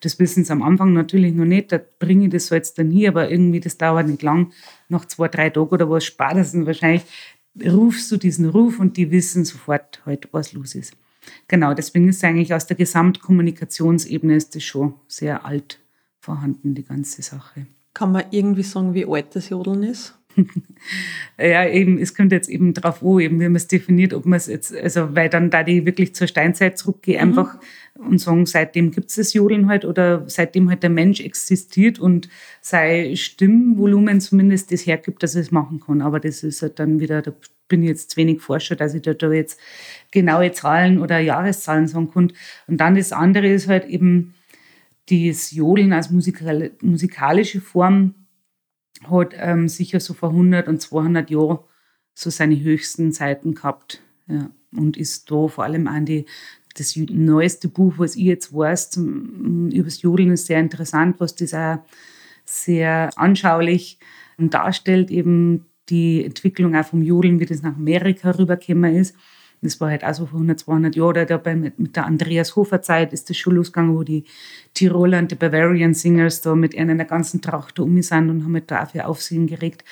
Das 0.00 0.18
wissen 0.18 0.44
sie 0.44 0.52
am 0.52 0.62
Anfang 0.62 0.92
natürlich 0.92 1.34
noch 1.34 1.46
nicht, 1.46 1.72
da 1.72 1.80
bringe 1.98 2.26
ich 2.26 2.30
das 2.30 2.48
Salz 2.48 2.74
dann 2.74 2.90
hier, 2.90 3.08
aber 3.08 3.30
irgendwie 3.30 3.60
das 3.60 3.78
dauert 3.78 4.06
nicht 4.06 4.22
lang, 4.22 4.52
nach 4.90 5.06
zwei, 5.06 5.28
drei 5.28 5.48
Tagen 5.48 5.70
oder 5.70 5.88
was 5.88 6.04
spätestens 6.04 6.66
wahrscheinlich, 6.66 7.04
rufst 7.64 8.12
du 8.12 8.18
diesen 8.18 8.50
Ruf 8.50 8.78
und 8.78 8.98
die 8.98 9.10
wissen 9.10 9.46
sofort 9.46 10.02
halt, 10.04 10.28
was 10.32 10.52
los 10.52 10.74
ist. 10.74 10.94
Genau, 11.48 11.74
deswegen 11.74 12.08
ist 12.08 12.24
eigentlich 12.24 12.54
aus 12.54 12.66
der 12.66 12.76
Gesamtkommunikationsebene 12.76 14.36
ist 14.36 14.54
das 14.54 14.62
schon 14.62 14.94
sehr 15.08 15.44
alt 15.44 15.78
vorhanden, 16.18 16.74
die 16.74 16.84
ganze 16.84 17.22
Sache. 17.22 17.66
Kann 17.94 18.12
man 18.12 18.24
irgendwie 18.30 18.62
sagen, 18.62 18.94
wie 18.94 19.06
alt 19.06 19.34
das 19.34 19.48
Jodeln 19.48 19.82
ist? 19.82 20.19
ja, 21.38 21.68
eben, 21.68 21.98
es 21.98 22.14
kommt 22.14 22.32
jetzt 22.32 22.48
eben 22.48 22.74
drauf 22.74 23.02
an, 23.02 23.20
eben, 23.20 23.40
wie 23.40 23.44
man 23.44 23.56
es 23.56 23.68
definiert, 23.68 24.14
ob 24.14 24.26
man 24.26 24.36
es 24.36 24.46
jetzt, 24.46 24.74
also, 24.74 25.14
weil 25.14 25.28
dann 25.28 25.50
da 25.50 25.62
die 25.62 25.86
wirklich 25.86 26.14
zur 26.14 26.26
Steinzeit 26.26 26.78
zurückgehe, 26.78 27.16
mhm. 27.16 27.28
einfach 27.28 27.58
und 27.98 28.18
sagen, 28.18 28.46
seitdem 28.46 28.90
gibt 28.90 29.10
es 29.10 29.16
das 29.16 29.34
Jodeln 29.34 29.68
halt 29.68 29.84
oder 29.84 30.24
seitdem 30.28 30.70
halt 30.70 30.82
der 30.82 30.90
Mensch 30.90 31.20
existiert 31.20 31.98
und 31.98 32.28
sein 32.60 33.16
Stimmvolumen 33.16 34.20
zumindest 34.20 34.72
das 34.72 34.86
hergibt, 34.86 35.22
dass 35.22 35.34
er 35.34 35.42
es 35.42 35.50
machen 35.50 35.80
kann. 35.80 36.00
Aber 36.00 36.20
das 36.20 36.42
ist 36.42 36.62
halt 36.62 36.78
dann 36.78 37.00
wieder, 37.00 37.20
da 37.20 37.32
bin 37.68 37.82
ich 37.82 37.88
jetzt 37.88 38.10
zu 38.12 38.16
wenig 38.16 38.40
Forscher, 38.40 38.76
dass 38.76 38.94
ich 38.94 39.02
da, 39.02 39.14
da 39.14 39.30
jetzt 39.32 39.60
genaue 40.10 40.52
Zahlen 40.52 40.98
oder 40.98 41.18
Jahreszahlen 41.18 41.88
sagen 41.88 42.10
kann. 42.10 42.32
Und 42.66 42.80
dann 42.80 42.94
das 42.94 43.12
andere 43.12 43.48
ist 43.48 43.68
halt 43.68 43.86
eben 43.86 44.34
das 45.08 45.50
Jodeln 45.50 45.92
als 45.92 46.10
musikalische 46.10 47.60
Form 47.60 48.14
hat 49.04 49.34
ähm, 49.36 49.68
sicher 49.68 50.00
so 50.00 50.14
vor 50.14 50.30
100 50.30 50.68
und 50.68 50.80
200 50.80 51.30
Jahren 51.30 51.58
so 52.14 52.30
seine 52.30 52.60
höchsten 52.60 53.12
Zeiten 53.12 53.54
gehabt. 53.54 54.02
Ja. 54.26 54.50
Und 54.76 54.96
ist 54.96 55.30
da 55.30 55.48
vor 55.48 55.64
allem 55.64 55.88
an 55.88 56.06
die, 56.06 56.26
das 56.76 56.94
neueste 56.96 57.68
Buch, 57.68 57.94
was 57.96 58.14
ich 58.14 58.24
jetzt 58.24 58.54
weiß, 58.54 58.90
zum, 58.90 59.70
über 59.70 59.86
das 59.86 60.02
Jodeln 60.02 60.32
ist 60.32 60.46
sehr 60.46 60.60
interessant, 60.60 61.18
was 61.18 61.34
das 61.34 61.54
auch 61.54 61.78
sehr 62.44 63.10
anschaulich 63.16 63.98
darstellt, 64.38 65.10
eben 65.10 65.66
die 65.88 66.24
Entwicklung 66.24 66.76
auch 66.76 66.84
vom 66.84 67.02
Jodeln, 67.02 67.40
wie 67.40 67.46
das 67.46 67.62
nach 67.62 67.76
Amerika 67.76 68.30
rübergekommen 68.30 68.96
ist. 68.96 69.16
Das 69.62 69.80
war 69.80 69.90
halt 69.90 70.04
auch 70.04 70.14
so 70.14 70.26
vor 70.26 70.38
100, 70.38 70.60
200 70.60 70.96
Jahren, 70.96 71.26
dabei 71.26 71.54
mit, 71.54 71.78
mit 71.78 71.96
der 71.96 72.06
Andreas 72.06 72.56
Hofer 72.56 72.80
Zeit 72.80 73.12
ist 73.12 73.28
das 73.28 73.36
schon 73.36 73.56
losgegangen, 73.56 73.94
wo 73.94 74.02
die 74.02 74.24
Tiroler 74.74 75.18
und 75.18 75.30
die 75.30 75.34
Bavarian 75.34 75.94
Singers 75.94 76.40
da 76.40 76.54
mit 76.54 76.76
einer 76.76 77.04
ganzen 77.04 77.42
Tracht 77.42 77.78
da 77.78 77.82
um 77.82 78.00
sind 78.00 78.30
und 78.30 78.44
haben 78.44 78.54
halt 78.54 78.70
da 78.70 78.84
auch 78.84 78.90
für 78.90 79.06
Aufsehen 79.06 79.46
geregt 79.46 79.84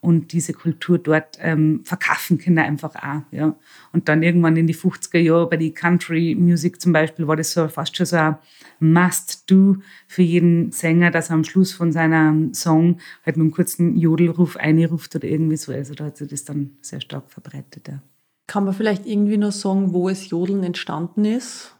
und 0.00 0.32
diese 0.32 0.52
Kultur 0.52 0.98
dort 0.98 1.38
ähm, 1.40 1.82
verkaufen 1.84 2.38
können 2.38 2.58
einfach 2.58 2.94
auch. 2.96 3.22
Ja. 3.30 3.54
Und 3.92 4.08
dann 4.08 4.22
irgendwann 4.22 4.56
in 4.56 4.66
die 4.66 4.74
50er 4.74 5.18
Jahre 5.18 5.48
bei 5.48 5.56
die 5.56 5.74
Country 5.74 6.34
Music 6.38 6.80
zum 6.80 6.92
Beispiel 6.92 7.26
war 7.28 7.36
das 7.36 7.52
so 7.52 7.68
fast 7.68 7.96
schon 7.96 8.06
so 8.06 8.16
ein 8.16 8.36
Must-Do 8.80 9.76
für 10.06 10.22
jeden 10.22 10.72
Sänger, 10.72 11.10
dass 11.10 11.28
er 11.28 11.34
am 11.34 11.44
Schluss 11.44 11.72
von 11.72 11.92
seinem 11.92 12.54
Song 12.54 12.98
halt 13.26 13.36
mit 13.36 13.44
einem 13.44 13.52
kurzen 13.52 13.96
Jodelruf 13.96 14.56
einruft 14.56 15.14
oder 15.16 15.28
irgendwie 15.28 15.56
so. 15.56 15.72
Also 15.72 15.94
da 15.94 16.06
hat 16.06 16.16
sich 16.16 16.28
das 16.28 16.44
dann 16.44 16.78
sehr 16.80 17.00
stark 17.00 17.30
verbreitet. 17.30 17.88
Ja. 17.88 18.02
Kann 18.50 18.64
man 18.64 18.74
vielleicht 18.74 19.06
irgendwie 19.06 19.36
noch 19.36 19.52
sagen, 19.52 19.92
wo 19.92 20.08
es 20.08 20.28
Jodeln 20.28 20.64
entstanden 20.64 21.24
ist? 21.24 21.76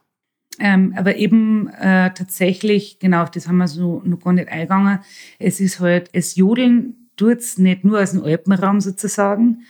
Ähm, 0.61 0.95
aber 0.97 1.17
eben 1.17 1.67
äh, 1.67 2.15
tatsächlich, 2.15 3.01
genau, 3.01 3.25
das 3.25 3.49
haben 3.49 3.57
wir 3.57 3.67
so 3.67 4.03
noch 4.05 4.21
gar 4.21 4.33
nicht 4.33 4.49
eingegangen. 4.49 5.01
Es 5.41 5.59
ist 5.59 5.81
halt, 5.81 6.11
es 6.13 6.37
Jodeln 6.37 7.09
tut 7.17 7.39
es 7.39 7.59
nicht 7.59 7.85
nur 7.85 8.01
aus 8.01 8.13
dem 8.13 8.23
Alpenraum 8.23 8.81
sozusagen. 8.81 9.65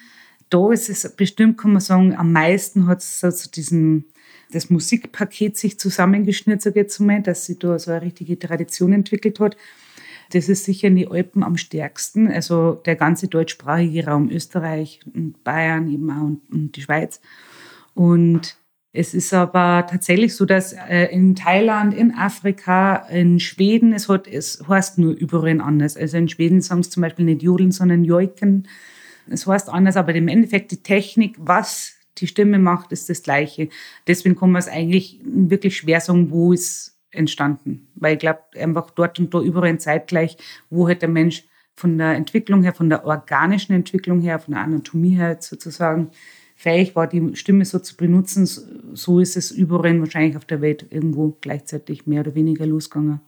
Da 0.51 0.71
ist 0.73 0.91
es 0.91 1.17
bestimmt, 1.17 1.57
kann 1.57 1.73
man 1.73 1.81
sagen, 1.81 2.15
am 2.15 2.33
meisten 2.33 2.87
hat 2.87 2.99
es 2.99 3.25
also 3.25 3.49
diesen, 3.49 4.13
das 4.53 4.69
Musikpaket 4.69 5.57
sich 5.57 5.79
zusammengeschnürt, 5.79 6.61
sage 6.61 6.81
ich 6.81 6.85
jetzt 6.85 6.99
mal, 6.99 7.23
dass 7.23 7.47
sich 7.47 7.59
da 7.59 7.79
so 7.79 7.93
eine 7.93 8.03
richtige 8.03 8.39
Tradition 8.39 8.93
entwickelt 8.93 9.41
hat. 9.41 9.57
Das 10.31 10.49
ist 10.49 10.65
sicher 10.65 10.89
in 10.89 10.97
die 10.97 11.09
Alpen 11.09 11.43
am 11.43 11.57
stärksten, 11.57 12.29
also 12.29 12.75
der 12.75 12.97
ganze 12.97 13.29
deutschsprachige 13.29 14.07
Raum 14.07 14.31
Österreich 14.31 15.01
und 15.15 15.43
Bayern 15.45 15.91
eben 15.91 16.11
auch 16.11 16.23
und, 16.23 16.41
und 16.51 16.77
die 16.77 16.83
Schweiz. 16.83 17.21
Und 17.95 18.57
es 18.93 19.15
ist 19.15 19.33
aber 19.33 19.87
tatsächlich 19.89 20.35
so, 20.35 20.45
dass 20.45 20.73
äh, 20.73 21.07
in 21.13 21.37
Thailand, 21.37 21.95
in 21.95 22.13
Afrika, 22.13 22.97
in 23.09 23.39
Schweden, 23.39 23.93
es, 23.93 24.09
hat, 24.09 24.27
es 24.27 24.63
heißt 24.67 24.99
nur 24.99 25.13
überall 25.13 25.61
anders. 25.61 25.97
Also 25.97 26.17
in 26.17 26.29
Schweden 26.29 26.61
sagen 26.61 26.83
sie 26.83 26.91
zum 26.91 27.03
Beispiel 27.03 27.25
nicht 27.25 27.43
Jodeln, 27.43 27.71
sondern 27.71 28.05
Joiken. 28.05 28.67
Es 29.29 29.47
heißt 29.47 29.69
anders, 29.69 29.97
aber 29.97 30.15
im 30.15 30.27
Endeffekt 30.27 30.73
die 30.73 30.83
Technik, 30.83 31.37
was 31.39 31.95
die 32.19 32.27
Stimme 32.27 32.59
macht, 32.59 32.91
ist 32.91 33.09
das 33.09 33.23
Gleiche. 33.23 33.69
Deswegen 34.09 34.37
kann 34.37 34.51
man 34.51 34.59
es 34.59 34.69
eigentlich 34.69 35.21
wirklich 35.25 35.77
schwer 35.77 36.01
sagen, 36.01 36.33
wo 36.33 36.53
es 36.53 37.00
entstanden. 37.11 37.89
Weil 37.95 38.15
ich 38.15 38.21
glaube, 38.21 38.41
einfach 38.59 38.91
dort 38.91 39.19
und 39.19 39.33
da 39.35 39.41
überall 39.41 39.79
zeitgleich, 39.79 40.37
wo 40.69 40.89
halt 40.89 41.03
der 41.03 41.09
Mensch 41.09 41.45
von 41.75 41.97
der 41.99 42.15
Entwicklung 42.15 42.63
her, 42.63 42.75
von 42.75 42.91
der 42.91 43.05
organischen 43.05 43.75
Entwicklung 43.75 44.21
her, 44.21 44.39
von 44.39 44.55
der 44.55 44.63
Anatomie 44.63 45.17
her 45.17 45.39
sozusagen, 45.41 46.11
fähig 46.57 46.95
war, 46.95 47.07
die 47.07 47.35
Stimme 47.37 47.65
so 47.65 47.79
zu 47.79 47.97
benutzen, 47.97 48.47
so 48.93 49.19
ist 49.19 49.37
es 49.37 49.51
überall 49.51 49.99
wahrscheinlich 49.99 50.37
auf 50.37 50.45
der 50.45 50.61
Welt 50.61 50.87
irgendwo 50.91 51.39
gleichzeitig 51.41 52.07
mehr 52.07 52.21
oder 52.21 52.35
weniger 52.35 52.67
losgegangen. 52.67 53.21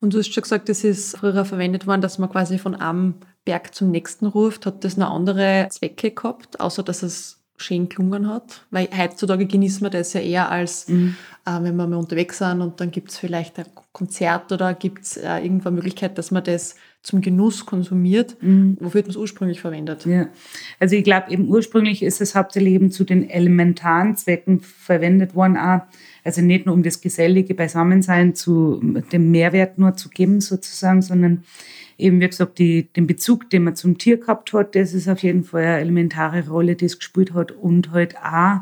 Und 0.00 0.14
du 0.14 0.18
hast 0.18 0.34
schon 0.34 0.42
gesagt, 0.42 0.68
das 0.68 0.82
ist 0.82 1.16
früher 1.16 1.44
verwendet 1.44 1.86
worden, 1.86 2.00
dass 2.00 2.18
man 2.18 2.28
quasi 2.28 2.58
von 2.58 2.74
einem 2.74 3.14
Berg 3.44 3.72
zum 3.72 3.92
nächsten 3.92 4.26
ruft. 4.26 4.66
Hat 4.66 4.82
das 4.82 4.96
noch 4.96 5.12
andere 5.12 5.68
Zwecke 5.70 6.10
gehabt, 6.10 6.58
außer 6.58 6.82
dass 6.82 7.04
es 7.04 7.41
schön 7.62 7.88
gelungen 7.88 8.28
hat? 8.28 8.64
Weil 8.70 8.88
heutzutage 8.96 9.46
genießen 9.46 9.82
wir 9.82 9.90
das 9.90 10.12
ja 10.12 10.20
eher 10.20 10.50
als, 10.50 10.88
mhm. 10.88 11.16
äh, 11.46 11.62
wenn 11.62 11.76
wir 11.76 11.86
mal 11.86 11.96
unterwegs 11.96 12.38
sind 12.38 12.60
und 12.60 12.80
dann 12.80 12.90
gibt 12.90 13.10
es 13.10 13.18
vielleicht 13.18 13.58
ein 13.58 13.66
Konzert 13.92 14.52
oder 14.52 14.74
gibt 14.74 15.04
es 15.04 15.16
äh, 15.16 15.38
irgendwo 15.38 15.68
eine 15.68 15.76
Möglichkeit, 15.76 16.18
dass 16.18 16.30
man 16.30 16.44
das 16.44 16.74
zum 17.02 17.20
Genuss 17.20 17.66
konsumiert. 17.66 18.36
Mhm. 18.40 18.76
Wofür 18.80 19.00
hat 19.00 19.06
man 19.06 19.10
es 19.10 19.16
ursprünglich 19.16 19.60
verwendet? 19.60 20.06
Ja. 20.06 20.28
Also 20.78 20.94
ich 20.94 21.02
glaube, 21.02 21.30
eben 21.30 21.48
ursprünglich 21.48 22.02
ist 22.02 22.20
es 22.20 22.34
hauptsächlich 22.34 22.74
eben 22.74 22.90
zu 22.92 23.04
den 23.04 23.28
elementaren 23.28 24.16
Zwecken 24.16 24.60
verwendet 24.60 25.34
worden. 25.34 25.56
Auch. 25.56 25.80
Also 26.24 26.40
nicht 26.42 26.66
nur 26.66 26.74
um 26.74 26.84
das 26.84 27.00
gesellige 27.00 27.54
Beisammensein 27.54 28.34
zu 28.36 28.80
dem 29.12 29.32
Mehrwert 29.32 29.78
nur 29.78 29.96
zu 29.96 30.08
geben 30.08 30.40
sozusagen, 30.40 31.02
sondern 31.02 31.42
eben, 31.98 32.20
wie 32.20 32.28
gesagt, 32.28 32.58
die, 32.58 32.84
den 32.92 33.08
Bezug, 33.08 33.50
den 33.50 33.64
man 33.64 33.74
zum 33.74 33.98
Tier 33.98 34.18
gehabt 34.18 34.52
hat, 34.52 34.76
das 34.76 34.94
ist 34.94 35.08
auf 35.08 35.22
jeden 35.24 35.42
Fall 35.42 35.64
eine 35.64 35.80
elementare 35.80 36.46
Rolle, 36.48 36.76
die 36.76 36.84
es 36.84 36.98
gespielt 36.98 37.34
hat. 37.34 37.50
Und 37.50 37.90
halt 37.90 38.16
auch 38.18 38.60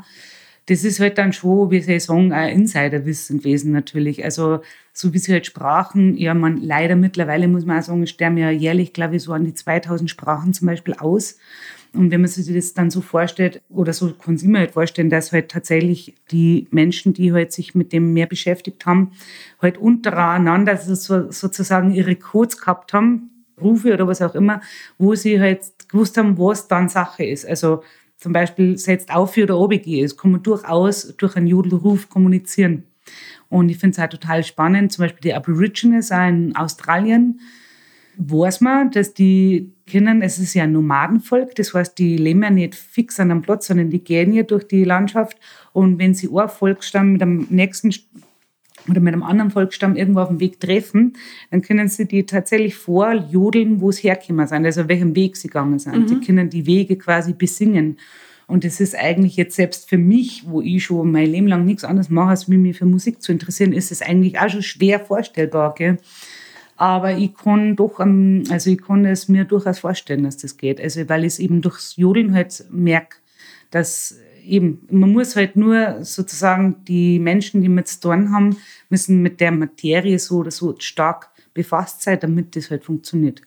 das 0.71 0.85
ist 0.85 1.01
halt 1.01 1.19
dann 1.19 1.33
schon, 1.33 1.73
wie 1.73 1.81
soll 1.81 1.97
ich 1.97 2.05
sagen, 2.05 2.33
ein 2.33 2.61
Insiderwissen 2.61 3.39
gewesen 3.39 3.73
natürlich. 3.73 4.23
Also 4.23 4.61
so 4.93 5.13
wie 5.13 5.19
sie 5.19 5.33
halt 5.33 5.45
sprachen, 5.45 6.17
ja, 6.17 6.33
man 6.33 6.59
leider 6.59 6.95
mittlerweile 6.95 7.49
muss 7.49 7.67
man 7.67 7.81
auch 7.81 7.83
sagen, 7.83 8.07
sterben 8.07 8.39
ja 8.39 8.51
jährlich, 8.51 8.93
glaube 8.93 9.17
ich, 9.17 9.25
so 9.25 9.33
an 9.33 9.45
die 9.45 9.53
2000 9.53 10.09
Sprachen 10.09 10.53
zum 10.55 10.69
Beispiel 10.69 10.95
aus. 10.95 11.39
Und 11.93 12.13
wenn 12.13 12.21
man 12.21 12.31
sich 12.31 12.55
das 12.55 12.73
dann 12.73 12.89
so 12.89 13.01
vorstellt, 13.01 13.63
oder 13.69 13.93
so 13.93 14.13
kann 14.13 14.37
sich 14.37 14.49
immer 14.49 14.61
halt 14.61 14.71
vorstellen, 14.71 15.11
dass 15.11 15.33
halt 15.33 15.51
tatsächlich 15.51 16.15
die 16.31 16.69
Menschen, 16.71 17.15
die 17.15 17.33
halt 17.33 17.53
sich 17.53 17.75
mit 17.75 17.93
dem 17.93 18.13
mehr 18.13 18.27
beschäftigt 18.27 18.87
haben, 18.87 19.11
halt 19.61 19.77
untereinander 19.77 20.77
so, 20.77 21.33
sozusagen 21.33 21.91
ihre 21.91 22.15
Codes 22.15 22.59
gehabt 22.59 22.93
haben, 22.93 23.31
Rufe 23.61 23.93
oder 23.93 24.07
was 24.07 24.23
auch 24.23 24.37
immer, 24.37 24.61
wo 24.99 25.17
sie 25.17 25.41
halt 25.41 25.63
gewusst 25.89 26.17
haben, 26.17 26.39
was 26.39 26.69
dann 26.69 26.89
Sache 26.89 27.25
ist. 27.25 27.45
Also 27.45 27.83
zum 28.21 28.33
Beispiel 28.33 28.77
setzt 28.77 29.13
auf 29.13 29.37
oder 29.37 29.59
OBG. 29.59 30.03
Es 30.03 30.17
kann 30.17 30.33
man 30.33 30.43
durchaus 30.43 31.15
durch 31.17 31.37
einen 31.37 31.47
Jodelruf 31.47 32.09
kommunizieren. 32.09 32.85
Und 33.49 33.71
ich 33.71 33.79
finde 33.79 33.95
es 33.95 33.99
halt 33.99 34.13
total 34.13 34.45
spannend. 34.45 34.93
Zum 34.93 35.05
Beispiel 35.05 35.23
die 35.23 35.35
Aborigines 35.35 36.11
in 36.11 36.55
Australien 36.55 37.41
weiß 38.17 38.61
man, 38.61 38.91
dass 38.91 39.15
die 39.15 39.73
können, 39.91 40.21
es 40.21 40.39
ist 40.39 40.55
ja 40.55 40.65
ein 40.65 40.73
Nomadenvolk, 40.73 41.55
das 41.55 41.73
heißt, 41.73 41.99
die 41.99 42.17
leben 42.19 42.43
ja 42.43 42.51
nicht 42.51 42.75
fix 42.75 43.19
an 43.19 43.31
einem 43.31 43.43
Platz, 43.43 43.67
sondern 43.67 43.91
die 43.91 44.05
gehen 44.05 44.33
ja 44.33 44.43
durch 44.43 44.69
die 44.69 44.85
Landschaft. 44.85 45.39
Und 45.73 45.99
wenn 45.99 46.15
sie 46.15 46.29
einen 46.29 46.49
Volksstamm 46.49 47.13
mit 47.13 47.23
dem 47.23 47.47
nächsten 47.49 47.93
oder 48.91 49.01
mit 49.01 49.15
einem 49.15 49.23
anderen 49.23 49.51
Volksstamm 49.51 49.97
irgendwo 49.97 50.21
auf 50.21 50.29
dem 50.29 50.41
Weg 50.41 50.61
treffen, 50.61 51.15
dann 51.51 51.63
können 51.63 51.89
sie 51.89 52.07
die 52.07 52.27
tatsächlich 52.27 52.75
vorjodeln, 52.75 53.81
wo 53.81 53.93
sie 53.93 54.09
hergekommen 54.09 54.47
sind, 54.47 54.65
also 54.65 54.89
welchem 54.89 55.15
Weg 55.15 55.37
sie 55.37 55.49
gegangen 55.49 55.79
sind. 55.79 55.99
Mhm. 55.99 56.09
Sie 56.09 56.21
können 56.21 56.51
die 56.51 56.67
Wege 56.67 56.97
quasi 56.97 57.33
besingen. 57.33 57.99
Und 58.47 58.65
das 58.65 58.81
ist 58.81 58.97
eigentlich 58.97 59.37
jetzt 59.37 59.55
selbst 59.55 59.89
für 59.89 59.97
mich, 59.97 60.43
wo 60.45 60.61
ich 60.61 60.85
schon 60.85 61.13
mein 61.13 61.31
Leben 61.31 61.47
lang 61.47 61.65
nichts 61.65 61.85
anderes 61.85 62.11
mache, 62.11 62.31
als 62.31 62.49
mich 62.49 62.77
für 62.77 62.85
Musik 62.85 63.23
zu 63.23 63.31
interessieren, 63.31 63.73
ist 63.73 63.93
es 63.93 64.03
eigentlich 64.03 64.41
auch 64.41 64.49
schon 64.49 64.63
schwer 64.63 64.99
vorstellbar. 64.99 65.75
Gell? 65.77 65.99
Aber 66.77 67.17
ich 67.17 67.33
kann 67.35 67.77
doch, 67.77 68.01
also 68.01 68.71
ich 68.71 68.83
kann 68.83 69.05
es 69.05 69.29
mir 69.29 69.45
durchaus 69.45 69.79
vorstellen, 69.79 70.25
dass 70.25 70.37
das 70.37 70.57
geht. 70.57 70.81
Also 70.81 71.09
weil 71.09 71.25
ich 71.25 71.35
es 71.35 71.39
eben 71.39 71.61
durchs 71.61 71.95
Jodeln 71.97 72.35
halt 72.35 72.65
merke, 72.71 73.19
dass 73.71 74.19
eben, 74.51 74.87
man 74.91 75.13
muss 75.13 75.37
halt 75.37 75.57
nur 75.57 76.05
sozusagen 76.05 76.85
die 76.87 77.19
Menschen, 77.19 77.63
die 77.63 77.69
mit 77.69 77.89
zu 77.89 78.01
tun 78.01 78.33
haben, 78.33 78.57
müssen 78.89 79.23
mit 79.23 79.41
der 79.41 79.53
Materie 79.53 80.19
so 80.19 80.39
oder 80.39 80.51
so 80.51 80.75
stark 80.79 81.31
befasst 81.55 82.03
sein, 82.03 82.19
damit 82.21 82.57
das 82.57 82.71
halt 82.71 82.85
funktioniert. 82.85 83.43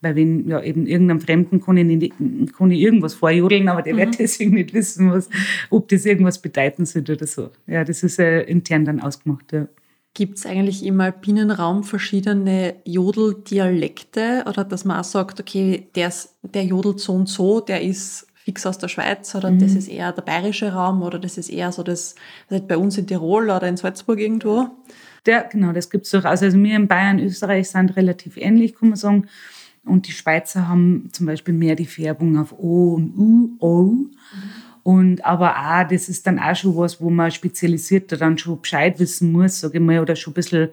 Weil 0.00 0.16
wenn 0.16 0.48
ja 0.48 0.62
eben 0.62 0.86
irgendeinem 0.86 1.20
Fremden 1.20 1.60
kann 1.60 1.76
ich, 1.76 1.84
nicht, 1.84 2.12
kann 2.56 2.70
ich 2.70 2.80
irgendwas 2.80 3.14
vorjodeln, 3.14 3.68
aber 3.68 3.82
der 3.82 3.94
mhm. 3.94 3.98
wird 3.98 4.18
deswegen 4.18 4.54
nicht 4.54 4.74
wissen, 4.74 5.10
was, 5.10 5.28
ob 5.70 5.88
das 5.88 6.04
irgendwas 6.04 6.40
bedeuten 6.40 6.84
soll 6.84 7.02
oder 7.02 7.26
so. 7.26 7.50
Ja, 7.66 7.84
das 7.84 8.02
ist 8.02 8.18
äh, 8.18 8.42
intern 8.42 8.84
dann 8.84 9.00
ausgemacht, 9.00 9.52
ja. 9.52 9.68
Gibt 10.14 10.38
es 10.38 10.46
eigentlich 10.46 10.82
im 10.82 10.98
alpinen 10.98 11.50
Raum 11.50 11.84
verschiedene 11.84 12.76
Jodeldialekte 12.86 14.44
oder 14.48 14.64
dass 14.64 14.86
man 14.86 14.98
auch 14.98 15.04
sagt, 15.04 15.40
okay, 15.40 15.88
der, 15.94 16.10
der 16.42 16.64
jodelt 16.64 17.00
so 17.00 17.12
und 17.12 17.28
so, 17.28 17.60
der 17.60 17.82
ist 17.82 18.26
fix 18.46 18.64
aus 18.64 18.78
der 18.78 18.86
Schweiz 18.86 19.34
oder 19.34 19.50
mhm. 19.50 19.58
das 19.58 19.74
ist 19.74 19.88
eher 19.88 20.12
der 20.12 20.22
bayerische 20.22 20.72
Raum 20.72 21.02
oder 21.02 21.18
das 21.18 21.36
ist 21.36 21.48
eher 21.48 21.72
so 21.72 21.82
das, 21.82 22.14
das 22.48 22.64
bei 22.64 22.76
uns 22.76 22.96
in 22.96 23.08
Tirol 23.08 23.50
oder 23.50 23.66
in 23.66 23.76
Salzburg 23.76 24.20
irgendwo? 24.20 24.68
Ja, 25.26 25.42
genau, 25.42 25.72
das 25.72 25.90
gibt 25.90 26.04
es 26.04 26.12
durchaus. 26.12 26.42
Also 26.42 26.56
wir 26.56 26.76
in 26.76 26.86
Bayern, 26.86 27.18
Österreich 27.18 27.68
sind 27.68 27.96
relativ 27.96 28.36
ähnlich, 28.36 28.76
kann 28.76 28.90
man 28.90 28.96
sagen. 28.96 29.26
Und 29.84 30.06
die 30.06 30.12
Schweizer 30.12 30.68
haben 30.68 31.08
zum 31.10 31.26
Beispiel 31.26 31.54
mehr 31.54 31.74
die 31.74 31.86
Färbung 31.86 32.38
auf 32.38 32.52
O 32.56 32.94
und 32.94 33.16
U, 33.18 33.50
O. 33.58 33.82
Mhm. 33.82 34.08
Und 34.84 35.24
aber 35.24 35.56
auch, 35.56 35.88
das 35.88 36.08
ist 36.08 36.24
dann 36.28 36.38
auch 36.38 36.54
schon 36.54 36.76
was, 36.76 37.00
wo 37.00 37.10
man 37.10 37.32
spezialisierter 37.32 38.16
dann 38.16 38.38
schon 38.38 38.60
Bescheid 38.60 39.00
wissen 39.00 39.32
muss, 39.32 39.58
sage 39.58 39.78
ich 39.78 39.84
mal, 39.84 39.98
oder 39.98 40.14
schon 40.14 40.30
ein 40.30 40.34
bisschen 40.34 40.68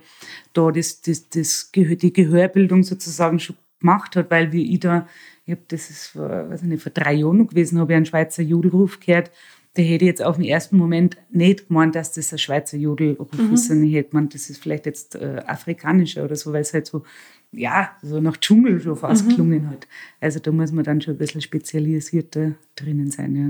da 0.53 0.69
das, 0.69 1.01
das, 1.01 1.27
das, 1.29 1.71
die 1.73 2.13
Gehörbildung 2.13 2.83
sozusagen 2.83 3.39
schon 3.39 3.55
gemacht 3.79 4.15
hat, 4.15 4.29
weil 4.29 4.51
wie 4.51 4.71
ich 4.75 4.79
da 4.79 5.07
ich 5.45 5.51
habe 5.51 5.61
das 5.67 5.89
ist 5.89 6.07
vor, 6.07 6.29
weiß 6.29 6.63
nicht, 6.63 6.81
vor 6.81 6.91
drei 6.91 7.13
Jahren 7.13 7.47
gewesen, 7.47 7.79
habe 7.79 7.91
ich 7.93 7.97
einen 7.97 8.05
Schweizer 8.05 8.43
Jodelruf 8.43 8.99
gehört. 8.99 9.31
Der 9.75 9.83
hätte 9.83 10.05
jetzt 10.05 10.23
auf 10.23 10.35
den 10.35 10.45
ersten 10.45 10.77
Moment 10.77 11.17
nicht 11.31 11.67
gemeint, 11.67 11.95
dass 11.95 12.13
das 12.13 12.31
ein 12.31 12.37
Schweizer 12.37 12.77
Jodelruf 12.77 13.33
mhm. 13.33 13.53
ist, 13.53 13.67
sondern 13.67 13.87
ich 13.87 13.95
hätte 13.95 14.11
gemeint, 14.11 14.33
das 14.33 14.49
ist 14.49 14.61
vielleicht 14.61 14.85
jetzt 14.85 15.15
äh, 15.15 15.41
afrikanischer 15.45 16.23
oder 16.23 16.35
so, 16.35 16.53
weil 16.53 16.61
es 16.61 16.73
halt 16.73 16.85
so, 16.85 17.03
ja, 17.51 17.91
so 18.01 18.21
nach 18.21 18.37
Dschungel 18.37 18.79
schon 18.79 18.95
fast 18.95 19.25
mhm. 19.25 19.29
gelungen 19.29 19.69
hat. 19.69 19.87
Also 20.21 20.39
da 20.39 20.51
muss 20.51 20.71
man 20.71 20.83
dann 20.83 21.01
schon 21.01 21.15
ein 21.15 21.17
bisschen 21.17 21.41
spezialisierter 21.41 22.53
drinnen 22.75 23.09
sein, 23.09 23.35
ja. 23.35 23.49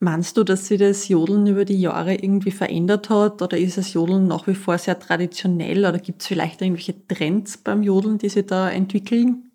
Meinst 0.00 0.36
du, 0.36 0.44
dass 0.44 0.66
sich 0.66 0.78
das 0.78 1.08
Jodeln 1.08 1.46
über 1.46 1.64
die 1.64 1.80
Jahre 1.80 2.14
irgendwie 2.14 2.50
verändert 2.50 3.08
hat 3.08 3.40
oder 3.40 3.56
ist 3.56 3.78
das 3.78 3.94
Jodeln 3.94 4.26
nach 4.26 4.46
wie 4.46 4.54
vor 4.54 4.76
sehr 4.76 4.98
traditionell 4.98 5.86
oder 5.86 5.98
gibt 5.98 6.20
es 6.20 6.28
vielleicht 6.28 6.60
irgendwelche 6.60 7.06
Trends 7.08 7.56
beim 7.56 7.82
Jodeln, 7.82 8.18
die 8.18 8.28
sich 8.28 8.44
da 8.44 8.70
entwickeln? 8.70 9.50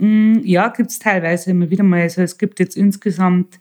Mm, 0.00 0.40
ja, 0.44 0.68
gibt 0.68 0.90
es 0.90 0.98
teilweise 0.98 1.50
immer 1.50 1.70
wieder 1.70 1.84
mal. 1.84 2.00
Also 2.02 2.22
es 2.22 2.38
gibt 2.38 2.58
jetzt 2.58 2.76
insgesamt 2.76 3.60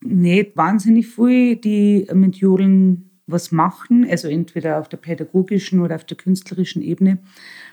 nicht 0.00 0.56
wahnsinnig 0.56 1.08
viele, 1.08 1.56
die 1.56 2.06
mit 2.14 2.36
Jodeln 2.36 3.10
was 3.26 3.52
machen, 3.52 4.06
also 4.08 4.28
entweder 4.28 4.78
auf 4.78 4.88
der 4.88 4.98
pädagogischen 4.98 5.80
oder 5.80 5.96
auf 5.96 6.04
der 6.04 6.16
künstlerischen 6.16 6.82
Ebene. 6.82 7.18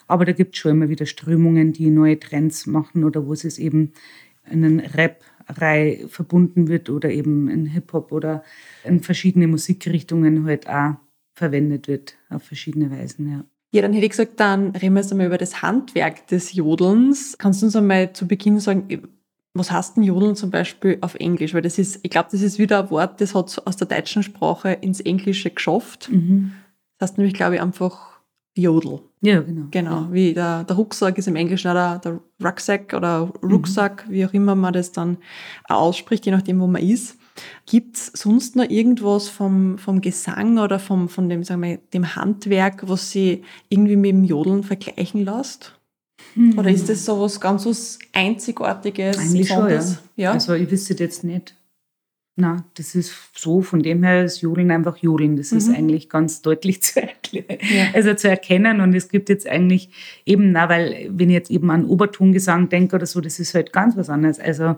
Aber 0.07 0.25
da 0.25 0.31
gibt 0.31 0.55
es 0.55 0.61
schon 0.61 0.71
immer 0.71 0.89
wieder 0.89 1.05
Strömungen, 1.05 1.73
die 1.73 1.89
neue 1.89 2.19
Trends 2.19 2.65
machen 2.67 3.03
oder 3.03 3.27
wo 3.27 3.33
es 3.33 3.59
eben 3.59 3.93
einen 4.45 4.79
Rap-Reihe 4.79 6.07
verbunden 6.07 6.67
wird 6.69 6.89
oder 6.89 7.11
eben 7.11 7.49
in 7.49 7.65
Hip-Hop 7.67 8.11
oder 8.13 8.43
in 8.85 9.01
verschiedene 9.01 9.47
Musikrichtungen 9.47 10.45
halt 10.45 10.67
auch 10.69 10.95
verwendet 11.35 11.87
wird, 11.87 12.17
auf 12.29 12.43
verschiedene 12.43 12.89
Weisen, 12.91 13.29
ja. 13.29 13.50
Ja, 13.71 13.81
dann 13.81 13.93
hätte 13.93 14.05
ich 14.05 14.12
gesagt, 14.12 14.39
dann 14.39 14.71
reden 14.71 14.93
wir 14.93 15.01
jetzt 15.01 15.12
einmal 15.12 15.27
über 15.27 15.38
das 15.38 15.62
Handwerk 15.62 16.27
des 16.27 16.53
Jodelns. 16.53 17.38
Kannst 17.38 17.62
du 17.62 17.67
uns 17.67 17.75
einmal 17.75 18.12
zu 18.12 18.27
Beginn 18.27 18.60
sagen, 18.60 19.07
was 19.53 19.71
heißt 19.71 19.97
denn 19.97 20.03
Jodeln 20.03 20.36
zum 20.36 20.49
Beispiel 20.49 20.97
auf 21.01 21.15
Englisch? 21.15 21.53
Weil 21.53 21.62
das 21.62 21.77
ist, 21.77 21.99
ich 22.03 22.10
glaube, 22.10 22.29
das 22.31 22.41
ist 22.41 22.60
wieder 22.60 22.84
ein 22.84 22.89
Wort, 22.89 23.21
das 23.21 23.34
hat 23.34 23.62
aus 23.65 23.77
der 23.77 23.88
deutschen 23.88 24.23
Sprache 24.23 24.71
ins 24.73 24.99
Englische 24.99 25.49
geschafft. 25.49 26.10
Mhm. 26.12 26.53
Das 26.97 27.10
heißt 27.10 27.17
nämlich, 27.17 27.34
glaube 27.34 27.55
ich, 27.55 27.62
einfach 27.62 28.19
Jodel. 28.55 28.99
Ja, 29.21 29.39
genau. 29.41 29.67
Genau, 29.71 30.01
ja. 30.01 30.07
wie 30.12 30.34
der, 30.34 30.63
der 30.63 30.75
Rucksack 30.75 31.17
ist 31.17 31.27
im 31.27 31.36
Englischen 31.36 31.71
oder 31.71 31.99
der 32.03 32.19
Rucksack 32.43 32.93
oder 32.93 33.31
Rucksack, 33.43 34.07
mhm. 34.07 34.12
wie 34.12 34.25
auch 34.25 34.34
immer 34.34 34.55
man 34.55 34.73
das 34.73 34.91
dann 34.91 35.17
ausspricht, 35.67 36.25
je 36.25 36.31
nachdem, 36.31 36.60
wo 36.60 36.67
man 36.67 36.81
ist. 36.81 37.17
Gibt 37.65 37.97
es 37.97 38.08
sonst 38.08 38.56
noch 38.56 38.69
irgendwas 38.69 39.30
vom, 39.30 39.77
vom 39.77 40.01
Gesang 40.01 40.58
oder 40.58 40.80
vom, 40.80 41.10
von 41.10 41.30
dem, 41.30 41.43
sagen 41.43 41.62
wir, 41.62 41.77
dem 41.93 42.15
Handwerk, 42.15 42.88
was 42.88 43.12
sie 43.12 43.43
irgendwie 43.69 43.95
mit 43.95 44.12
dem 44.12 44.23
Jodeln 44.23 44.63
vergleichen 44.63 45.25
lässt? 45.25 45.73
Mhm. 46.36 46.58
Oder 46.58 46.69
ist 46.69 46.89
das 46.89 47.06
so 47.06 47.19
was 47.19 47.39
ganz 47.39 47.65
was 47.65 47.99
Einzigartiges? 48.13 49.17
Eigentlich 49.17 49.47
schon, 49.47 49.69
ja. 49.69 49.84
ja. 50.15 50.32
Also 50.34 50.54
ich 50.54 50.69
wüsste 50.69 50.93
jetzt 50.95 51.23
nicht. 51.23 51.56
Na, 52.38 52.65
das 52.75 52.95
ist 52.95 53.13
so, 53.36 53.62
von 53.62 53.84
dem 53.84 54.04
her 54.04 54.23
ist 54.23 54.41
Jodeln 54.41 54.71
einfach 54.71 54.95
Jodeln. 54.97 55.36
Das 55.36 55.51
mhm. 55.51 55.58
ist 55.58 55.69
eigentlich 55.69 56.10
ganz 56.10 56.41
deutlich 56.41 56.82
zu, 56.82 57.01
erklären, 57.01 57.58
ja. 57.62 57.88
also 57.93 58.13
zu 58.13 58.30
erkennen. 58.30 58.80
Und 58.80 58.95
es 58.95 59.10
gibt 59.10 59.27
jetzt 59.27 59.47
eigentlich 59.47 59.89
eben, 60.25 60.54
na, 60.54 60.69
weil 60.69 61.10
wenn 61.12 61.30
ich 61.30 61.34
jetzt 61.34 61.51
eben 61.51 61.69
an 61.69 61.86
Obertongesang 61.86 62.69
denke 62.69 62.95
oder 62.95 63.06
so, 63.06 63.19
das 63.19 63.39
ist 63.39 63.54
halt 63.54 63.73
ganz 63.73 63.97
was 63.97 64.10
anderes. 64.10 64.39
Also 64.39 64.77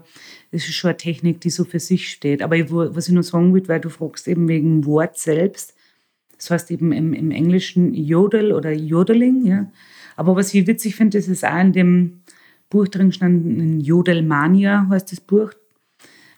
das 0.54 0.64
ist 0.70 0.76
schon 0.76 0.90
eine 0.90 0.98
Technik, 0.98 1.42
die 1.42 1.50
so 1.50 1.66
für 1.66 1.80
sich 1.80 2.10
steht. 2.10 2.42
Aber 2.42 2.56
ich, 2.56 2.72
was 2.72 3.08
ich 3.08 3.14
nur 3.14 3.24
sagen 3.24 3.54
will, 3.54 3.68
weil 3.68 3.82
du 3.82 3.90
fragst 3.90 4.28
eben 4.28 4.48
wegen 4.48 4.86
Wort 4.86 5.18
selbst. 5.18 5.76
Das 6.38 6.50
heißt 6.50 6.72
eben 6.72 6.92
im, 6.92 7.14
im 7.14 7.32
Englischen 7.32 7.94
Jodel 7.94 8.54
oder 8.54 8.72
Jodeling, 8.72 9.46
ja. 9.46 9.72
Aber 10.16 10.36
was 10.36 10.54
ich 10.54 10.68
witzig 10.68 10.96
finde, 10.96 11.18
das 11.18 11.28
ist 11.28 11.44
auch 11.44 11.60
in 11.60 11.74
dem 11.74 12.22
Buch 12.70 12.88
drin 12.88 13.12
standen, 13.12 13.82
Jodelmania 13.82 14.88
heißt 14.90 15.12
das 15.12 15.20
Buch 15.20 15.54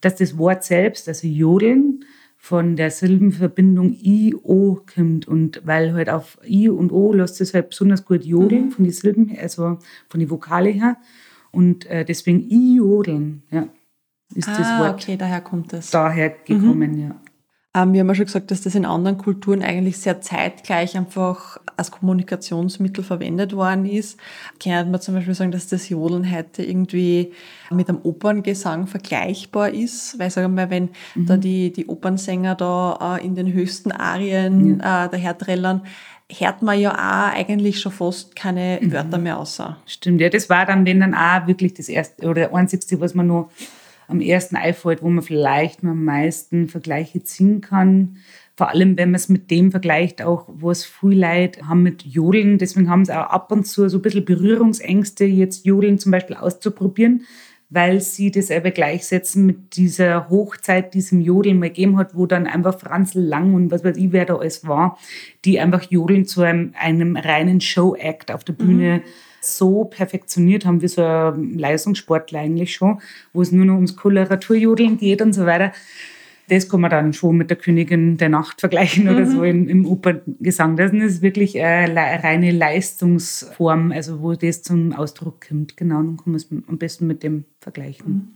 dass 0.06 0.18
das 0.18 0.38
Wort 0.38 0.64
selbst, 0.64 1.08
also 1.08 1.28
Jodeln, 1.28 2.06
von 2.38 2.76
der 2.76 2.92
Silbenverbindung 2.92 3.94
I, 3.94 4.36
O 4.44 4.82
kommt. 4.94 5.28
Und 5.28 5.64
weil 5.66 5.94
halt 5.94 6.12
auf 6.12 6.38
I 6.48 6.70
und 6.70 6.92
O 6.92 7.12
lässt 7.12 7.42
es 7.42 7.56
halt 7.56 7.70
besonders 7.70 8.06
gut 8.06 8.24
jodeln, 8.24 8.66
mhm. 8.66 8.72
von 8.72 8.86
den 8.86 8.94
Silben, 8.94 9.36
also 9.42 9.80
von 10.08 10.20
den 10.20 10.30
Vokale 10.30 10.70
her. 10.70 10.98
Und 11.52 11.88
äh, 11.88 12.06
deswegen 12.06 12.48
I-Jodeln, 12.52 13.42
ja, 13.50 13.68
ist 14.34 14.48
ah, 14.50 14.58
das 14.58 14.80
Wort. 14.80 14.94
okay, 14.94 15.18
daher 15.18 15.42
kommt 15.42 15.74
das. 15.74 15.92
Daher 15.92 16.30
gekommen, 16.30 16.92
mhm. 16.94 17.02
ja. 17.10 17.16
Ähm, 17.76 17.92
wir 17.92 18.00
haben 18.00 18.08
ja 18.08 18.16
schon 18.16 18.26
gesagt, 18.26 18.52
dass 18.52 18.62
das 18.62 18.74
in 18.74 18.86
anderen 18.86 19.18
Kulturen 19.18 19.62
eigentlich 19.62 19.98
sehr 19.98 20.22
zeitgleich 20.22 20.96
einfach 20.96 21.58
als 21.76 21.92
Kommunikationsmittel 21.92 23.04
verwendet 23.04 23.54
worden 23.54 23.86
ist. 23.86 24.18
Kann 24.64 24.92
man 24.92 25.02
zum 25.02 25.16
Beispiel 25.16 25.34
sagen, 25.34 25.52
dass 25.52 25.68
das 25.68 25.90
Jodeln 25.90 26.32
heute 26.32 26.64
irgendwie 26.64 27.34
mit 27.70 27.90
einem 27.90 28.00
Operngesang 28.04 28.88
vergleichbar 28.88 29.72
ist? 29.72 30.18
Weil, 30.18 30.30
sagen 30.30 30.56
wir 30.56 30.68
mal, 30.68 30.70
wenn 30.70 30.90
mhm. 31.16 31.26
da 31.26 31.36
die, 31.36 31.74
die 31.74 31.88
Opernsänger 31.88 32.56
da 32.56 33.18
äh, 33.18 33.26
in 33.26 33.36
den 33.36 33.52
höchsten 33.52 33.92
Arien 33.92 34.80
ja. 34.80 35.06
äh, 35.06 35.10
daherträllern, 35.10 35.82
hört 36.32 36.62
man 36.62 36.80
ja 36.80 36.94
auch 36.94 37.36
eigentlich 37.36 37.82
schon 37.82 37.92
fast 37.92 38.38
keine 38.38 38.80
mhm. 38.82 38.94
Wörter 38.94 39.18
mehr 39.18 39.38
außer. 39.38 39.78
Stimmt, 39.86 40.22
ja, 40.22 40.30
das 40.30 40.50
war 40.50 40.66
dann, 40.66 40.86
wenn 40.86 41.02
dann 41.02 41.14
auch 41.14 41.46
wirklich 41.46 41.74
das 41.74 41.90
erste 41.90 42.28
oder 42.28 42.54
einzigste, 42.54 43.02
was 43.02 43.14
man 43.14 43.28
noch 43.28 43.52
am 44.08 44.22
ersten 44.22 44.56
einfällt, 44.56 45.02
wo 45.02 45.10
man 45.10 45.24
vielleicht 45.24 45.84
am 45.84 46.04
meisten 46.04 46.68
Vergleiche 46.68 47.24
ziehen 47.24 47.62
kann. 47.62 48.18
Vor 48.56 48.70
allem, 48.70 48.98
wenn 48.98 49.10
man 49.12 49.16
es 49.16 49.28
mit 49.28 49.52
dem 49.52 49.72
vergleicht, 49.72 50.22
auch 50.22 50.48
was 50.48 50.86
viele 50.86 51.28
Leute 51.28 51.68
haben 51.68 51.84
mit 51.84 52.04
Jodeln. 52.04 52.58
Deswegen 52.58 52.90
haben 52.90 53.04
sie 53.04 53.18
auch 53.18 53.30
ab 53.30 53.52
und 53.52 53.68
zu 53.68 53.90
so 53.90 53.98
ein 53.98 54.02
bisschen 54.02 54.24
Berührungsängste, 54.24 55.26
jetzt 55.26 55.66
Jodeln 55.66 56.00
zum 56.00 56.14
Beispiel 56.14 56.38
auszuprobieren, 56.38 57.24
weil 57.70 58.00
sie 58.00 58.32
das 58.32 58.52
aber 58.52 58.72
gleichsetzen 58.72 59.46
mit 59.46 59.76
dieser 59.76 60.30
Hochzeit, 60.30 60.94
diesem 60.94 61.20
Jodeln 61.20 61.60
mal 61.60 61.68
gegeben 61.68 61.98
hat, 61.98 62.16
wo 62.16 62.28
dann 62.28 62.48
einfach 62.48 62.80
Franzl 62.80 63.20
Lang 63.20 63.54
und 63.54 63.72
was 63.72 63.84
weiß 63.84 63.98
ich, 63.98 64.14
wer 64.14 64.26
da 64.26 64.38
alles 64.38 64.66
war, 64.66 64.98
die 65.44 65.60
einfach 65.60 65.84
Jodeln 65.90 66.26
zu 66.26 66.42
einem, 66.42 66.74
einem 66.80 67.18
reinen 67.18 67.60
Show-Act 67.60 68.32
auf 68.32 68.46
der 68.46 68.54
Bühne 68.54 69.02
mhm. 69.04 69.10
So 69.46 69.86
perfektioniert 69.86 70.66
haben, 70.66 70.82
wie 70.82 70.88
so 70.88 71.04
ein 71.04 71.58
Leistungssportler 71.58 72.40
eigentlich 72.40 72.74
schon, 72.76 73.00
wo 73.34 73.42
es 73.42 73.52
nur 73.52 73.66
noch 73.66 73.76
ums 73.76 73.96
Koloraturjodeln 73.96 74.98
geht 74.98 75.22
und 75.22 75.34
so 75.34 75.46
weiter 75.46 75.72
das 76.48 76.70
kann 76.70 76.82
man 76.82 76.92
dann 76.92 77.14
schon 77.14 77.38
mit 77.38 77.50
der 77.50 77.58
Königin 77.58 78.18
der 78.18 78.30
Nacht 78.30 78.60
vergleichen 78.60 79.10
oder 79.10 79.22
mhm. 79.22 79.32
so 79.32 79.44
im, 79.44 79.68
im 79.68 79.86
Operngesang. 79.86 80.78
Das 80.78 80.92
ist 80.94 81.22
wirklich 81.22 81.60
eine 81.60 82.24
reine 82.24 82.52
Leistungsform, 82.52 83.92
also 83.92 84.22
wo 84.22 84.34
das 84.34 84.62
zum 84.62 84.94
Ausdruck 84.94 85.48
kommt. 85.48 85.78
Genau, 85.78 85.98
dann 85.98 86.18
kann 86.18 86.32
man 86.32 86.36
es 86.36 86.50
am 86.52 86.78
besten 86.78 87.08
mit 87.08 87.24
dem 87.24 87.46
vergleichen. 87.60 88.08
Mhm. 88.08 88.28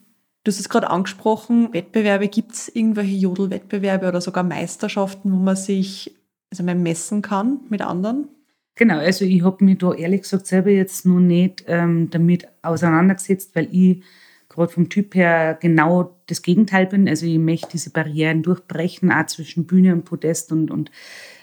Du 0.44 0.52
hast 0.52 0.60
es 0.60 0.70
gerade 0.70 0.90
angesprochen, 0.90 1.74
Wettbewerbe, 1.74 2.28
gibt 2.30 2.54
es 2.54 2.70
irgendwelche 2.74 3.16
Jodelwettbewerbe 3.16 4.08
oder 4.08 4.22
sogar 4.22 4.44
Meisterschaften, 4.44 5.32
wo 5.32 5.36
man 5.36 5.56
sich 5.56 6.16
also 6.50 6.64
mal 6.64 6.76
messen 6.76 7.22
kann 7.22 7.60
mit 7.70 7.82
anderen? 7.82 8.30
Genau, 8.80 9.00
also 9.00 9.26
ich 9.26 9.44
habe 9.44 9.66
mich 9.66 9.80
da 9.80 9.94
ehrlich 9.94 10.22
gesagt 10.22 10.48
selber 10.48 10.70
jetzt 10.70 11.06
noch 11.06 11.20
nicht 11.20 11.66
ähm, 11.68 12.10
damit 12.12 12.48
auseinandergesetzt, 12.62 13.54
weil 13.54 13.68
ich 13.74 14.02
gerade 14.48 14.72
vom 14.72 14.88
Typ 14.88 15.16
her 15.16 15.58
genau 15.60 16.16
das 16.28 16.42
Gegenteil 16.44 16.86
bin. 16.86 17.10
Also 17.10 17.26
ich 17.26 17.40
möchte 17.40 17.72
diese 17.74 17.90
Barrieren 17.90 18.42
durchbrechen, 18.42 19.12
auch 19.12 19.26
zwischen 19.26 19.68
Bühne 19.68 19.92
und 19.92 20.06
Podest 20.06 20.54
und, 20.54 20.72
und 20.72 20.92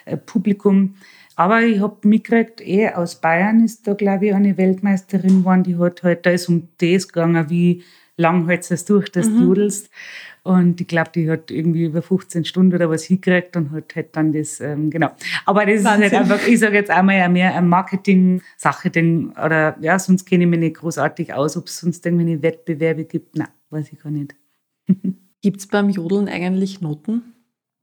äh, 0.07 0.17
Publikum. 0.17 0.95
Aber 1.35 1.61
ich 1.61 1.79
habe 1.81 2.09
mitgekriegt, 2.09 2.67
eh 2.67 2.89
aus 2.89 3.21
Bayern 3.21 3.63
ist 3.63 3.87
da, 3.87 3.93
glaube 3.93 4.29
ich, 4.29 4.35
eine 4.35 4.57
Weltmeisterin 4.57 5.41
geworden, 5.41 5.63
die 5.63 5.77
hat 5.77 6.03
halt, 6.05 6.25
da 6.25 6.31
ist 6.31 6.49
um 6.49 6.69
das 6.79 7.07
gegangen, 7.07 7.51
wie 7.51 7.85
lang 8.17 8.47
hältst 8.47 8.71
du 8.71 8.75
es 8.75 8.85
durch, 8.85 9.11
dass 9.11 9.29
mhm. 9.29 9.39
du 9.39 9.45
jodelst. 9.45 9.91
Und 10.43 10.81
ich 10.81 10.87
glaube, 10.87 11.11
die 11.13 11.29
hat 11.29 11.51
irgendwie 11.51 11.87
über 11.87 12.03
15 12.03 12.45
Stunden 12.45 12.75
oder 12.75 12.89
was 12.89 13.03
hingekriegt 13.03 13.57
und 13.57 13.73
hat 13.73 13.97
halt 13.97 14.15
dann 14.15 14.33
das, 14.33 14.61
ähm, 14.61 14.91
genau. 14.91 15.11
Aber 15.45 15.67
das 15.67 15.83
Wahnsinn. 15.83 16.07
ist 16.07 16.13
halt 16.13 16.31
einfach, 16.31 16.47
ich 16.47 16.61
sage 16.61 16.77
jetzt 16.77 16.91
einmal 16.91 17.29
mehr 17.29 17.55
eine 17.55 17.67
Marketing-Sache, 17.67 18.91
oder 19.45 19.77
ja, 19.81 19.99
sonst 19.99 20.25
kenne 20.25 20.45
ich 20.45 20.51
mich 20.51 20.61
nicht 20.61 20.77
großartig 20.77 21.35
aus, 21.35 21.57
ob 21.57 21.67
es 21.67 21.79
sonst 21.79 22.07
irgendwelche 22.07 22.43
Wettbewerbe 22.43 23.05
gibt. 23.05 23.37
Nein, 23.37 23.49
weiß 23.71 23.93
ich 23.93 23.99
gar 23.99 24.11
nicht. 24.11 24.37
gibt 25.43 25.61
es 25.61 25.67
beim 25.67 25.91
Jodeln 25.91 26.29
eigentlich 26.29 26.81
Noten? 26.81 27.23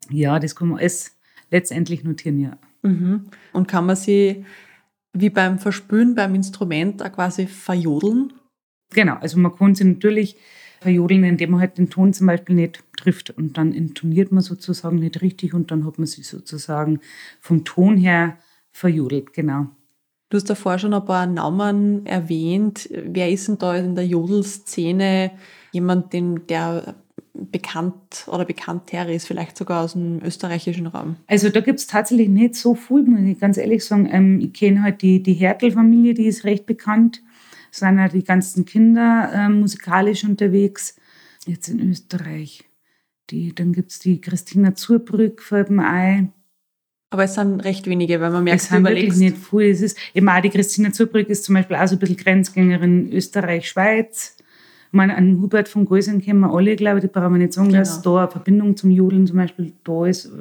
Ja, 0.09 0.39
das 0.39 0.55
kann 0.55 0.69
man 0.69 0.79
alles 0.79 1.17
letztendlich 1.51 2.03
notieren, 2.05 2.39
ja. 2.39 2.57
Mhm. 2.81 3.25
Und 3.51 3.67
kann 3.67 3.85
man 3.85 3.95
sie 3.95 4.45
wie 5.13 5.29
beim 5.29 5.59
Verspülen 5.59 6.15
beim 6.15 6.33
Instrument 6.33 7.03
auch 7.03 7.11
quasi 7.11 7.45
verjodeln? 7.45 8.33
Genau, 8.93 9.15
also 9.15 9.39
man 9.39 9.55
kann 9.55 9.75
sie 9.75 9.85
natürlich 9.85 10.37
verjodeln, 10.83 11.23
indem 11.23 11.51
man 11.51 11.61
halt 11.61 11.77
den 11.77 11.89
Ton 11.89 12.13
zum 12.13 12.27
Beispiel 12.27 12.55
nicht 12.55 12.83
trifft 12.97 13.31
und 13.31 13.57
dann 13.57 13.71
intoniert 13.71 14.31
man 14.31 14.43
sozusagen 14.43 14.97
nicht 14.97 15.21
richtig 15.21 15.53
und 15.53 15.71
dann 15.71 15.85
hat 15.85 15.97
man 15.97 16.05
sie 16.05 16.23
sozusagen 16.23 16.99
vom 17.39 17.63
Ton 17.63 17.97
her 17.97 18.37
verjodelt, 18.71 19.33
genau. 19.33 19.67
Du 20.29 20.37
hast 20.37 20.49
davor 20.49 20.79
schon 20.79 20.93
ein 20.93 21.05
paar 21.05 21.27
Namen 21.27 22.05
erwähnt. 22.05 22.89
Wer 22.91 23.29
ist 23.29 23.47
denn 23.47 23.59
da 23.59 23.75
in 23.75 23.95
der 23.95 24.05
Jodelszene 24.05 25.31
jemand, 25.71 26.11
den, 26.11 26.47
der 26.47 26.95
bekannt 27.33 28.25
oder 28.27 28.43
bekannter 28.43 29.07
ist, 29.09 29.27
vielleicht 29.27 29.57
sogar 29.57 29.83
aus 29.83 29.93
dem 29.93 30.21
österreichischen 30.23 30.87
Raum? 30.87 31.17
Also 31.27 31.49
da 31.49 31.61
gibt 31.61 31.79
es 31.79 31.87
tatsächlich 31.87 32.29
nicht 32.29 32.55
so 32.55 32.73
viel, 32.73 33.03
muss 33.03 33.21
ich 33.21 33.39
ganz 33.39 33.57
ehrlich 33.57 33.85
sagen. 33.85 34.09
Ähm, 34.11 34.39
ich 34.39 34.53
kenne 34.53 34.81
halt 34.81 35.01
die, 35.01 35.21
die 35.21 35.33
Hertel-Familie, 35.33 36.15
die 36.15 36.25
ist 36.25 36.45
recht 36.45 36.65
bekannt 36.65 37.21
sind 37.73 37.97
ja 37.97 38.07
die 38.07 38.23
ganzen 38.23 38.65
Kinder 38.65 39.31
äh, 39.33 39.49
musikalisch 39.49 40.23
unterwegs. 40.23 40.95
Jetzt 41.45 41.67
in 41.67 41.89
Österreich. 41.89 42.63
Die, 43.29 43.53
dann 43.53 43.73
gibt 43.73 43.91
es 43.91 43.99
die 43.99 44.21
Christina 44.21 44.75
Zurbrück 44.75 45.41
Ei. 45.51 46.27
Aber 47.09 47.23
es 47.23 47.35
sind 47.35 47.59
recht 47.61 47.87
wenige, 47.87 48.19
weil 48.21 48.31
man 48.31 48.43
merkt, 48.43 48.61
es 48.61 48.69
sind 48.69 48.83
wirklich 48.85 49.15
nicht 49.17 49.37
viel. 49.37 49.69
Es 49.69 49.81
ist 49.81 49.97
eben 50.13 50.27
auch 50.29 50.41
die 50.41 50.49
Christina 50.49 50.91
Zurbrück 50.91 51.29
ist 51.29 51.43
zum 51.43 51.55
Beispiel 51.55 51.75
auch 51.75 51.87
so 51.87 51.95
ein 51.95 51.99
bisschen 51.99 52.17
Grenzgängerin 52.17 53.11
Österreich-Schweiz. 53.11 54.37
Ich 54.37 54.93
meine, 54.95 55.15
an 55.15 55.41
Hubert 55.41 55.67
von 55.67 55.85
Gäusern 55.85 56.21
kennen 56.21 56.41
wir 56.41 56.53
alle, 56.53 56.75
glaube 56.75 56.99
ich, 56.99 57.01
die 57.05 57.07
brauchen 57.07 57.33
wir 57.33 57.39
nicht 57.39 57.53
sagen, 57.53 57.69
genau. 57.69 57.79
dass 57.79 58.01
da 58.01 58.17
eine 58.19 58.31
Verbindung 58.31 58.77
zum 58.77 58.91
Jodeln 58.91 59.25
zum 59.25 59.37
Beispiel 59.37 59.73
da 59.83 60.05
ist. 60.05 60.31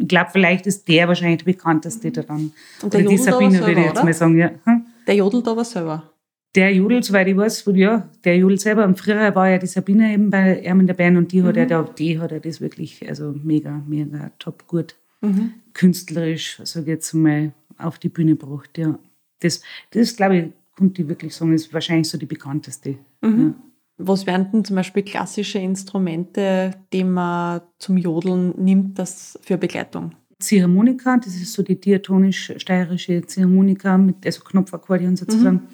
Ich 0.00 0.08
glaube, 0.08 0.30
vielleicht 0.32 0.66
ist 0.66 0.88
der 0.88 1.08
wahrscheinlich 1.08 1.38
der 1.44 1.52
bekannteste 1.52 2.10
da 2.10 2.22
dann. 2.22 2.52
Und 2.82 2.92
der 2.94 3.02
Jodel 3.02 3.16
die 3.16 3.22
Sabine, 3.22 3.60
würde 3.60 3.80
ich 3.80 3.86
jetzt 3.86 4.04
mal 4.04 4.12
sagen, 4.14 4.38
ja. 4.38 4.50
Hm? 4.64 4.86
Der 5.06 5.14
Jodel 5.14 5.42
da 5.42 5.56
war 5.56 5.64
selber 5.64 6.10
der 6.58 6.74
Judel, 6.74 7.04
soweit 7.04 7.28
ich 7.28 7.36
weiß, 7.36 7.70
ja, 7.74 8.08
der 8.24 8.36
Judel 8.36 8.58
selber. 8.58 8.84
Und 8.84 8.98
früher 8.98 9.32
war 9.36 9.48
ja 9.48 9.58
die 9.58 9.68
Sabine 9.68 10.12
eben 10.12 10.28
bei 10.28 10.58
ihm 10.58 10.80
in 10.80 10.88
der 10.88 10.94
Band 10.94 11.16
und 11.16 11.30
die 11.30 11.40
mhm. 11.40 11.46
hat 11.46 11.56
er 11.56 11.66
da, 11.66 11.82
die 11.84 12.18
hat 12.18 12.32
er 12.32 12.40
das 12.40 12.60
wirklich, 12.60 13.08
also 13.08 13.32
mega, 13.44 13.80
mega 13.86 14.32
top 14.40 14.66
gut. 14.66 14.96
Mhm. 15.20 15.52
Künstlerisch, 15.72 16.60
sage 16.64 16.86
ich 16.86 16.88
jetzt 16.88 17.12
mal, 17.12 17.52
auf 17.76 18.00
die 18.00 18.08
Bühne 18.08 18.34
gebracht, 18.34 18.76
ja. 18.76 18.98
Das, 19.38 19.62
das 19.92 20.16
glaube 20.16 20.36
ich, 20.36 20.44
konnte 20.76 21.02
ich 21.02 21.08
wirklich 21.08 21.32
sagen, 21.32 21.54
ist 21.54 21.72
wahrscheinlich 21.72 22.08
so 22.08 22.18
die 22.18 22.26
bekannteste. 22.26 22.96
Mhm. 23.20 23.38
Ja. 23.38 23.54
Was 23.98 24.26
wären 24.26 24.50
denn 24.50 24.64
zum 24.64 24.74
Beispiel 24.74 25.04
klassische 25.04 25.60
Instrumente, 25.60 26.72
die 26.92 27.04
man 27.04 27.60
zum 27.78 27.98
Jodeln 27.98 28.52
nimmt, 28.58 28.98
das 28.98 29.38
für 29.42 29.58
Begleitung? 29.58 30.10
Ziehharmonika, 30.40 31.18
das 31.18 31.36
ist 31.36 31.52
so 31.52 31.62
die 31.62 31.80
diatonisch-steirische 31.80 33.22
Ziehharmonika 33.26 33.96
mit 33.96 34.26
also 34.26 34.42
Knopfakkordeon 34.42 35.14
sozusagen. 35.14 35.56
Mhm 35.56 35.68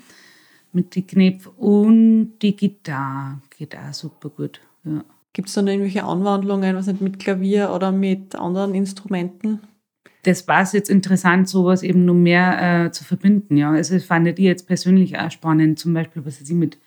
mit 0.74 0.94
den 0.94 1.06
Knöpfen 1.06 1.52
und 1.52 2.38
die 2.42 2.56
Gitarre 2.56 3.40
geht 3.56 3.76
auch 3.76 3.92
super 3.92 4.28
gut. 4.28 4.60
Ja. 4.84 5.04
Gibt 5.32 5.48
es 5.48 5.54
dann 5.54 5.66
irgendwelche 5.66 6.04
Anwandlungen, 6.04 6.76
was 6.76 6.86
nicht 6.86 7.00
mit 7.00 7.18
Klavier 7.18 7.72
oder 7.74 7.90
mit 7.90 8.36
anderen 8.36 8.74
Instrumenten? 8.74 9.60
Das 10.22 10.46
war 10.48 10.62
es 10.62 10.72
jetzt 10.72 10.88
interessant, 10.88 11.48
sowas 11.48 11.82
eben 11.82 12.04
noch 12.04 12.14
mehr 12.14 12.86
äh, 12.86 12.90
zu 12.92 13.04
verbinden. 13.04 13.56
Ja. 13.56 13.72
Also 13.72 13.94
das 13.94 14.04
fand 14.04 14.26
ich 14.26 14.38
jetzt 14.38 14.66
persönlich 14.66 15.18
auch 15.18 15.30
spannend, 15.30 15.78
zum 15.78 15.92
Beispiel, 15.92 16.24
was 16.24 16.38
sie 16.38 16.54
mit 16.54 16.78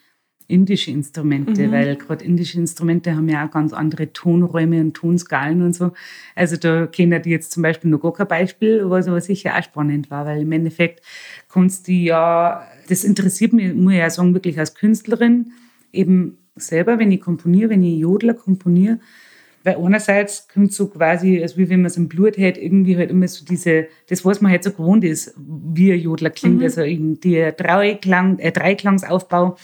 indischen 0.48 0.96
Instrumente, 0.96 1.68
mhm. 1.68 1.72
weil 1.72 1.96
gerade 1.98 2.24
indische 2.24 2.58
Instrumente 2.58 3.16
haben 3.16 3.28
ja 3.28 3.46
auch 3.46 3.52
ganz 3.52 3.74
andere 3.74 4.14
Tonräume 4.14 4.80
und 4.80 4.94
Tonskalen 4.94 5.62
und 5.62 5.74
so. 5.74 5.92
Also 6.36 6.56
da 6.56 6.88
kennen 6.88 7.22
die 7.22 7.32
jetzt 7.32 7.52
zum 7.52 7.64
Beispiel 7.64 7.90
noch 7.90 8.02
gar 8.02 8.14
kein 8.14 8.28
Beispiel, 8.28 8.90
was 8.90 9.08
aber 9.08 9.20
sicher 9.20 9.58
auch 9.58 9.64
spannend 9.64 10.10
war, 10.10 10.26
weil 10.26 10.42
im 10.42 10.52
Endeffekt 10.52 11.02
kannst 11.50 11.88
du 11.88 11.92
ja, 11.92 12.64
das 12.88 13.04
interessiert 13.04 13.52
mich, 13.54 13.74
muss 13.74 13.94
ich 13.94 14.00
ja 14.00 14.10
sagen, 14.10 14.34
wirklich 14.34 14.58
als 14.58 14.74
Künstlerin, 14.74 15.52
eben 15.92 16.38
selber, 16.56 16.98
wenn 16.98 17.12
ich 17.12 17.22
komponiere, 17.22 17.70
wenn 17.70 17.84
ich 17.84 18.00
Jodler 18.00 18.34
komponiere, 18.34 19.00
weil 19.68 19.76
einerseits 19.84 20.48
kommt 20.48 20.72
so 20.72 20.88
quasi, 20.88 21.42
als 21.42 21.58
wie 21.58 21.70
wenn 21.70 21.82
man 21.82 21.88
es 21.88 21.98
im 21.98 22.08
Blut 22.08 22.38
hätte, 22.38 22.62
irgendwie 22.62 22.96
halt 22.96 23.12
immer 23.12 23.28
so 23.28 23.44
diese, 23.44 23.88
das, 24.08 24.24
was 24.24 24.40
man 24.40 24.52
halt 24.52 24.64
so 24.64 24.72
gewohnt 24.72 25.04
ist, 25.04 25.34
wie 25.38 25.92
ein 25.92 26.00
Jodler 26.00 26.30
klingt, 26.30 26.60
mhm. 26.60 26.64
also 26.64 26.84
der 26.86 27.52
Dreiklang, 27.52 28.40
äh, 28.40 28.54
Dreiklangsaufbau, 28.54 29.58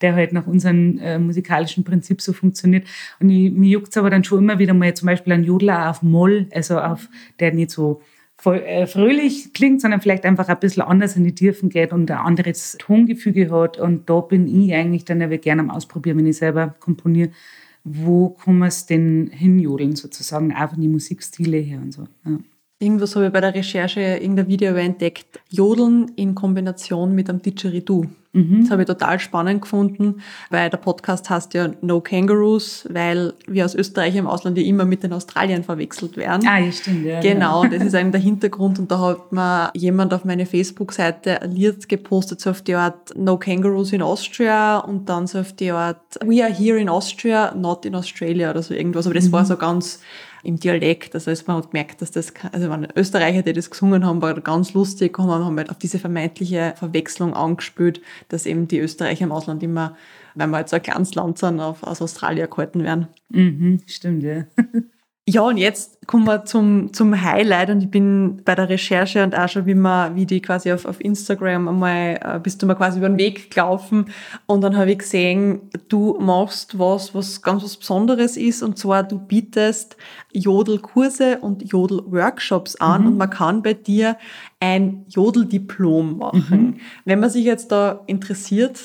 der 0.00 0.14
halt 0.14 0.32
nach 0.32 0.46
unserem 0.46 0.98
äh, 0.98 1.18
musikalischen 1.18 1.84
Prinzip 1.84 2.20
so 2.20 2.32
funktioniert. 2.32 2.86
Und 3.20 3.30
ich, 3.30 3.52
mir 3.52 3.70
juckt 3.70 3.88
es 3.90 3.96
aber 3.96 4.10
dann 4.10 4.24
schon 4.24 4.38
immer 4.38 4.58
wieder 4.58 4.74
mal 4.74 4.94
zum 4.94 5.06
Beispiel 5.06 5.32
ein 5.32 5.44
Jodler 5.44 5.90
auf 5.90 6.02
Moll, 6.02 6.48
also 6.52 6.78
auf, 6.78 7.08
der 7.38 7.52
nicht 7.52 7.70
so 7.70 8.00
voll, 8.36 8.58
äh, 8.58 8.86
fröhlich 8.86 9.52
klingt, 9.52 9.80
sondern 9.80 10.00
vielleicht 10.00 10.24
einfach 10.24 10.48
ein 10.48 10.60
bisschen 10.60 10.82
anders 10.82 11.16
in 11.16 11.24
die 11.24 11.34
Tiefen 11.34 11.68
geht 11.68 11.92
und 11.92 12.10
ein 12.10 12.18
anderes 12.18 12.76
Tongefüge 12.78 13.50
hat. 13.50 13.78
Und 13.78 14.08
da 14.08 14.20
bin 14.20 14.46
ich 14.46 14.74
eigentlich 14.74 15.04
dann 15.04 15.22
aber 15.22 15.38
gerne 15.38 15.62
am 15.62 15.70
Ausprobieren, 15.70 16.18
wenn 16.18 16.26
ich 16.26 16.38
selber 16.38 16.74
komponiere 16.80 17.30
wo 17.84 18.30
kann 18.30 18.58
man 18.58 18.68
es 18.68 18.86
denn 18.86 19.30
hinjodeln, 19.32 19.96
sozusagen, 19.96 20.54
auch 20.54 20.70
von 20.70 20.80
den 20.80 20.92
Musikstile 20.92 21.58
her 21.58 21.80
und 21.80 21.92
so. 21.92 22.06
Ja. 22.24 22.38
Irgendwas 22.78 23.14
habe 23.14 23.26
ich 23.26 23.32
bei 23.32 23.40
der 23.40 23.54
Recherche 23.54 24.00
irgendein 24.00 24.48
Video 24.48 24.74
entdeckt. 24.74 25.40
Jodeln 25.50 26.12
in 26.16 26.34
Kombination 26.34 27.14
mit 27.14 27.28
einem 27.28 27.42
Didgeridoo. 27.42 28.06
Mhm. 28.32 28.60
Das 28.62 28.70
habe 28.70 28.82
ich 28.82 28.86
total 28.86 29.18
spannend 29.18 29.62
gefunden, 29.62 30.22
weil 30.50 30.70
der 30.70 30.76
Podcast 30.76 31.28
heißt 31.28 31.52
ja 31.54 31.70
No 31.80 32.00
Kangaroos, 32.00 32.86
weil 32.90 33.34
wir 33.48 33.64
aus 33.64 33.74
Österreich 33.74 34.14
im 34.14 34.28
Ausland 34.28 34.56
ja 34.56 34.64
immer 34.64 34.84
mit 34.84 35.02
den 35.02 35.12
Australiern 35.12 35.64
verwechselt 35.64 36.16
werden. 36.16 36.46
Ah, 36.46 36.58
ja, 36.58 36.70
stimmt, 36.70 37.04
ja. 37.04 37.20
Genau, 37.20 37.64
das 37.64 37.82
ist 37.82 37.94
eigentlich 37.94 38.12
der 38.12 38.20
Hintergrund 38.20 38.78
und 38.78 38.90
da 38.90 39.00
hat 39.00 39.32
mir 39.32 39.70
jemand 39.74 40.14
auf 40.14 40.24
meine 40.24 40.46
Facebook-Seite 40.46 41.40
Lied 41.46 41.88
gepostet, 41.88 42.40
so 42.40 42.50
auf 42.50 42.62
die 42.62 42.74
Art 42.74 43.16
No 43.16 43.36
Kangaroos 43.36 43.92
in 43.92 44.02
Austria 44.02 44.78
und 44.78 45.08
dann 45.08 45.26
so 45.26 45.40
auf 45.40 45.52
die 45.52 45.72
Art 45.72 45.98
We 46.24 46.44
are 46.44 46.52
here 46.52 46.78
in 46.78 46.88
Austria, 46.88 47.52
not 47.56 47.84
in 47.84 47.96
Australia 47.96 48.50
oder 48.50 48.62
so 48.62 48.74
irgendwas, 48.74 49.06
aber 49.06 49.14
das 49.14 49.26
mhm. 49.26 49.32
war 49.32 49.44
so 49.44 49.56
ganz 49.56 50.00
im 50.42 50.58
Dialekt. 50.58 51.14
Also 51.14 51.30
man 51.46 51.58
hat 51.58 51.70
gemerkt, 51.70 52.02
dass 52.02 52.10
das, 52.10 52.32
also 52.52 52.68
meine 52.68 52.88
Österreicher, 52.96 53.42
die 53.42 53.52
das 53.52 53.70
gesungen 53.70 54.04
haben, 54.04 54.22
war 54.22 54.34
ganz 54.40 54.74
lustig 54.74 55.18
und 55.18 55.28
haben 55.28 55.56
halt 55.56 55.70
auf 55.70 55.78
diese 55.78 55.98
vermeintliche 55.98 56.74
Verwechslung 56.76 57.34
angespielt, 57.34 58.00
dass 58.28 58.46
eben 58.46 58.68
die 58.68 58.78
Österreicher 58.78 59.24
im 59.24 59.32
Ausland 59.32 59.62
immer, 59.62 59.96
weil 60.34 60.48
wir 60.48 60.56
halt 60.56 60.68
so 60.68 60.76
ein 60.76 60.82
kleines 60.82 61.14
Land 61.14 61.38
sind, 61.38 61.60
auf, 61.60 61.82
aus 61.82 62.02
Australien 62.02 62.48
gehalten 62.48 62.82
werden. 62.82 63.08
Mhm, 63.28 63.80
stimmt, 63.86 64.22
ja. 64.22 64.44
Ja, 65.32 65.42
und 65.42 65.58
jetzt 65.58 66.08
kommen 66.08 66.26
wir 66.26 66.44
zum, 66.44 66.92
zum 66.92 67.22
Highlight 67.22 67.70
und 67.70 67.84
ich 67.84 67.90
bin 67.90 68.42
bei 68.44 68.56
der 68.56 68.68
Recherche 68.68 69.22
und 69.22 69.38
auch 69.38 69.48
schon, 69.48 69.64
wie 69.64 69.76
man, 69.76 70.16
wie 70.16 70.26
die 70.26 70.42
quasi 70.42 70.72
auf, 70.72 70.86
auf 70.86 71.00
Instagram 71.00 71.68
einmal, 71.68 72.18
äh, 72.20 72.40
bist 72.42 72.60
du 72.60 72.66
mal 72.66 72.74
quasi 72.74 72.98
über 72.98 73.08
den 73.08 73.16
Weg 73.16 73.48
gelaufen 73.48 74.06
und 74.46 74.60
dann 74.62 74.76
habe 74.76 74.90
ich 74.90 74.98
gesehen, 74.98 75.70
du 75.88 76.18
machst 76.18 76.80
was, 76.80 77.14
was 77.14 77.42
ganz 77.42 77.62
was 77.62 77.76
Besonderes 77.76 78.36
ist 78.36 78.64
und 78.64 78.76
zwar 78.76 79.04
du 79.04 79.20
bietest 79.20 79.96
Jodelkurse 80.32 81.38
und 81.38 81.70
Jodelworkshops 81.70 82.74
an 82.76 83.02
mhm. 83.02 83.06
und 83.06 83.16
man 83.18 83.30
kann 83.30 83.62
bei 83.62 83.74
dir 83.74 84.16
ein 84.58 85.04
Jodeldiplom 85.10 86.18
machen. 86.18 86.60
Mhm. 86.60 86.80
Wenn 87.04 87.20
man 87.20 87.30
sich 87.30 87.44
jetzt 87.44 87.70
da 87.70 88.02
interessiert, 88.08 88.80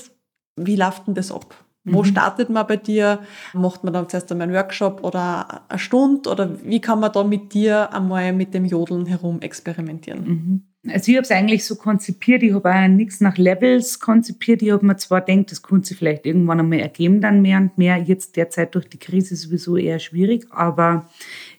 wie 0.57 0.75
läuft 0.75 1.07
denn 1.07 1.15
das 1.15 1.31
ab? 1.31 1.64
Wo 1.85 2.01
mhm. 2.01 2.05
startet 2.05 2.49
man 2.49 2.65
bei 2.65 2.77
dir? 2.77 3.19
Macht 3.53 3.83
man 3.83 3.93
dann 3.93 4.09
zuerst 4.09 4.31
einmal 4.31 4.47
einen 4.47 4.55
Workshop 4.55 5.03
oder 5.03 5.69
eine 5.69 5.79
Stunde? 5.79 6.29
Oder 6.29 6.49
wie 6.63 6.81
kann 6.81 6.99
man 6.99 7.11
da 7.11 7.23
mit 7.23 7.53
dir 7.53 7.93
einmal 7.93 8.33
mit 8.33 8.53
dem 8.55 8.65
Jodeln 8.65 9.05
herum 9.05 9.39
experimentieren? 9.41 10.27
Mhm. 10.27 10.63
Also 10.91 11.11
ich 11.11 11.17
habe 11.17 11.23
es 11.23 11.31
eigentlich 11.31 11.65
so 11.65 11.75
konzipiert, 11.75 12.43
ich 12.43 12.53
habe 12.53 12.71
auch 12.71 12.87
nichts 12.87 13.19
nach 13.19 13.37
Levels 13.37 13.99
konzipiert. 13.99 14.61
Ich 14.61 14.71
habe 14.71 14.85
mir 14.85 14.97
zwar 14.97 15.21
gedacht, 15.21 15.51
das 15.51 15.63
könnte 15.63 15.87
sich 15.87 15.97
vielleicht 15.97 16.25
irgendwann 16.25 16.59
einmal 16.59 16.79
ergeben, 16.79 17.21
dann 17.21 17.41
mehr 17.41 17.57
und 17.57 17.77
mehr. 17.77 17.97
Jetzt 17.97 18.35
derzeit 18.35 18.75
durch 18.75 18.87
die 18.87 18.99
Krise 18.99 19.35
sowieso 19.35 19.77
eher 19.77 19.99
schwierig. 19.99 20.45
Aber 20.51 21.09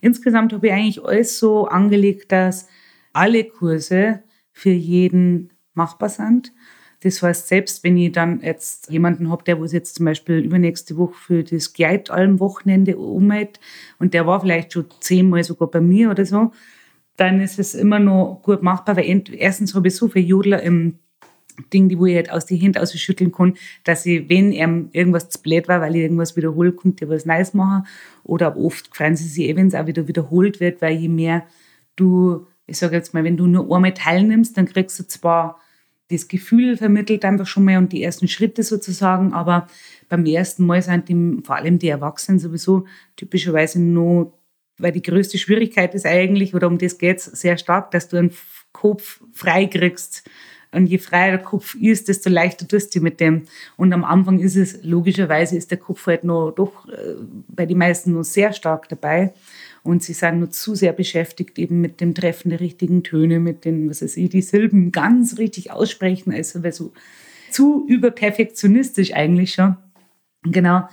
insgesamt 0.00 0.52
habe 0.52 0.68
ich 0.68 0.72
eigentlich 0.72 1.04
alles 1.04 1.38
so 1.38 1.66
angelegt, 1.66 2.30
dass 2.30 2.68
alle 3.12 3.44
Kurse 3.44 4.20
für 4.52 4.70
jeden 4.70 5.52
machbar 5.74 6.08
sind. 6.08 6.52
Das 7.02 7.22
heißt, 7.22 7.48
selbst 7.48 7.84
wenn 7.84 7.96
ich 7.96 8.12
dann 8.12 8.40
jetzt 8.40 8.90
jemanden 8.90 9.30
habe, 9.30 9.44
der 9.44 9.60
was 9.60 9.72
jetzt 9.72 9.96
zum 9.96 10.06
Beispiel 10.06 10.38
übernächste 10.38 10.96
Woche 10.96 11.14
für 11.14 11.44
das 11.44 11.72
Gleitalm-Wochenende 11.72 12.96
umhält 12.96 13.60
und 13.98 14.14
der 14.14 14.26
war 14.26 14.40
vielleicht 14.40 14.72
schon 14.72 14.86
zehnmal 15.00 15.44
sogar 15.44 15.70
bei 15.70 15.80
mir 15.80 16.10
oder 16.10 16.24
so, 16.24 16.52
dann 17.16 17.40
ist 17.40 17.58
es 17.58 17.74
immer 17.74 17.98
noch 17.98 18.40
gut 18.42 18.62
machbar, 18.62 18.96
weil 18.96 19.24
erstens 19.32 19.74
habe 19.74 19.88
ich 19.88 19.96
so 19.96 20.08
viele 20.08 20.26
Jodler 20.26 20.62
im 20.62 20.98
Ding, 21.72 21.88
die 21.88 21.98
wo 21.98 22.06
ich 22.06 22.14
halt 22.14 22.30
aus 22.30 22.46
die 22.46 22.56
Hände 22.56 22.80
ausschütteln 22.80 23.32
kann, 23.32 23.54
dass 23.84 24.04
ich, 24.06 24.28
wenn 24.28 24.52
ihm 24.52 24.90
irgendwas 24.92 25.30
zu 25.30 25.40
blöd 25.40 25.68
war, 25.68 25.80
weil 25.80 25.96
ich 25.96 26.02
irgendwas 26.02 26.36
wiederhole, 26.36 26.72
konnte 26.72 27.04
ich 27.04 27.10
was 27.10 27.24
Neues 27.24 27.54
machen. 27.54 27.86
Oder 28.24 28.56
oft 28.56 28.94
freuen 28.94 29.16
sie 29.16 29.28
sich 29.28 29.48
eh, 29.48 29.56
wenn 29.56 29.68
es 29.68 29.74
auch 29.74 29.86
wieder 29.86 30.06
wiederholt 30.08 30.60
wird, 30.60 30.82
weil 30.82 30.96
je 30.96 31.08
mehr 31.08 31.44
du, 31.96 32.46
ich 32.66 32.78
sage 32.78 32.96
jetzt 32.96 33.14
mal, 33.14 33.24
wenn 33.24 33.36
du 33.36 33.46
nur 33.46 33.74
einmal 33.74 33.94
teilnimmst, 33.94 34.56
dann 34.56 34.66
kriegst 34.66 34.98
du 34.98 35.06
zwar 35.06 35.60
das 36.10 36.28
Gefühl 36.28 36.76
vermittelt 36.76 37.24
einfach 37.24 37.46
schon 37.46 37.64
mal 37.64 37.78
und 37.78 37.92
die 37.92 38.02
ersten 38.02 38.28
Schritte 38.28 38.62
sozusagen. 38.62 39.32
Aber 39.32 39.66
beim 40.08 40.24
ersten 40.24 40.66
Mal 40.66 40.82
sind 40.82 41.08
die, 41.08 41.42
vor 41.42 41.56
allem 41.56 41.78
die 41.78 41.88
Erwachsenen 41.88 42.38
sowieso 42.38 42.86
typischerweise 43.16 43.80
nur, 43.80 44.32
weil 44.78 44.92
die 44.92 45.02
größte 45.02 45.38
Schwierigkeit 45.38 45.94
ist 45.94 46.06
eigentlich, 46.06 46.54
oder 46.54 46.68
um 46.68 46.78
das 46.78 46.98
geht 46.98 47.18
es 47.18 47.24
sehr 47.24 47.58
stark, 47.58 47.90
dass 47.90 48.08
du 48.08 48.18
einen 48.18 48.32
Kopf 48.72 49.20
frei 49.32 49.66
kriegst. 49.66 50.28
Und 50.72 50.86
je 50.86 50.98
freier 50.98 51.38
der 51.38 51.42
Kopf 51.42 51.74
ist, 51.74 52.08
desto 52.08 52.28
leichter 52.28 52.68
tust 52.68 52.94
du 52.94 53.00
mit 53.00 53.18
dem. 53.20 53.46
Und 53.76 53.92
am 53.92 54.04
Anfang 54.04 54.38
ist 54.38 54.56
es, 54.56 54.82
logischerweise 54.82 55.56
ist 55.56 55.70
der 55.70 55.78
Kopf 55.78 56.06
halt 56.06 56.24
noch 56.24 56.50
doch 56.50 56.86
äh, 56.88 57.14
bei 57.48 57.66
den 57.66 57.78
meisten 57.78 58.12
noch 58.12 58.24
sehr 58.24 58.52
stark 58.52 58.88
dabei. 58.88 59.32
Und 59.86 60.02
sie 60.02 60.12
sind 60.14 60.40
nur 60.40 60.50
zu 60.50 60.74
sehr 60.74 60.92
beschäftigt 60.92 61.58
eben 61.58 61.80
mit 61.80 62.00
dem 62.00 62.14
Treffen 62.14 62.50
der 62.50 62.60
richtigen 62.60 63.02
Töne, 63.02 63.38
mit 63.38 63.64
den, 63.64 63.88
was 63.88 64.02
weiß 64.02 64.16
ich, 64.16 64.30
die 64.30 64.42
Silben 64.42 64.90
ganz 64.90 65.38
richtig 65.38 65.70
aussprechen, 65.70 66.32
also 66.32 66.60
so 66.70 66.92
zu 67.50 67.86
überperfektionistisch 67.88 69.14
eigentlich 69.14 69.54
schon. 69.54 69.76
Genau. 70.42 70.88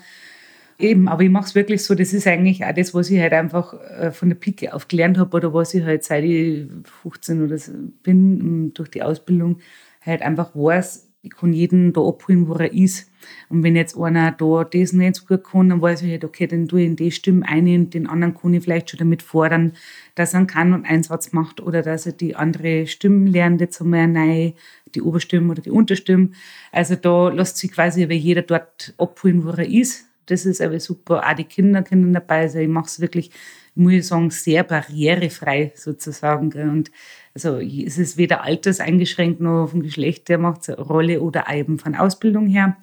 Eben, 0.80 1.08
aber 1.08 1.24
ich 1.24 1.30
mache 1.30 1.46
es 1.46 1.56
wirklich 1.56 1.84
so, 1.84 1.96
das 1.96 2.14
ist 2.14 2.28
eigentlich 2.28 2.66
auch 2.66 2.74
das, 2.74 2.94
was 2.94 3.10
ich 3.10 3.20
halt 3.20 3.34
einfach 3.34 3.74
äh, 3.74 4.12
von 4.12 4.30
der 4.30 4.36
Pike 4.36 4.74
auf 4.74 4.88
gelernt 4.88 5.18
habe 5.18 5.38
oder 5.38 5.54
was 5.54 5.74
ich 5.74 5.84
halt 5.84 6.04
seit 6.04 6.24
ich 6.24 6.68
15 7.04 7.44
oder 7.44 7.58
so 7.58 7.72
bin, 8.02 8.74
durch 8.74 8.90
die 8.90 9.04
Ausbildung 9.04 9.60
halt 10.02 10.22
einfach 10.22 10.56
weiß, 10.56 11.13
ich 11.24 11.32
kann 11.32 11.54
jeden 11.54 11.94
da 11.94 12.02
abholen, 12.02 12.50
wo 12.50 12.54
er 12.56 12.74
ist. 12.74 13.10
Und 13.48 13.64
wenn 13.64 13.78
jetzt 13.78 13.98
einer 13.98 14.34
da 14.34 14.66
das 14.66 14.92
nicht 14.92 15.16
so 15.16 15.26
gut 15.26 15.46
kann, 15.46 15.70
dann 15.70 15.82
weiß 15.82 16.02
ich 16.02 16.12
halt, 16.12 16.26
okay, 16.26 16.48
dann 16.48 16.68
tue 16.68 16.82
ich 16.82 16.88
in 16.88 16.96
die 16.98 17.12
Stimme 17.12 17.48
ein 17.48 17.66
und 17.68 17.94
den 17.94 18.08
anderen 18.08 18.36
kann 18.36 18.54
ich 18.54 18.64
vielleicht 18.64 18.90
schon 18.90 19.00
damit 19.00 19.22
fordern, 19.24 19.72
dass 20.16 20.34
er 20.34 20.40
einen 20.40 20.48
Kann- 20.48 20.74
und 20.74 20.86
Einsatz 20.86 21.32
macht 21.32 21.62
oder 21.62 21.82
dass 21.82 22.06
er 22.06 22.12
die 22.12 22.36
andere 22.36 22.88
Stimme 22.88 23.30
lernt, 23.30 23.62
jetzt 23.62 23.82
einmal 23.82 24.10
neu, 24.10 24.52
die 24.94 25.02
Oberstimme 25.02 25.52
oder 25.52 25.62
die 25.62 25.72
Unterstimme. 25.72 26.32
Also 26.74 26.96
da 26.96 27.30
lässt 27.30 27.58
sich 27.58 27.72
quasi 27.72 28.04
aber 28.04 28.14
jeder 28.14 28.42
dort 28.42 28.94
abholen, 28.98 29.46
wo 29.46 29.52
er 29.52 29.66
ist. 29.66 30.06
Das 30.26 30.46
ist 30.46 30.62
aber 30.62 30.80
super. 30.82 31.26
Auch 31.26 31.36
die 31.36 31.46
Kinder 31.46 31.84
können 31.84 32.14
dabei 32.14 32.50
sein. 32.50 32.64
Ich 32.64 32.68
mache 32.68 32.88
es 32.88 33.00
wirklich, 33.00 33.32
muss 33.76 33.94
ich 33.94 34.08
sagen, 34.08 34.30
sehr 34.30 34.64
barrierefrei 34.64 35.72
sozusagen. 35.76 36.52
Und 36.70 36.92
also 37.34 37.60
es 37.60 37.98
ist 37.98 38.18
weder 38.18 38.44
alterseingeschränkt 38.44 39.42
noch 39.42 39.68
vom 39.68 39.82
Geschlecht 39.82 40.30
her 40.30 40.38
macht 40.38 40.70
eine 40.70 40.80
Rolle 40.80 41.22
oder 41.22 41.46
eben 41.52 41.80
von 41.80 41.96
Ausbildung 41.96 42.48
her. 42.48 42.78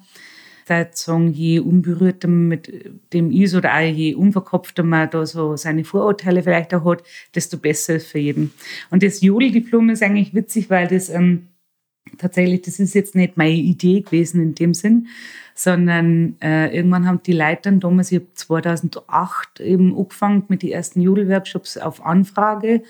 Da 0.67 0.85
sagen, 0.91 1.33
je 1.33 1.59
unberührter 1.59 2.27
mit 2.27 2.71
dem 3.13 3.31
ist 3.31 3.55
oder 3.55 3.73
auch 3.73 3.81
je 3.81 4.13
unverkopfter 4.13 4.83
man 4.83 5.09
da 5.09 5.25
so 5.25 5.57
seine 5.57 5.83
Vorurteile 5.83 6.43
vielleicht 6.43 6.73
auch 6.73 6.85
hat, 6.85 7.03
desto 7.35 7.57
besser 7.57 7.95
ist 7.95 8.07
für 8.07 8.19
jeden. 8.19 8.53
Und 8.89 9.03
das 9.03 9.21
Jodeldiplom 9.21 9.89
ist 9.89 10.03
eigentlich 10.03 10.33
witzig, 10.33 10.69
weil 10.69 10.87
das 10.87 11.09
ähm, 11.09 11.47
tatsächlich, 12.17 12.61
das 12.61 12.79
ist 12.79 12.93
jetzt 12.93 13.15
nicht 13.15 13.37
meine 13.37 13.55
Idee 13.55 14.01
gewesen 14.01 14.41
in 14.41 14.55
dem 14.55 14.73
Sinn, 14.73 15.07
sondern 15.53 16.35
äh, 16.41 16.75
irgendwann 16.75 17.07
haben 17.07 17.21
die 17.23 17.33
Leute 17.33 17.63
dann 17.63 17.79
damals, 17.79 18.11
ich 18.11 18.19
habe 18.19 18.33
2008 18.33 19.59
eben 19.59 19.95
angefangen 19.95 20.43
mit 20.47 20.63
den 20.63 20.71
ersten 20.71 21.01
Jodelworkshops 21.01 21.77
auf 21.77 22.05
Anfrage 22.05 22.83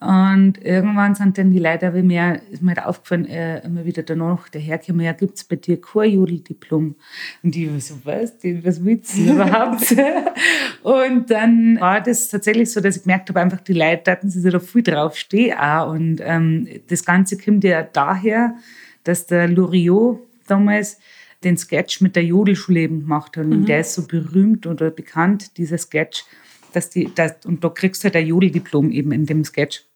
und 0.00 0.64
irgendwann 0.64 1.16
sind 1.16 1.38
dann 1.38 1.50
die 1.50 1.58
Leute 1.58 1.92
wie 1.92 2.02
mir, 2.02 2.40
ist 2.52 2.62
mir 2.62 2.76
halt 2.76 2.86
aufgefallen, 2.86 3.26
äh, 3.26 3.64
immer 3.64 3.84
wieder 3.84 4.04
danach, 4.04 4.46
Herr 4.52 4.80
ja, 4.80 5.12
gibt 5.12 5.36
es 5.36 5.42
bei 5.42 5.56
dir 5.56 5.80
kein 5.80 6.12
Jodeldiplom? 6.12 6.94
Und 7.42 7.56
ich 7.56 7.68
war 7.68 7.80
so, 7.80 7.94
was, 8.04 8.34
was 8.62 8.84
willst 8.84 9.16
du 9.16 9.32
überhaupt? 9.32 9.92
und 10.84 11.28
dann 11.28 11.80
war 11.80 12.00
das 12.00 12.28
tatsächlich 12.28 12.70
so, 12.70 12.80
dass 12.80 12.98
ich 12.98 13.02
gemerkt 13.02 13.28
habe, 13.28 13.40
einfach 13.40 13.60
die 13.60 13.72
Leute 13.72 14.12
hatten 14.12 14.30
sich 14.30 14.52
da 14.52 14.60
viel 14.60 14.84
draufstehen 14.84 15.58
auch. 15.58 15.90
Und 15.90 16.20
ähm, 16.22 16.68
das 16.86 17.04
Ganze 17.04 17.36
kommt 17.36 17.64
ja 17.64 17.82
daher, 17.82 18.54
dass 19.02 19.26
der 19.26 19.48
Loriot 19.48 20.20
damals 20.46 21.00
den 21.42 21.56
Sketch 21.56 22.00
mit 22.00 22.14
der 22.14 22.24
Jodelschule 22.24 22.80
eben 22.82 23.00
gemacht 23.00 23.36
hat. 23.36 23.46
Und 23.46 23.62
mhm. 23.62 23.66
der 23.66 23.80
ist 23.80 23.94
so 23.94 24.06
berühmt 24.06 24.64
oder 24.64 24.92
bekannt, 24.92 25.56
dieser 25.58 25.78
Sketch, 25.78 26.24
dass 26.72 26.88
die, 26.88 27.12
dass, 27.12 27.44
und 27.44 27.64
da 27.64 27.68
kriegst 27.68 28.04
du 28.04 28.04
halt 28.04 28.14
ein 28.14 28.28
Jodeldiplom 28.28 28.92
eben 28.92 29.10
in 29.10 29.26
dem 29.26 29.44
Sketch. 29.44 29.87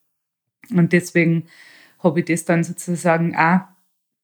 Und 0.71 0.93
deswegen 0.93 1.45
habe 1.99 2.19
ich 2.19 2.25
das 2.25 2.45
dann 2.45 2.63
sozusagen 2.63 3.35
auch 3.35 3.61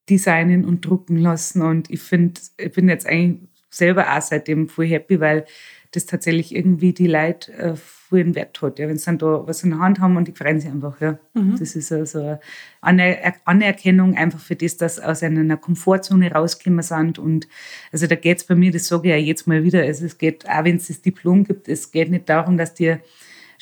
designen 0.09 0.65
und 0.65 0.85
drucken 0.85 1.17
lassen. 1.17 1.61
Und 1.61 1.89
ich 1.89 2.01
finde, 2.01 2.41
ich 2.57 2.71
bin 2.71 2.89
jetzt 2.89 3.07
eigentlich 3.07 3.49
selber 3.69 4.15
auch 4.15 4.21
seitdem 4.21 4.67
voll 4.67 4.87
happy, 4.87 5.19
weil 5.19 5.45
das 5.91 6.05
tatsächlich 6.05 6.55
irgendwie 6.55 6.93
die 6.93 7.07
Leute 7.07 7.51
äh, 7.53 7.75
voll 7.75 8.35
Wert 8.35 8.61
hat. 8.61 8.77
Ja, 8.77 8.87
wenn 8.87 8.97
sie 8.97 9.05
dann 9.05 9.17
da 9.17 9.47
was 9.47 9.63
in 9.63 9.71
der 9.71 9.79
Hand 9.79 9.99
haben 9.99 10.17
und 10.17 10.27
die 10.27 10.33
freuen 10.33 10.59
sich 10.59 10.69
einfach. 10.69 10.99
Ja. 11.01 11.17
Mhm. 11.33 11.57
Das 11.57 11.75
ist 11.75 11.91
also 11.91 12.37
eine 12.81 13.33
Anerkennung 13.45 14.15
einfach 14.15 14.39
für 14.39 14.55
das, 14.55 14.77
dass 14.77 14.99
aus 14.99 15.23
einer 15.23 15.57
Komfortzone 15.57 16.31
rausgekommen 16.31 16.83
sind. 16.83 17.17
Und 17.17 17.47
also 17.91 18.05
da 18.05 18.15
geht 18.15 18.37
es 18.37 18.43
bei 18.43 18.55
mir, 18.55 18.71
das 18.71 18.87
sage 18.87 19.07
ich 19.07 19.11
ja 19.11 19.17
jetzt 19.17 19.47
mal 19.47 19.63
wieder, 19.63 19.81
also 19.81 20.05
es 20.05 20.17
geht, 20.17 20.47
auch 20.47 20.63
wenn 20.63 20.77
es 20.77 20.87
das 20.87 21.01
Diplom 21.01 21.43
gibt, 21.43 21.67
es 21.67 21.91
geht 21.91 22.11
nicht 22.11 22.29
darum, 22.29 22.57
dass 22.57 22.73
dir 22.75 22.99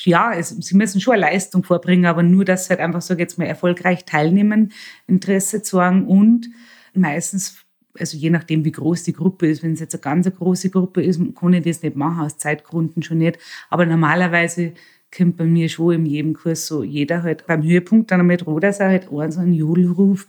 ja, 0.06 0.34
es, 0.34 0.50
sie 0.50 0.76
müssen 0.76 1.02
schon 1.02 1.14
eine 1.16 1.22
Leistung 1.22 1.64
vorbringen, 1.64 2.06
aber 2.06 2.24
nur, 2.24 2.46
dass 2.46 2.66
sie 2.66 2.72
halt 2.72 2.80
einfach, 2.80 3.02
so 3.02 3.14
jetzt 3.14 3.38
mal, 3.38 3.46
erfolgreich 3.46 4.06
teilnehmen, 4.06 4.72
Interesse 5.08 5.62
zeigen 5.62 6.08
und 6.08 6.50
meistens, 6.94 7.66
also 7.98 8.18
je 8.18 8.30
nachdem, 8.30 8.64
wie 8.66 8.72
groß 8.72 9.04
die 9.04 9.14
Gruppe 9.14 9.48
ist, 9.48 9.64
wenn 9.64 9.74
es 9.74 9.80
jetzt 9.80 9.96
eine 9.96 10.02
ganz 10.02 10.30
große 10.30 10.70
Gruppe 10.70 11.04
ist, 11.04 11.20
kann 11.36 11.54
ich 11.54 11.64
das 11.64 11.82
nicht 11.82 11.96
machen, 11.96 12.22
aus 12.22 12.38
Zeitgründen 12.38 13.02
schon 13.02 13.18
nicht. 13.20 13.40
Aber 13.70 13.86
normalerweise 13.86 14.74
kommt 15.16 15.38
bei 15.38 15.46
mir 15.46 15.70
schon 15.70 15.94
in 15.94 16.06
jedem 16.06 16.34
Kurs 16.34 16.68
so 16.68 16.84
jeder 16.84 17.24
halt 17.24 17.48
beim 17.48 17.64
Höhepunkt 17.64 18.12
dann 18.12 18.28
dass 18.60 18.80
er 18.80 18.90
halt 18.90 19.12
einen 19.12 19.32
so 19.32 19.40
einen 19.40 19.54
Jodelruf 19.54 20.28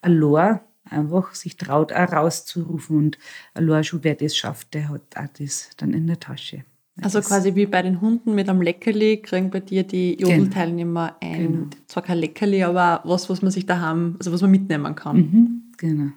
allein 0.00 0.60
einfach 0.88 1.34
sich 1.34 1.56
traut, 1.56 1.92
auch 1.92 2.12
rauszurufen. 2.12 2.96
Und 2.96 3.18
allein 3.54 3.84
schon, 3.84 4.04
wer 4.04 4.14
das 4.14 4.36
schafft, 4.36 4.74
der 4.74 4.88
hat 4.88 5.16
auch 5.16 5.28
das 5.38 5.70
dann 5.76 5.92
in 5.92 6.06
der 6.06 6.20
Tasche. 6.20 6.64
Also 7.02 7.20
quasi 7.20 7.54
wie 7.54 7.66
bei 7.66 7.82
den 7.82 8.00
Hunden 8.00 8.34
mit 8.34 8.48
einem 8.48 8.62
Leckerli 8.62 9.18
kriegen 9.18 9.50
bei 9.50 9.60
dir 9.60 9.82
die 9.84 10.16
genau. 10.16 10.30
Jodelteilnehmer 10.30 11.16
ein, 11.20 11.52
genau. 11.52 11.66
zwar 11.86 12.02
kein 12.02 12.18
Leckerli, 12.18 12.62
aber 12.62 13.00
was, 13.04 13.28
was 13.30 13.42
man 13.42 13.50
sich 13.50 13.66
da 13.66 13.80
haben, 13.80 14.16
also 14.18 14.32
was 14.32 14.42
man 14.42 14.50
mitnehmen 14.50 14.94
kann. 14.94 15.16
Mhm, 15.16 15.62
genau. 15.76 16.10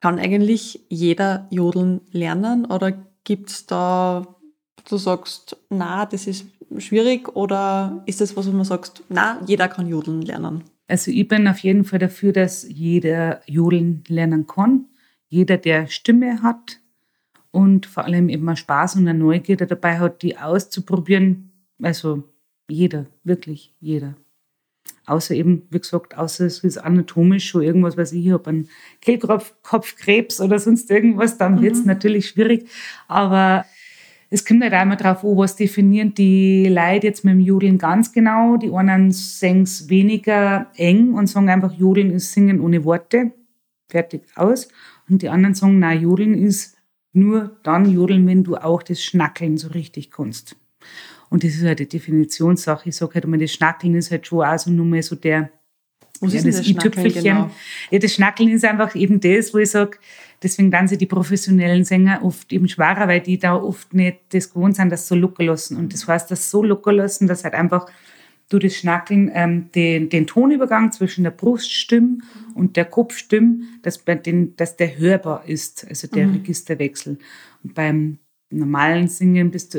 Kann 0.00 0.18
eigentlich 0.18 0.80
jeder 0.88 1.46
Jodeln 1.50 2.00
lernen 2.10 2.64
oder 2.64 2.92
gibt 3.24 3.50
es 3.50 3.66
da, 3.66 4.36
du 4.88 4.96
sagst, 4.96 5.56
na, 5.68 6.06
das 6.06 6.26
ist 6.26 6.46
schwierig 6.78 7.36
oder 7.36 8.02
ist 8.06 8.20
das 8.20 8.36
was, 8.36 8.46
wo 8.46 8.52
man 8.52 8.64
sagt, 8.64 9.02
na, 9.08 9.40
jeder 9.46 9.68
kann 9.68 9.86
Jodeln 9.86 10.22
lernen? 10.22 10.64
Also 10.88 11.10
ich 11.10 11.28
bin 11.28 11.46
auf 11.46 11.58
jeden 11.58 11.84
Fall 11.84 12.00
dafür, 12.00 12.32
dass 12.32 12.66
jeder 12.68 13.42
Jodeln 13.46 14.02
lernen 14.08 14.46
kann. 14.46 14.86
Jeder, 15.28 15.56
der 15.56 15.86
Stimme 15.86 16.42
hat, 16.42 16.79
und 17.50 17.86
vor 17.86 18.04
allem 18.04 18.28
eben 18.28 18.44
mal 18.44 18.56
Spaß 18.56 18.96
und 18.96 19.08
eine 19.08 19.18
Neugierde 19.18 19.66
dabei 19.66 19.98
hat, 19.98 20.22
die 20.22 20.36
auszuprobieren, 20.36 21.52
Also 21.82 22.24
jeder, 22.68 23.06
wirklich 23.24 23.74
jeder. 23.80 24.14
Außer 25.06 25.34
eben, 25.34 25.62
wie 25.70 25.80
gesagt, 25.80 26.16
außer 26.16 26.46
es 26.46 26.62
ist 26.62 26.78
anatomisch 26.78 27.48
schon 27.48 27.62
irgendwas, 27.62 27.96
was 27.96 28.12
ich 28.12 28.30
habe, 28.30 28.48
einen 28.50 28.68
Kehlkopfkrebs 29.00 30.40
oder 30.40 30.58
sonst 30.58 30.90
irgendwas, 30.90 31.36
dann 31.36 31.56
mhm. 31.56 31.62
wird 31.62 31.74
es 31.74 31.84
natürlich 31.84 32.28
schwierig. 32.28 32.68
Aber 33.08 33.64
es 34.28 34.44
kommt 34.44 34.62
halt 34.62 34.72
einmal 34.72 34.96
drauf 34.96 35.24
an, 35.24 35.36
was 35.36 35.56
definieren 35.56 36.14
die 36.14 36.68
Leute 36.68 37.08
jetzt 37.08 37.24
mit 37.24 37.34
dem 37.34 37.40
Jodeln 37.40 37.78
ganz 37.78 38.12
genau. 38.12 38.56
Die 38.56 38.70
einen 38.70 39.10
singen 39.10 39.62
es 39.64 39.88
weniger 39.88 40.70
eng 40.76 41.14
und 41.14 41.26
sagen 41.26 41.50
einfach, 41.50 41.72
Jodeln 41.72 42.12
ist 42.12 42.32
Singen 42.32 42.60
ohne 42.60 42.84
Worte. 42.84 43.32
Fertig 43.88 44.22
aus. 44.36 44.68
Und 45.08 45.22
die 45.22 45.28
anderen 45.28 45.54
sagen, 45.54 45.80
na, 45.80 45.92
Jodeln 45.92 46.34
ist 46.34 46.76
nur 47.12 47.56
dann 47.62 47.90
Jodeln, 47.90 48.26
wenn 48.26 48.44
du 48.44 48.56
auch 48.56 48.82
das 48.82 49.02
Schnackeln 49.02 49.58
so 49.58 49.68
richtig 49.68 50.10
kannst. 50.10 50.56
Und 51.28 51.44
das 51.44 51.54
ist 51.54 51.64
halt 51.64 51.78
die 51.78 51.88
Definitionssache. 51.88 52.88
Ich 52.88 52.96
sage 52.96 53.14
halt 53.14 53.24
immer, 53.24 53.38
das 53.38 53.52
Schnackeln 53.52 53.94
ist 53.94 54.10
halt 54.10 54.26
schon 54.26 54.44
auch 54.44 54.58
so 54.58 54.70
nur 54.70 54.84
mal 54.84 55.02
so 55.02 55.16
der, 55.16 55.50
was 56.20 56.32
ja, 56.32 56.38
ist 56.38 56.48
das, 56.48 56.56
das 56.56 56.68
i-Tüpfelchen. 56.68 57.22
Genau? 57.22 57.50
Ja, 57.90 57.98
das 57.98 58.12
Schnackeln 58.12 58.48
ist 58.50 58.64
einfach 58.64 58.94
eben 58.94 59.20
das, 59.20 59.54
wo 59.54 59.58
ich 59.58 59.70
sage, 59.70 59.98
deswegen 60.42 60.70
dann 60.70 60.88
sie 60.88 60.98
die 60.98 61.06
professionellen 61.06 61.84
Sänger 61.84 62.20
oft 62.22 62.52
eben 62.52 62.68
schwerer, 62.68 63.08
weil 63.08 63.20
die 63.20 63.38
da 63.38 63.54
oft 63.54 63.94
nicht 63.94 64.18
das 64.30 64.52
gewohnt 64.52 64.76
sind, 64.76 64.90
das 64.90 65.06
so 65.06 65.14
locker 65.14 65.44
lassen. 65.44 65.76
Und 65.76 65.92
das 65.92 66.06
heißt, 66.06 66.30
das 66.30 66.50
so 66.50 66.62
locker 66.62 66.92
lassen, 66.92 67.26
dass 67.26 67.44
halt 67.44 67.54
einfach 67.54 67.86
du 68.50 68.58
das 68.58 68.74
Schnackeln 68.74 69.30
ähm, 69.32 69.70
den, 69.74 70.10
den 70.10 70.26
Tonübergang 70.26 70.92
zwischen 70.92 71.24
der 71.24 71.30
Bruststimme 71.30 72.18
und 72.54 72.76
der 72.76 72.84
Kopfstimme, 72.84 73.60
dass, 73.82 73.98
bei 73.98 74.16
den, 74.16 74.54
dass 74.56 74.76
der 74.76 74.98
hörbar 74.98 75.44
ist, 75.46 75.86
also 75.88 76.08
der 76.08 76.26
mhm. 76.26 76.34
Registerwechsel. 76.34 77.18
Und 77.62 77.74
beim 77.74 78.18
normalen 78.50 79.06
Singen 79.06 79.52
bist 79.52 79.74
du, 79.74 79.78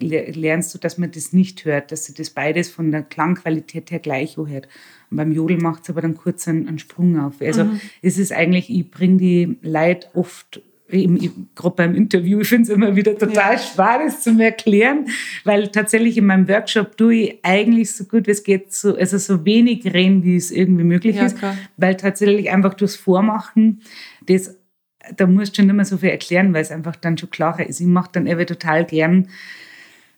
lernst 0.00 0.74
du, 0.74 0.78
dass 0.78 0.98
man 0.98 1.12
das 1.12 1.32
nicht 1.32 1.64
hört, 1.64 1.92
dass 1.92 2.04
sie 2.04 2.14
das 2.14 2.30
beides 2.30 2.68
von 2.68 2.90
der 2.90 3.02
Klangqualität 3.02 3.92
her 3.92 4.00
gleich 4.00 4.36
hört. 4.36 4.68
Und 5.10 5.16
beim 5.16 5.32
Jodel 5.32 5.58
macht 5.58 5.84
es 5.84 5.90
aber 5.90 6.02
dann 6.02 6.16
kurz 6.16 6.48
einen, 6.48 6.66
einen 6.66 6.80
Sprung 6.80 7.18
auf. 7.18 7.40
Also 7.40 7.64
mhm. 7.64 7.80
ist 8.02 8.18
es 8.18 8.32
eigentlich, 8.32 8.68
ich 8.70 8.90
bringe 8.90 9.18
die 9.18 9.58
Leute 9.62 10.08
oft 10.14 10.60
gerade 10.88 11.76
beim 11.76 11.94
Interview, 11.94 12.40
ich 12.40 12.48
finde 12.48 12.62
es 12.64 12.68
immer 12.70 12.96
wieder 12.96 13.16
total 13.16 13.54
ja. 13.54 13.58
schwer, 13.58 14.00
das 14.04 14.22
zu 14.22 14.38
erklären, 14.40 15.06
weil 15.44 15.68
tatsächlich 15.68 16.16
in 16.16 16.26
meinem 16.26 16.48
Workshop 16.48 16.96
tue 16.96 17.14
ich 17.14 17.38
eigentlich 17.42 17.92
so 17.92 18.04
gut 18.04 18.26
wie 18.26 18.30
es 18.30 18.42
geht, 18.42 18.72
so, 18.72 18.96
also 18.96 19.18
so 19.18 19.44
wenig 19.44 19.84
reden, 19.92 20.24
wie 20.24 20.36
es 20.36 20.50
irgendwie 20.50 20.84
möglich 20.84 21.16
ja, 21.16 21.26
ist, 21.26 21.38
klar. 21.38 21.56
weil 21.76 21.96
tatsächlich 21.96 22.50
einfach 22.50 22.74
durchs 22.74 22.96
Vormachen 22.96 23.82
das 24.26 24.56
da 25.16 25.26
musst 25.26 25.52
du 25.52 25.56
schon 25.56 25.66
nicht 25.66 25.74
mehr 25.74 25.84
so 25.84 25.96
viel 25.96 26.10
erklären, 26.10 26.52
weil 26.52 26.62
es 26.62 26.70
einfach 26.70 26.96
dann 26.96 27.16
schon 27.16 27.30
klarer 27.30 27.66
ist. 27.66 27.80
Ich 27.80 27.86
mache 27.86 28.10
dann 28.12 28.26
eben 28.26 28.46
total 28.46 28.84
gern 28.84 29.28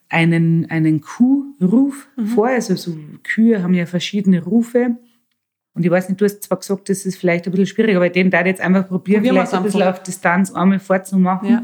einen, 0.08 0.68
einen 0.70 1.00
Kuhruf 1.00 2.08
mhm. 2.16 2.26
vor. 2.26 2.48
Also 2.48 2.74
so 2.76 2.98
Kühe 3.22 3.62
haben 3.62 3.74
ja 3.74 3.86
verschiedene 3.86 4.42
Rufe. 4.42 4.96
Und 5.74 5.84
ich 5.84 5.90
weiß 5.90 6.08
nicht, 6.08 6.20
du 6.20 6.24
hast 6.24 6.42
zwar 6.42 6.58
gesagt, 6.58 6.88
das 6.88 7.06
ist 7.06 7.16
vielleicht 7.16 7.46
ein 7.46 7.52
bisschen 7.52 7.66
schwierig, 7.66 7.96
aber 7.96 8.08
den 8.08 8.30
da 8.30 8.44
jetzt 8.44 8.60
einfach 8.60 8.88
probieren, 8.88 9.22
Probieren 9.22 9.46
vielleicht 9.46 9.54
ein 9.54 9.62
bisschen 9.62 9.82
auf 9.82 10.02
Distanz 10.02 10.52
einmal 10.52 10.80
vorzumachen. 10.80 11.48
Ja. 11.48 11.62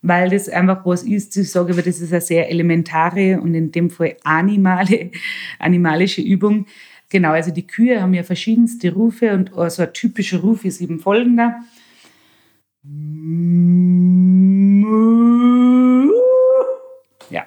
Weil 0.00 0.30
das 0.30 0.48
einfach 0.48 0.86
was 0.86 1.02
ist, 1.02 1.36
ich 1.36 1.50
sage 1.50 1.72
aber, 1.72 1.82
das 1.82 2.00
ist 2.00 2.12
eine 2.12 2.20
sehr 2.20 2.48
elementare 2.50 3.40
und 3.40 3.54
in 3.54 3.72
dem 3.72 3.90
Fall 3.90 4.16
animale, 4.22 5.10
animalische 5.58 6.22
Übung. 6.22 6.66
Genau, 7.10 7.30
also 7.30 7.50
die 7.50 7.66
Kühe 7.66 8.00
haben 8.00 8.14
ja 8.14 8.22
verschiedenste 8.22 8.92
Rufe 8.92 9.32
und 9.32 9.50
so 9.70 9.82
ein 9.82 9.92
typischer 9.92 10.38
Ruf 10.38 10.64
ist 10.64 10.80
eben 10.80 11.00
folgender. 11.00 11.56
Ja, 17.30 17.46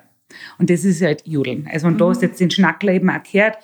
und 0.57 0.69
das 0.69 0.83
ist 0.83 1.01
halt 1.01 1.25
Jodeln. 1.25 1.69
Also, 1.71 1.87
und 1.87 2.01
da 2.01 2.09
hast 2.09 2.21
du 2.21 2.25
jetzt 2.25 2.39
den 2.39 2.51
Schnackler 2.51 2.93
eben 2.93 3.09
gehört. 3.31 3.57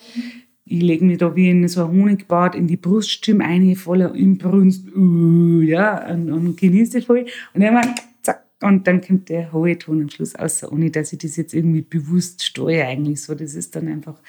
Ich 0.70 0.82
lege 0.82 1.06
mich 1.06 1.18
da 1.18 1.36
wie 1.36 1.50
in 1.50 1.68
so 1.68 1.86
ein 1.86 1.92
Honigbad 1.92 2.56
in 2.56 2.68
die 2.68 2.78
Bruststimme 2.78 3.44
ein, 3.46 3.76
voller 3.76 4.14
Inbrunst, 4.14 4.88
uh, 4.96 5.62
ja, 5.62 6.12
und, 6.12 6.32
und 6.32 6.58
genieße 6.58 7.02
voll. 7.02 7.26
Und 7.54 7.62
dann 7.62 7.96
zack, 8.22 8.44
und 8.62 8.88
dann 8.88 9.02
kommt 9.02 9.30
der 9.30 9.54
hohe 9.54 9.78
Ton 9.78 10.02
am 10.02 10.10
Schluss 10.10 10.38
raus, 10.38 10.64
ohne 10.64 10.92
dass 10.92 11.14
ich 11.14 11.20
das 11.20 11.36
jetzt 11.36 11.54
irgendwie 11.54 11.82
bewusst 11.82 12.44
steuere 12.44 12.88
eigentlich 12.88 13.22
so. 13.22 13.36
Das 13.36 13.56
ist 13.56 13.76
dann 13.76 13.88
einfach, 13.88 14.20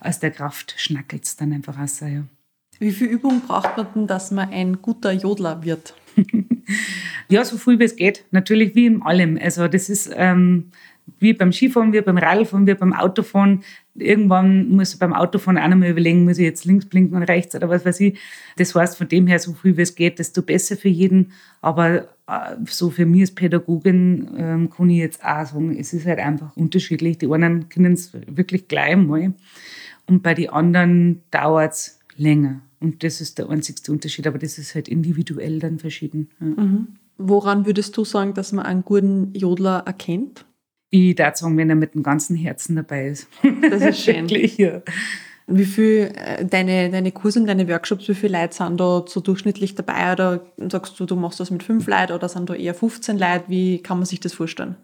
aus 0.00 0.20
der 0.20 0.30
Kraft 0.30 0.74
schnackelt 0.78 1.24
es 1.24 1.36
dann 1.36 1.52
einfach 1.52 1.78
raus, 1.78 2.00
ja. 2.00 2.24
Wie 2.78 2.92
viel 2.92 3.08
Übung 3.08 3.40
braucht 3.46 3.76
man 3.76 3.86
denn, 3.94 4.06
dass 4.06 4.30
man 4.30 4.50
ein 4.50 4.80
guter 4.80 5.10
Jodler 5.10 5.64
wird? 5.64 5.94
ja, 7.28 7.44
so 7.44 7.56
viel 7.56 7.78
wie 7.78 7.84
es 7.84 7.96
geht. 7.96 8.24
Natürlich 8.30 8.74
wie 8.74 8.86
in 8.86 9.02
allem. 9.02 9.38
Also 9.40 9.66
das 9.66 9.88
ist 9.88 10.10
ähm, 10.14 10.70
wie 11.18 11.32
beim 11.32 11.52
Skifahren, 11.52 11.92
wie 11.92 12.00
beim 12.00 12.18
Radfahren, 12.18 12.66
wie 12.66 12.74
beim 12.74 12.92
Autofahren. 12.92 13.62
Irgendwann 13.94 14.68
muss 14.68 14.94
ich 14.94 14.98
beim 14.98 15.12
Autofahren 15.12 15.58
auch 15.58 15.68
nochmal 15.68 15.90
überlegen, 15.90 16.24
muss 16.24 16.38
ich 16.38 16.44
jetzt 16.44 16.64
links 16.64 16.86
blinken 16.86 17.16
oder 17.16 17.28
rechts 17.28 17.54
oder 17.54 17.68
was 17.68 17.84
weiß 17.84 18.00
ich. 18.00 18.18
Das 18.56 18.74
heißt, 18.74 18.96
von 18.96 19.08
dem 19.08 19.26
her, 19.26 19.38
so 19.38 19.54
viel 19.54 19.76
wie 19.76 19.82
es 19.82 19.94
geht, 19.94 20.18
desto 20.18 20.42
besser 20.42 20.76
für 20.76 20.88
jeden. 20.88 21.32
Aber 21.60 22.08
äh, 22.28 22.56
so 22.66 22.90
für 22.90 23.06
mich 23.06 23.22
als 23.22 23.34
Pädagogin 23.34 24.28
ähm, 24.36 24.70
kann 24.70 24.90
ich 24.90 24.98
jetzt 24.98 25.24
auch 25.24 25.46
sagen, 25.46 25.76
es 25.78 25.92
ist 25.92 26.06
halt 26.06 26.18
einfach 26.18 26.56
unterschiedlich. 26.56 27.18
Die 27.18 27.30
einen 27.32 27.68
können 27.68 27.94
es 27.94 28.12
wirklich 28.26 28.68
gleich 28.68 28.96
mal 28.96 29.32
und 30.06 30.22
bei 30.22 30.34
den 30.34 30.50
anderen 30.50 31.22
dauert 31.30 31.72
es 31.72 32.00
länger. 32.16 32.60
Und 32.80 33.02
das 33.02 33.20
ist 33.20 33.38
der 33.38 33.50
einzigste 33.50 33.92
Unterschied, 33.92 34.26
aber 34.26 34.38
das 34.38 34.58
ist 34.58 34.74
halt 34.74 34.88
individuell 34.88 35.58
dann 35.58 35.78
verschieden. 35.78 36.28
Ja. 36.40 36.46
Mhm. 36.46 36.88
Woran 37.20 37.66
würdest 37.66 37.96
du 37.96 38.04
sagen, 38.04 38.34
dass 38.34 38.52
man 38.52 38.64
einen 38.64 38.84
guten 38.84 39.32
Jodler 39.34 39.82
erkennt? 39.84 40.44
Ich 40.90 41.14
darf 41.14 41.36
sagen, 41.36 41.56
wenn 41.56 41.70
er 41.70 41.76
mit 41.76 41.94
dem 41.94 42.02
ganzen 42.02 42.36
Herzen 42.36 42.76
dabei 42.76 43.08
ist. 43.08 43.28
Das 43.70 43.82
ist 43.82 43.98
schön. 44.04 44.28
Wirklich, 44.30 44.56
ja. 44.58 44.82
Wie 45.46 45.64
viel, 45.64 46.12
äh, 46.14 46.44
deine, 46.44 46.90
deine 46.90 47.10
Kurse 47.10 47.40
und 47.40 47.46
deine 47.46 47.68
Workshops, 47.68 48.08
wie 48.08 48.14
viele 48.14 48.38
Leute 48.38 48.54
sind 48.54 48.78
da 48.78 49.04
so 49.06 49.20
durchschnittlich 49.20 49.74
dabei? 49.74 50.12
Oder 50.12 50.40
sagst 50.70 51.00
du, 51.00 51.06
du 51.06 51.16
machst 51.16 51.40
das 51.40 51.50
mit 51.50 51.62
fünf 51.62 51.86
Leuten 51.86 52.12
oder 52.12 52.28
sind 52.28 52.50
da 52.50 52.54
eher 52.54 52.74
15 52.74 53.18
Leute? 53.18 53.44
Wie 53.48 53.82
kann 53.82 53.98
man 53.98 54.06
sich 54.06 54.20
das 54.20 54.34
vorstellen? 54.34 54.76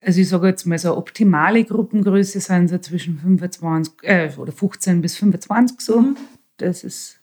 Also 0.00 0.20
ich 0.20 0.28
sage 0.28 0.46
jetzt 0.46 0.66
mal 0.66 0.78
so, 0.78 0.96
optimale 0.96 1.64
Gruppengröße 1.64 2.38
sind 2.38 2.68
so 2.68 2.78
zwischen 2.78 3.18
25 3.18 3.94
äh, 4.02 4.30
oder 4.36 4.52
15 4.52 5.00
bis 5.00 5.16
25 5.16 5.80
so. 5.80 6.00
Mhm. 6.00 6.16
Das 6.58 6.84
ist 6.84 7.18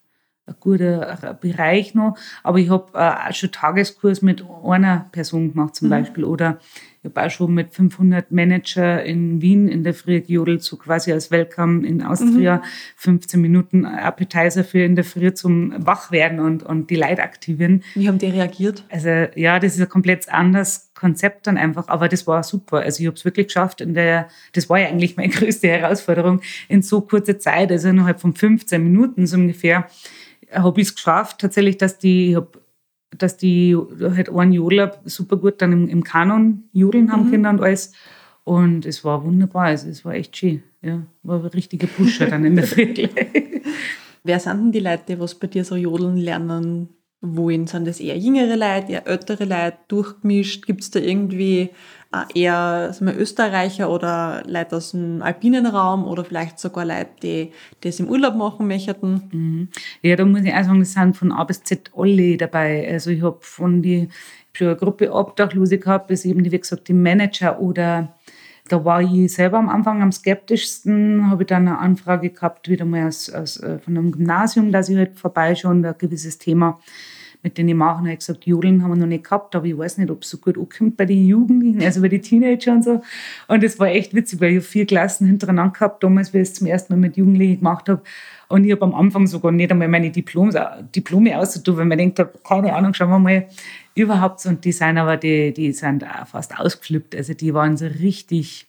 ein 0.46 0.56
guter 0.60 1.38
Bereich 1.40 1.96
noch. 1.96 2.18
Aber 2.44 2.58
ich 2.58 2.70
habe 2.70 2.92
äh, 2.94 3.30
auch 3.30 3.34
schon 3.34 3.52
Tageskurs 3.54 4.22
mit 4.22 4.44
einer 4.66 5.08
Person 5.14 5.54
gemacht 5.54 5.76
zum 5.76 5.88
mhm. 5.88 5.92
Beispiel. 5.92 6.26
Oder 6.26 6.60
ich 7.04 7.10
habe 7.10 7.28
auch 7.28 7.30
schon 7.30 7.54
mit 7.54 7.74
500 7.74 8.32
Manager 8.32 9.04
in 9.04 9.42
Wien 9.42 9.68
in 9.68 9.84
der 9.84 9.94
Früh 9.94 10.22
gejodelt, 10.22 10.64
so 10.64 10.78
quasi 10.78 11.12
als 11.12 11.32
Welcome 11.32 11.86
in 11.86 12.02
Austria. 12.02 12.58
Mhm. 12.58 12.62
15 12.96 13.42
Minuten 13.42 13.86
Appetizer 13.86 14.64
für 14.64 14.86
in 14.86 14.96
der 14.96 15.04
Früh 15.04 15.34
zum 15.34 15.74
Wachwerden 15.86 16.40
und, 16.40 16.64
und 16.64 16.90
die 16.90 16.96
Leute 16.96 17.22
aktivieren. 17.22 17.84
Wie 17.96 18.08
haben 18.08 18.20
die 18.20 18.28
reagiert? 18.28 18.86
Also 18.90 19.10
ja, 19.36 19.60
das 19.60 19.76
ist 19.76 19.82
ein 19.82 19.90
komplett 19.90 20.30
anderes 20.30 20.92
Konzept 20.96 21.48
dann 21.48 21.58
einfach, 21.58 21.90
aber 21.90 22.08
das 22.08 22.26
war 22.26 22.42
super. 22.42 22.78
Also 22.78 23.02
ich 23.02 23.08
habe 23.08 23.18
es 23.18 23.26
wirklich 23.26 23.48
geschafft 23.48 23.82
in 23.82 23.94
der, 23.94 24.30
das 24.54 24.70
war 24.70 24.80
ja 24.80 24.88
eigentlich 24.88 25.18
meine 25.18 25.30
größte 25.34 25.68
Herausforderung 25.68 26.40
in 26.70 26.84
so 26.84 27.02
kurzer 27.02 27.38
Zeit, 27.38 27.70
also 27.70 27.90
innerhalb 27.90 28.22
von 28.22 28.34
15 28.34 28.82
Minuten 28.82 29.28
so 29.28 29.36
ungefähr, 29.36 29.90
habe 30.54 30.80
ich 30.80 30.88
es 30.88 30.96
geschafft, 30.96 31.40
tatsächlich, 31.40 31.78
dass 31.78 31.98
die, 31.98 32.38
dass 33.18 33.38
die 33.38 33.76
halt 33.76 34.30
einen 34.30 34.54
Jodler 34.54 35.00
super 35.06 35.38
gut 35.38 35.62
dann 35.62 35.72
im, 35.72 35.88
im 35.88 36.04
Kanon 36.04 36.64
jodeln 36.72 37.12
haben 37.12 37.28
mhm. 37.28 37.32
können 37.32 37.46
und 37.46 37.62
alles. 37.62 37.94
Und 38.44 38.86
es 38.86 39.06
war 39.06 39.24
wunderbar, 39.24 39.66
also 39.66 39.90
es 39.90 40.04
war 40.04 40.14
echt 40.14 40.36
schön. 40.36 40.64
Ja, 40.82 41.04
war 41.24 41.40
ein 41.40 41.48
richtiger 41.48 41.88
Pusher 41.88 42.26
dann 42.28 42.44
in 42.44 42.56
der 42.56 42.68
Früh. 42.68 42.94
Wer 44.24 44.40
sind 44.40 44.58
denn 44.58 44.72
die 44.72 44.80
Leute, 44.80 45.04
die 45.10 45.20
was 45.20 45.36
bei 45.36 45.48
dir 45.48 45.64
so 45.64 45.76
jodeln 45.76 46.18
lernen 46.18 46.90
wollen? 47.22 47.68
Sind 47.68 47.88
das 47.88 48.00
eher 48.00 48.18
jüngere 48.18 48.56
Leute, 48.58 48.92
eher 48.92 49.08
ältere 49.08 49.46
Leute, 49.46 49.78
durchgemischt? 49.88 50.66
Gibt 50.66 50.82
es 50.82 50.92
da 50.92 51.00
irgendwie 51.00 51.70
eher 52.34 52.94
sagen 52.94 53.08
wir, 53.08 53.18
Österreicher 53.18 53.90
oder 53.90 54.44
Leute 54.46 54.78
aus 54.78 54.92
dem 54.92 55.22
alpinen 55.22 55.66
Raum 55.66 56.06
oder 56.06 56.24
vielleicht 56.24 56.60
sogar 56.60 56.86
Leute, 56.86 57.10
die 57.22 57.52
das 57.82 58.00
im 58.00 58.10
Urlaub 58.10 58.36
machen 58.36 58.68
möchten. 58.68 59.30
Mhm. 59.32 59.68
Ja, 60.02 60.16
da 60.16 60.26
muss 60.26 60.44
ich 60.44 60.54
auch 60.54 60.64
sagen, 60.64 60.82
es 60.82 60.94
sind 60.94 61.18
von 61.18 61.32
A 61.32 61.44
bis 61.44 61.64
Z 61.64 61.92
alle 61.96 62.38
dabei. 62.38 62.88
Also 62.92 63.10
ich 63.10 63.22
habe 63.22 63.38
von 63.42 63.82
die 63.82 64.10
schon 64.54 64.68
eine 64.68 64.76
Gruppe 64.78 65.12
Obdachlose 65.12 65.80
gehabt, 65.80 66.08
bis 66.08 66.26
eben, 66.26 66.44
die, 66.44 66.52
wie 66.52 66.60
gesagt, 66.60 66.88
die 66.88 66.94
Manager 66.94 67.60
oder 67.60 68.14
da 68.70 68.86
war 68.86 69.02
ich 69.02 69.34
selber 69.34 69.58
am 69.58 69.68
Anfang 69.68 70.02
am 70.02 70.12
skeptischsten, 70.12 71.30
habe 71.30 71.44
ich 71.44 71.48
dann 71.48 71.68
eine 71.68 71.80
Anfrage 71.80 72.30
gehabt, 72.30 72.70
wieder 72.70 72.86
mal 72.86 73.08
aus, 73.08 73.30
aus, 73.30 73.58
äh, 73.58 73.80
von 73.80 73.98
einem 73.98 74.12
Gymnasium, 74.12 74.72
dass 74.72 74.90
ich 74.90 74.98
halt 74.98 75.20
vorbeischaue, 75.20 75.74
ein 75.74 75.96
gewisses 75.98 76.38
Thema 76.38 76.80
mit 77.44 77.58
denen 77.58 77.70
ich 77.70 77.76
mache. 77.76 78.02
Und 78.02 78.10
ich 78.10 78.20
gesagt, 78.20 78.46
Jodeln 78.46 78.82
haben 78.82 78.92
wir 78.92 78.96
noch 78.96 79.06
nicht 79.06 79.26
gehabt, 79.26 79.56
aber 79.56 79.66
ich 79.66 79.78
weiß 79.78 79.98
nicht, 80.00 80.10
ob 80.10 80.24
es 80.24 80.30
so 80.30 80.38
gut 80.38 80.58
ankommt 80.58 80.98
bei 80.98 81.06
den 81.06 81.28
Jugendlichen, 81.28 81.84
also 81.84 82.02
bei 82.02 82.08
den 82.08 82.22
Teenager 82.22 82.72
und 82.72 82.84
so. 82.84 83.02
Und 83.48 83.64
das 83.64 83.78
war 83.80 83.88
echt 83.88 84.16
witzig, 84.16 84.42
weil 84.42 84.58
ich 84.58 84.64
vier 84.66 84.86
Klassen 84.86 85.28
hintereinander 85.28 85.74
gehabt, 85.74 86.04
damals, 86.04 86.34
wie 86.34 86.40
ich 86.40 86.50
es 86.50 86.54
zum 86.56 86.68
ersten 86.68 86.94
Mal 86.94 87.00
mit 87.00 87.18
Jugendlichen 87.18 87.60
gemacht 87.60 87.90
habe. 87.90 88.02
Und 88.48 88.64
ich 88.66 88.72
habe 88.72 88.84
am 88.84 88.96
Anfang 88.96 89.28
sogar 89.28 89.52
nicht 89.52 89.72
einmal 89.72 89.88
meine 89.88 90.12
Diplom, 90.12 90.52
Diplome 90.96 91.38
ausgetan, 91.38 91.78
weil 91.78 91.86
man 91.86 91.98
denkt, 91.98 92.24
keine 92.44 92.74
Ahnung, 92.74 92.94
schauen 92.94 93.10
wir 93.10 93.20
mal 93.20 93.48
überhaupt. 93.96 94.46
Und 94.46 94.64
die 94.64 94.72
sind 94.72 94.98
aber, 94.98 95.18
die, 95.18 95.54
die 95.54 95.72
sind 95.74 96.06
fast 96.26 96.58
ausgeflippt. 96.58 97.16
Also 97.16 97.34
die 97.34 97.54
waren 97.54 97.78
so 97.78 97.86
richtig 97.86 98.68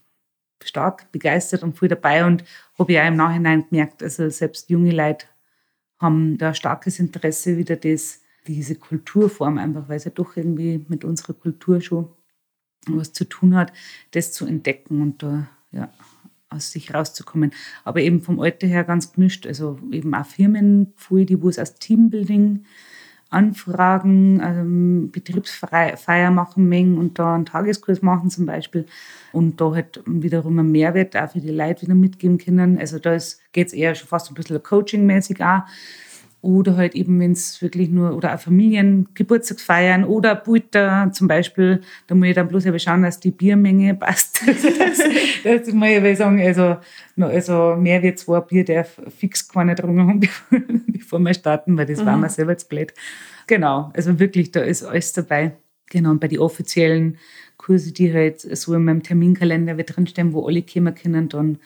stark 0.63 1.11
begeistert 1.13 1.63
und 1.63 1.79
viel 1.79 1.89
dabei 1.89 2.25
und 2.25 2.45
habe 2.79 2.93
ich 2.93 3.01
auch 3.01 3.07
im 3.07 3.17
Nachhinein 3.17 3.67
gemerkt, 3.69 4.03
also 4.03 4.29
selbst 4.31 4.71
junge 4.71 4.93
Leute 4.93 5.27
haben 5.99 6.39
da 6.39 6.55
starkes 6.55 6.99
Interesse 6.99 7.57
wieder 7.57 7.77
das, 7.77 8.21
diese 8.47 8.75
Kulturform 8.75 9.59
einfach, 9.59 9.89
weil 9.89 9.97
es 9.97 10.05
ja 10.05 10.11
doch 10.11 10.37
irgendwie 10.37 10.85
mit 10.89 11.05
unserer 11.05 11.35
Kultur 11.35 11.81
schon 11.81 12.09
was 12.87 13.13
zu 13.13 13.25
tun 13.25 13.55
hat, 13.55 13.73
das 14.11 14.33
zu 14.33 14.47
entdecken 14.47 15.01
und 15.01 15.23
da 15.23 15.49
ja, 15.73 15.91
aus 16.51 16.71
sich 16.73 16.95
rauszukommen. 16.95 17.53
Aber 17.85 18.01
eben 18.01 18.21
vom 18.21 18.41
Alter 18.41 18.67
her 18.67 18.85
ganz 18.85 19.13
gemischt. 19.13 19.47
Also 19.47 19.79
eben 19.91 20.15
auch 20.15 20.27
Firmen, 20.27 20.95
die 21.11 21.43
wo 21.43 21.49
es 21.49 21.59
aus 21.59 21.75
Teambuilding 21.75 22.65
anfragen, 23.31 24.41
ähm, 24.45 25.11
Betriebsfeier 25.11 26.31
machen 26.31 26.69
mengen 26.69 26.99
und 26.99 27.19
da 27.19 27.35
einen 27.35 27.47
Tageskurs 27.47 28.01
machen 28.01 28.31
zum 28.31 28.47
Beispiel 28.47 28.87
und 29.33 29.61
da 29.61 29.73
halt 29.73 30.03
wiederum 30.07 30.59
einen 30.59 30.71
Mehrwert 30.71 31.17
auch 31.17 31.31
für 31.31 31.41
die 31.41 31.51
Leute 31.51 31.83
wieder 31.83 31.97
mitgeben 31.97 32.39
können. 32.39 32.79
Also 32.79 33.01
da 33.01 33.19
geht 33.53 33.67
es 33.67 33.73
eher 33.73 33.95
schon 33.97 34.09
fast 34.09 34.31
ein 34.31 34.35
bisschen 34.35 34.63
coachingmäßig 34.63 35.43
auch 35.43 35.63
oder 36.45 36.77
halt 36.77 36.95
eben, 36.95 37.19
wenn 37.19 37.33
es 37.33 37.61
wirklich 37.63 37.89
nur, 37.89 38.15
oder 38.15 38.35
auch 38.35 38.39
Familien, 38.39 39.09
Geburtstagsfeiern 39.15 40.05
oder 40.05 40.35
Butter 40.35 41.11
zum 41.13 41.27
Beispiel, 41.27 41.81
da 42.07 42.15
muss 42.15 42.29
ich 42.29 42.35
dann 42.35 42.49
bloß 42.49 42.67
aber 42.67 42.79
schauen, 42.79 43.03
dass 43.03 43.19
die 43.19 43.31
Biermenge 43.31 43.95
passt. 43.99 44.43
das, 44.47 44.99
das 45.43 45.73
muss 45.73 45.89
ich 45.89 45.97
aber 45.97 46.15
sagen, 46.15 46.41
also, 46.41 46.77
also 47.19 47.77
mehr 47.77 48.03
wie 48.03 48.15
zwei 48.15 48.41
Bier 48.41 48.65
darf 48.65 49.01
fix 49.19 49.49
keiner 49.49 49.75
drum 49.75 49.99
haben, 49.99 50.21
bevor, 50.21 50.61
bevor 50.87 51.19
wir 51.21 51.35
starten, 51.35 51.77
weil 51.77 51.87
das 51.87 52.01
mhm. 52.01 52.07
war 52.07 52.17
mir 52.19 52.29
selber 52.29 52.57
zu 52.57 52.69
blöd. 52.69 52.93
Genau, 53.47 53.91
also 53.95 54.19
wirklich, 54.19 54.53
da 54.53 54.61
ist 54.61 54.85
alles 54.85 55.13
dabei. 55.13 55.53
Genau, 55.91 56.11
und 56.11 56.21
bei 56.21 56.29
den 56.29 56.39
offiziellen 56.39 57.19
Kurse, 57.57 57.93
die 57.93 58.13
halt 58.13 58.41
so 58.41 58.75
in 58.75 58.85
meinem 58.85 59.03
Terminkalender 59.03 59.75
drinstehen, 59.75 60.33
wo 60.33 60.47
alle 60.47 60.63
kommen 60.63 60.95
können, 60.95 61.29
dann 61.29 61.59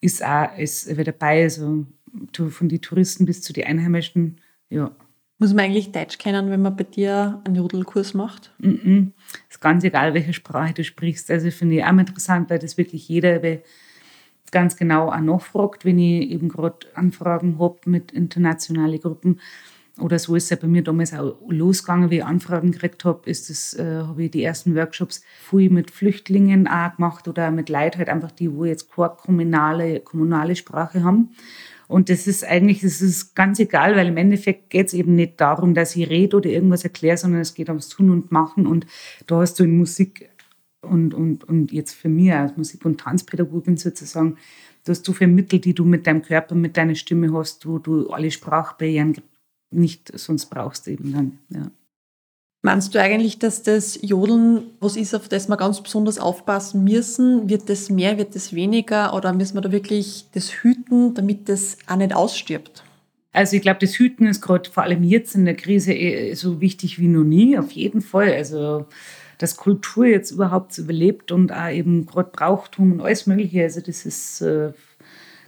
ist 0.00 0.24
auch 0.24 0.50
alles 0.56 0.88
dabei. 1.04 1.44
Also 1.44 1.86
von 2.32 2.68
den 2.68 2.80
Touristen 2.80 3.26
bis 3.26 3.42
zu 3.42 3.52
den 3.52 3.64
Einheimischen, 3.64 4.40
ja. 4.70 4.90
Muss 5.38 5.52
man 5.52 5.64
eigentlich 5.64 5.90
Deutsch 5.90 6.18
kennen, 6.18 6.48
wenn 6.50 6.62
man 6.62 6.76
bei 6.76 6.84
dir 6.84 7.42
einen 7.44 7.56
Jodelkurs 7.56 8.14
macht? 8.14 8.52
Mm 8.58 8.68
-mm. 8.68 9.10
Ist 9.50 9.60
ganz 9.60 9.82
egal, 9.82 10.14
welche 10.14 10.32
Sprache 10.32 10.74
du 10.74 10.84
sprichst. 10.84 11.30
Also 11.30 11.50
finde 11.50 11.76
ich 11.76 11.84
auch 11.84 11.90
interessant, 11.90 12.50
weil 12.50 12.60
das 12.60 12.78
wirklich 12.78 13.08
jeder 13.08 13.40
ganz 14.52 14.76
genau 14.76 15.10
auch 15.10 15.20
nachfragt, 15.20 15.84
wenn 15.84 15.98
ich 15.98 16.30
eben 16.30 16.48
gerade 16.48 16.86
Anfragen 16.94 17.58
habe 17.58 17.78
mit 17.86 18.12
internationalen 18.12 19.00
Gruppen. 19.00 19.40
Oder 20.00 20.18
so 20.18 20.34
ist 20.34 20.44
es 20.44 20.50
ja 20.50 20.56
bei 20.56 20.66
mir 20.66 20.82
damals 20.82 21.14
auch 21.14 21.36
losgegangen, 21.48 22.10
wie 22.10 22.16
ich 22.16 22.24
Anfragen 22.24 22.72
gekriegt 22.72 23.04
habe, 23.04 23.28
ist 23.30 23.48
das, 23.48 23.74
äh, 23.74 24.02
habe 24.02 24.24
ich 24.24 24.30
die 24.32 24.42
ersten 24.42 24.74
Workshops 24.74 25.22
viel 25.48 25.70
mit 25.70 25.92
Flüchtlingen 25.92 26.66
auch 26.66 26.96
gemacht 26.96 27.28
oder 27.28 27.52
mit 27.52 27.68
Leuten 27.68 27.98
halt 27.98 28.08
einfach 28.08 28.32
die, 28.32 28.52
wo 28.52 28.64
jetzt 28.64 28.90
keine 28.90 29.10
kommunale, 29.10 30.00
kommunale 30.00 30.56
Sprache 30.56 31.04
haben. 31.04 31.30
Und 31.88 32.08
das 32.08 32.26
ist 32.26 32.44
eigentlich, 32.44 32.80
das 32.80 33.00
ist 33.00 33.34
ganz 33.34 33.58
egal, 33.58 33.96
weil 33.96 34.08
im 34.08 34.16
Endeffekt 34.16 34.70
geht 34.70 34.88
es 34.88 34.94
eben 34.94 35.14
nicht 35.14 35.40
darum, 35.40 35.74
dass 35.74 35.96
ich 35.96 36.08
rede 36.08 36.36
oder 36.36 36.48
irgendwas 36.48 36.84
erkläre, 36.84 37.16
sondern 37.16 37.40
es 37.40 37.54
geht 37.54 37.68
ums 37.68 37.88
Tun 37.88 38.10
und 38.10 38.32
Machen. 38.32 38.66
Und 38.66 38.86
da 39.26 39.40
hast 39.40 39.58
du 39.60 39.64
in 39.64 39.76
Musik 39.76 40.30
und, 40.80 41.14
und, 41.14 41.44
und 41.44 41.72
jetzt 41.72 41.94
für 41.94 42.08
mich 42.08 42.32
als 42.32 42.56
Musik- 42.56 42.84
und 42.84 43.00
Tanzpädagogin 43.00 43.76
sozusagen, 43.76 44.36
du 44.84 44.90
hast 44.90 45.04
so 45.04 45.12
viele 45.12 45.30
Mittel, 45.30 45.58
die 45.58 45.74
du 45.74 45.84
mit 45.84 46.06
deinem 46.06 46.22
Körper, 46.22 46.54
mit 46.54 46.76
deiner 46.76 46.94
Stimme 46.94 47.32
hast, 47.32 47.66
wo 47.66 47.78
du 47.78 48.10
alle 48.10 48.30
Sprachbarrieren 48.30 49.16
nicht 49.70 50.16
sonst 50.18 50.46
brauchst 50.46 50.86
eben 50.88 51.12
dann. 51.12 51.38
Ja. 51.48 51.70
Meinst 52.64 52.94
du 52.94 52.98
eigentlich, 52.98 53.38
dass 53.38 53.62
das 53.62 53.98
Jodeln 54.00 54.62
was 54.80 54.96
ist, 54.96 55.14
auf 55.14 55.28
das 55.28 55.48
wir 55.48 55.58
ganz 55.58 55.82
besonders 55.82 56.18
aufpassen 56.18 56.82
müssen? 56.82 57.50
Wird 57.50 57.68
das 57.68 57.90
mehr, 57.90 58.16
wird 58.16 58.34
das 58.34 58.54
weniger 58.54 59.12
oder 59.12 59.34
müssen 59.34 59.58
wir 59.58 59.60
da 59.60 59.70
wirklich 59.70 60.24
das 60.32 60.48
hüten, 60.48 61.12
damit 61.12 61.50
das 61.50 61.76
auch 61.86 61.96
nicht 61.96 62.16
ausstirbt? 62.16 62.82
Also 63.34 63.56
ich 63.56 63.60
glaube, 63.60 63.80
das 63.80 63.98
Hüten 63.98 64.26
ist 64.26 64.40
gerade 64.40 64.70
vor 64.70 64.82
allem 64.82 65.02
jetzt 65.02 65.34
in 65.34 65.44
der 65.44 65.56
Krise 65.56 65.92
eh 65.92 66.32
so 66.32 66.62
wichtig 66.62 66.98
wie 66.98 67.08
noch 67.08 67.22
nie, 67.22 67.58
auf 67.58 67.70
jeden 67.72 68.00
Fall. 68.00 68.32
Also 68.32 68.86
dass 69.36 69.58
Kultur 69.58 70.06
jetzt 70.06 70.30
überhaupt 70.30 70.78
überlebt 70.78 71.32
und 71.32 71.52
auch 71.52 71.68
eben 71.68 72.06
gerade 72.06 72.30
Brauchtum 72.32 72.92
und 72.92 73.00
alles 73.02 73.26
Mögliche. 73.26 73.62
Also 73.62 73.82
das 73.82 74.06
ist 74.06 74.40
äh, 74.40 74.72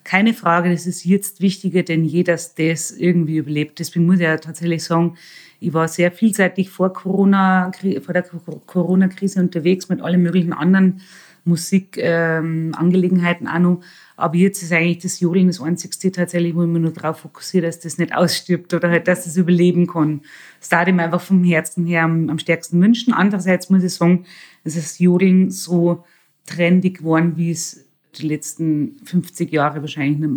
keine 0.07 0.33
Frage, 0.35 0.71
das 0.71 0.87
ist 0.87 1.05
jetzt 1.05 1.41
wichtiger 1.41 1.83
denn 1.83 2.05
je, 2.05 2.23
dass 2.23 2.55
das 2.55 2.93
irgendwie 2.93 3.39
überlebt. 3.39 3.81
Deswegen 3.81 4.07
muss 4.07 4.17
ich 4.17 4.23
ja 4.23 4.37
tatsächlich 4.37 4.85
sagen, 4.85 5.17
ich 5.59 5.75
war 5.75 5.89
sehr 5.89 6.13
vielseitig 6.13 6.71
vor 6.71 6.93
Corona, 6.93 7.73
vor 8.05 8.15
der 8.15 8.23
Corona-Krise 8.23 9.41
unterwegs 9.41 9.89
mit 9.89 10.01
allen 10.01 10.23
möglichen 10.23 10.53
anderen 10.53 11.01
Musikangelegenheiten 11.45 13.49
ähm, 13.49 13.53
auch 13.53 13.59
noch. 13.59 13.81
Aber 14.17 14.37
jetzt 14.37 14.63
ist 14.63 14.73
eigentlich 14.73 14.99
das 14.99 15.19
Jodeln 15.19 15.49
das 15.49 15.61
einzigste 15.61 16.13
tatsächlich, 16.13 16.55
wo 16.55 16.63
ich 16.63 16.69
mich 16.69 16.83
nur 16.83 16.93
darauf 16.93 17.19
fokussiere, 17.19 17.67
dass 17.67 17.81
das 17.81 17.99
nicht 17.99 18.15
ausstirbt 18.15 18.73
oder 18.75 18.89
halt, 18.89 19.09
dass 19.09 19.25
das 19.25 19.37
überleben 19.37 19.89
kann. 19.89 20.21
Das 20.61 20.69
darf 20.69 20.87
ich 20.87 20.95
mir 20.95 21.03
einfach 21.03 21.21
vom 21.21 21.43
Herzen 21.43 21.85
her 21.85 22.05
am, 22.05 22.31
am 22.31 22.39
stärksten 22.39 22.81
wünschen. 22.81 23.13
Andererseits 23.13 23.71
muss 23.71 23.83
ich 23.83 23.93
sagen, 23.93 24.25
dass 24.63 24.77
das 24.77 25.01
Jodeln 25.01 25.51
so 25.51 26.05
trendig 26.47 26.99
geworden, 26.99 27.33
wie 27.37 27.51
es 27.51 27.86
die 28.19 28.29
letzten 28.29 28.97
50 29.05 29.53
Jahre 29.53 29.81
wahrscheinlich 29.81 30.31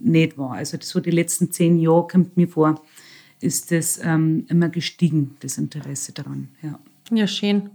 nicht, 0.00 0.34
äh, 0.34 0.38
war. 0.38 0.52
Also 0.52 0.78
so 0.80 1.00
die 1.00 1.10
letzten 1.10 1.50
zehn 1.50 1.78
Jahre 1.78 2.06
kommt 2.06 2.36
mir 2.36 2.48
vor, 2.48 2.82
ist 3.40 3.70
das 3.70 4.00
ähm, 4.02 4.46
immer 4.48 4.68
gestiegen, 4.68 5.36
das 5.40 5.58
Interesse 5.58 6.12
daran. 6.12 6.48
Ja. 6.62 6.78
ja, 7.12 7.26
schön. 7.26 7.70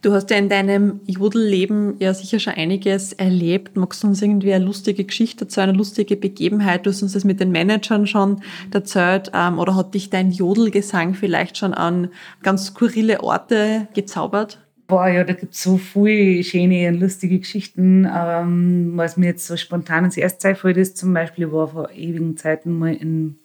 Du 0.00 0.12
hast 0.12 0.30
ja 0.30 0.36
in 0.36 0.48
deinem 0.48 1.00
Jodelleben 1.06 1.96
ja 1.98 2.14
sicher 2.14 2.38
schon 2.38 2.54
einiges 2.54 3.12
erlebt. 3.12 3.76
Magst 3.76 4.02
du 4.02 4.08
uns 4.08 4.22
irgendwie 4.22 4.52
eine 4.52 4.64
lustige 4.64 5.04
Geschichte 5.04 5.44
erzählen, 5.44 5.70
eine 5.70 5.78
lustige 5.78 6.16
Begebenheit? 6.16 6.86
Du 6.86 6.90
hast 6.90 7.02
uns 7.02 7.12
das 7.12 7.24
mit 7.24 7.40
den 7.40 7.50
Managern 7.50 8.06
schon 8.06 8.42
erzählt. 8.72 9.30
Ähm, 9.34 9.58
oder 9.58 9.74
hat 9.74 9.94
dich 9.94 10.10
dein 10.10 10.30
Jodelgesang 10.30 11.14
vielleicht 11.14 11.58
schon 11.58 11.74
an 11.74 12.08
ganz 12.42 12.66
skurrile 12.66 13.22
Orte 13.22 13.88
gezaubert? 13.94 14.60
Boah, 14.92 15.08
ja, 15.08 15.24
da 15.24 15.32
gibt 15.32 15.54
es 15.54 15.62
so 15.62 15.78
viele 15.78 16.44
schöne 16.44 16.86
und 16.88 17.00
lustige 17.00 17.38
Geschichten. 17.38 18.06
Ähm, 18.14 18.92
was 18.94 19.16
mir 19.16 19.28
jetzt 19.28 19.46
so 19.46 19.56
spontan 19.56 20.04
ins 20.04 20.18
erste 20.18 20.48
einfällt, 20.48 20.76
ist 20.76 20.98
zum 20.98 21.14
Beispiel, 21.14 21.46
ich 21.46 21.52
war 21.52 21.68
vor 21.68 21.90
ewigen 21.92 22.36
Zeiten 22.36 22.78
mal 22.78 22.94
in 22.94 23.38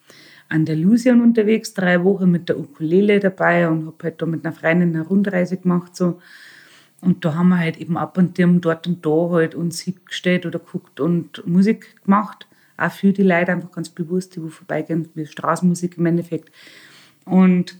Andalusien 0.49 1.21
unterwegs, 1.21 1.73
drei 1.73 2.03
Wochen 2.03 2.29
mit 2.29 2.49
der 2.49 2.59
Ukulele 2.59 3.21
dabei 3.21 3.69
und 3.69 3.85
habe 3.85 3.95
halt 4.03 4.21
da 4.21 4.25
mit 4.25 4.45
einer 4.45 4.53
Freundin 4.53 4.93
eine 4.93 5.07
Rundreise 5.07 5.55
gemacht. 5.55 5.95
So. 5.95 6.19
Und 6.99 7.23
da 7.23 7.35
haben 7.35 7.47
wir 7.47 7.59
halt 7.59 7.77
eben 7.77 7.95
ab 7.95 8.17
und 8.17 8.35
zu 8.35 8.45
dort 8.59 8.85
und 8.85 9.05
da 9.05 9.29
halt 9.31 9.55
uns 9.55 9.79
hingestellt 9.79 10.45
oder 10.45 10.59
guckt 10.59 10.99
und 10.99 11.47
Musik 11.47 12.03
gemacht. 12.03 12.45
Auch 12.75 12.91
für 12.91 13.13
die 13.13 13.23
Leute 13.23 13.53
einfach 13.53 13.71
ganz 13.71 13.87
bewusst, 13.87 14.35
die 14.35 14.43
wo 14.43 14.49
vorbeigehen, 14.49 15.07
wie 15.13 15.25
Straßenmusik 15.25 15.97
im 15.97 16.07
Endeffekt. 16.07 16.51
Und, 17.23 17.79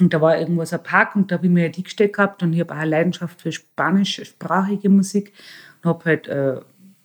und 0.00 0.12
da 0.12 0.20
war 0.20 0.38
irgendwo 0.38 0.64
so 0.64 0.76
ein 0.76 0.82
Park 0.82 1.14
und 1.14 1.30
da 1.30 1.36
habe 1.36 1.46
ich 1.46 1.52
mir 1.52 1.68
die 1.68 1.84
gestellt 1.84 2.14
gehabt 2.14 2.42
und 2.42 2.52
ich 2.52 2.60
habe 2.60 2.74
auch 2.74 2.78
eine 2.78 2.90
Leidenschaft 2.90 3.40
für 3.40 3.52
spanischsprachige 3.52 4.88
Musik. 4.88 5.32
Und 5.82 5.90
habe 5.90 6.04
halt 6.04 6.26
äh, 6.26 6.60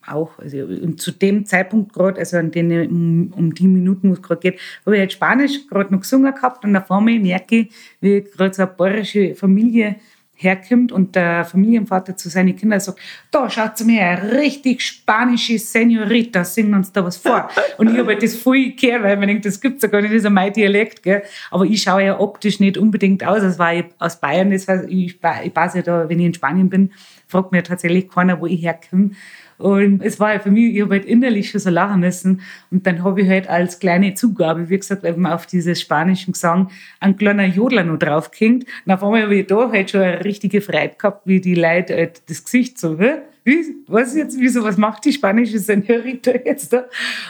auch, 0.07 0.39
also 0.39 0.65
zu 0.93 1.11
dem 1.11 1.45
Zeitpunkt 1.45 1.93
gerade, 1.93 2.19
also 2.19 2.37
an 2.37 2.51
denen, 2.51 2.89
um, 2.89 3.33
um 3.33 3.53
die 3.53 3.67
Minuten, 3.67 4.09
wo 4.09 4.13
es 4.13 4.21
gerade 4.21 4.41
geht, 4.41 4.59
habe 4.85 4.95
ich 4.95 5.01
halt 5.01 5.13
Spanisch 5.13 5.67
gerade 5.67 5.93
noch 5.93 6.01
gesungen 6.01 6.33
gehabt. 6.33 6.65
Und 6.65 6.75
auf 6.75 6.89
einmal 6.89 7.19
merke 7.19 7.57
ich, 7.57 7.73
wie 8.01 8.21
gerade 8.21 8.53
so 8.53 8.63
eine 8.63 8.71
bayerische 8.71 9.35
Familie 9.35 9.97
herkommt 10.41 10.93
und 10.93 11.15
der 11.15 11.43
Familienvater 11.43 12.15
zu 12.15 12.29
seinen 12.29 12.55
Kindern 12.55 12.79
sagt, 12.79 12.99
da 13.29 13.49
schaut 13.49 13.77
zu 13.77 13.83
mir, 13.83 14.19
richtig 14.31 14.81
spanische 14.81 15.59
Senorita, 15.59 16.45
singen 16.45 16.75
uns 16.75 16.93
da 16.93 17.03
was 17.03 17.17
vor. 17.17 17.49
Und 17.77 17.91
ich 17.91 17.97
habe 17.97 18.13
halt 18.13 18.23
das 18.23 18.35
voll 18.35 18.71
gehört, 18.71 19.03
weil 19.03 19.17
man 19.17 19.27
denkt, 19.27 19.45
das 19.45 19.59
gibt 19.59 19.77
es 19.77 19.81
ja 19.83 19.89
gar 19.89 20.01
nicht, 20.01 20.11
das 20.11 20.19
ist 20.19 20.23
ja 20.23 20.29
mein 20.29 20.53
Dialekt, 20.53 21.03
gell. 21.03 21.23
Aber 21.51 21.65
ich 21.65 21.81
schaue 21.81 22.05
ja 22.05 22.19
optisch 22.19 22.61
nicht 22.61 22.77
unbedingt 22.77 23.25
aus, 23.25 23.41
als 23.41 23.59
war 23.59 23.73
ich 23.73 23.85
aus 23.99 24.21
Bayern, 24.21 24.49
das 24.49 24.67
heißt, 24.67 24.85
ich, 24.87 25.19
ich 25.43 25.55
weiß 25.55 25.73
ja 25.73 25.81
da, 25.81 26.07
wenn 26.07 26.19
ich 26.19 26.25
in 26.27 26.33
Spanien 26.33 26.69
bin, 26.69 26.91
fragt 27.27 27.51
mir 27.51 27.61
tatsächlich 27.61 28.09
keiner, 28.09 28.39
wo 28.39 28.45
ich 28.45 28.63
herkomme. 28.63 29.11
Und 29.59 30.01
es 30.01 30.21
war 30.21 30.39
für 30.39 30.51
mich, 30.51 30.73
ich 30.73 30.81
habe 30.81 30.95
halt 30.95 31.05
innerlich 31.05 31.49
schon 31.49 31.59
so 31.59 31.69
lachen 31.69 31.99
müssen. 31.99 32.41
Und 32.71 32.87
dann 32.87 33.03
habe 33.03 33.21
ich 33.21 33.27
halt 33.27 33.49
als 33.49 33.79
kleine 33.79 34.13
Zugabe, 34.13 34.69
wie 34.69 34.79
gesagt, 34.79 35.03
eben 35.03 35.25
auf 35.25 35.45
dieses 35.45 35.81
spanischen 35.81 36.31
Gesang 36.31 36.71
einen 37.01 37.17
kleinen 37.17 37.53
Jodler 37.53 37.83
noch 37.83 37.99
draufgehängt. 37.99 38.65
Und 38.85 38.91
auf 38.93 39.03
einmal 39.03 39.23
habe 39.23 39.35
ich 39.35 39.47
da 39.47 39.69
halt 39.69 39.91
schon 39.91 40.01
eine 40.01 40.23
richtige 40.23 40.61
Freude 40.61 40.95
gehabt, 40.97 41.27
wie 41.27 41.41
die 41.41 41.55
Leute 41.55 41.93
halt 41.93 42.21
das 42.29 42.45
Gesicht 42.45 42.79
so, 42.79 42.97
hä? 42.97 43.15
Wie, 43.43 43.65
was 43.87 44.15
jetzt, 44.15 44.39
wieso, 44.39 44.63
was 44.63 44.77
macht 44.77 45.03
die 45.03 45.13
spanische 45.13 45.59
Senorita 45.59 46.31
jetzt 46.45 46.71
da? 46.71 46.85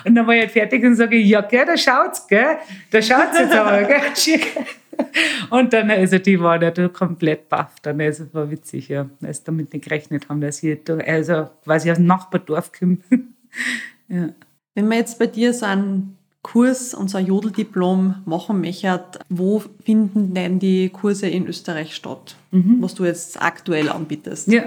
Und 0.05 0.13
dann 0.13 0.27
war 0.27 0.35
ich 0.35 0.41
halt 0.41 0.51
fertig 0.51 0.83
und 0.83 0.95
sage, 0.95 1.17
ja, 1.17 1.41
gell, 1.41 1.65
da 1.65 1.77
schaut's, 1.77 2.27
gell, 2.27 2.57
da 2.91 3.01
schaut's 3.01 3.39
jetzt 3.39 3.55
aber, 3.55 3.83
gell, 3.83 4.01
Und 5.49 5.73
dann, 5.73 5.89
also 5.89 6.17
die 6.17 6.39
waren 6.39 6.61
ja 6.61 6.87
komplett 6.89 7.49
baff. 7.49 7.75
Dann, 7.81 8.01
also 8.01 8.25
war 8.33 8.49
witzig, 8.51 8.89
ja, 8.89 9.09
als 9.21 9.43
damit 9.43 9.73
nicht 9.73 9.85
gerechnet 9.85 10.29
haben, 10.29 10.41
dass 10.41 10.61
da, 10.85 10.97
also 10.97 11.49
quasi 11.63 11.91
aus 11.91 11.97
dem 11.97 12.05
Nachbardorf 12.05 12.71
komme. 12.77 12.97
ja. 14.07 14.29
Wenn 14.75 14.87
man 14.87 14.97
jetzt 14.97 15.19
bei 15.19 15.27
dir 15.27 15.53
so 15.53 15.65
einen 15.65 16.17
Kurs 16.41 16.93
und 16.93 17.09
so 17.09 17.17
ein 17.17 17.25
Jodeldiplom 17.25 18.23
machen 18.25 18.61
möchte, 18.61 19.01
wo 19.29 19.61
finden 19.83 20.33
denn 20.33 20.59
die 20.59 20.89
Kurse 20.89 21.27
in 21.27 21.47
Österreich 21.47 21.93
statt, 21.93 22.35
mhm. 22.51 22.77
was 22.79 22.95
du 22.95 23.05
jetzt 23.05 23.41
aktuell 23.41 23.89
anbietest? 23.89 24.47
Ja, 24.47 24.63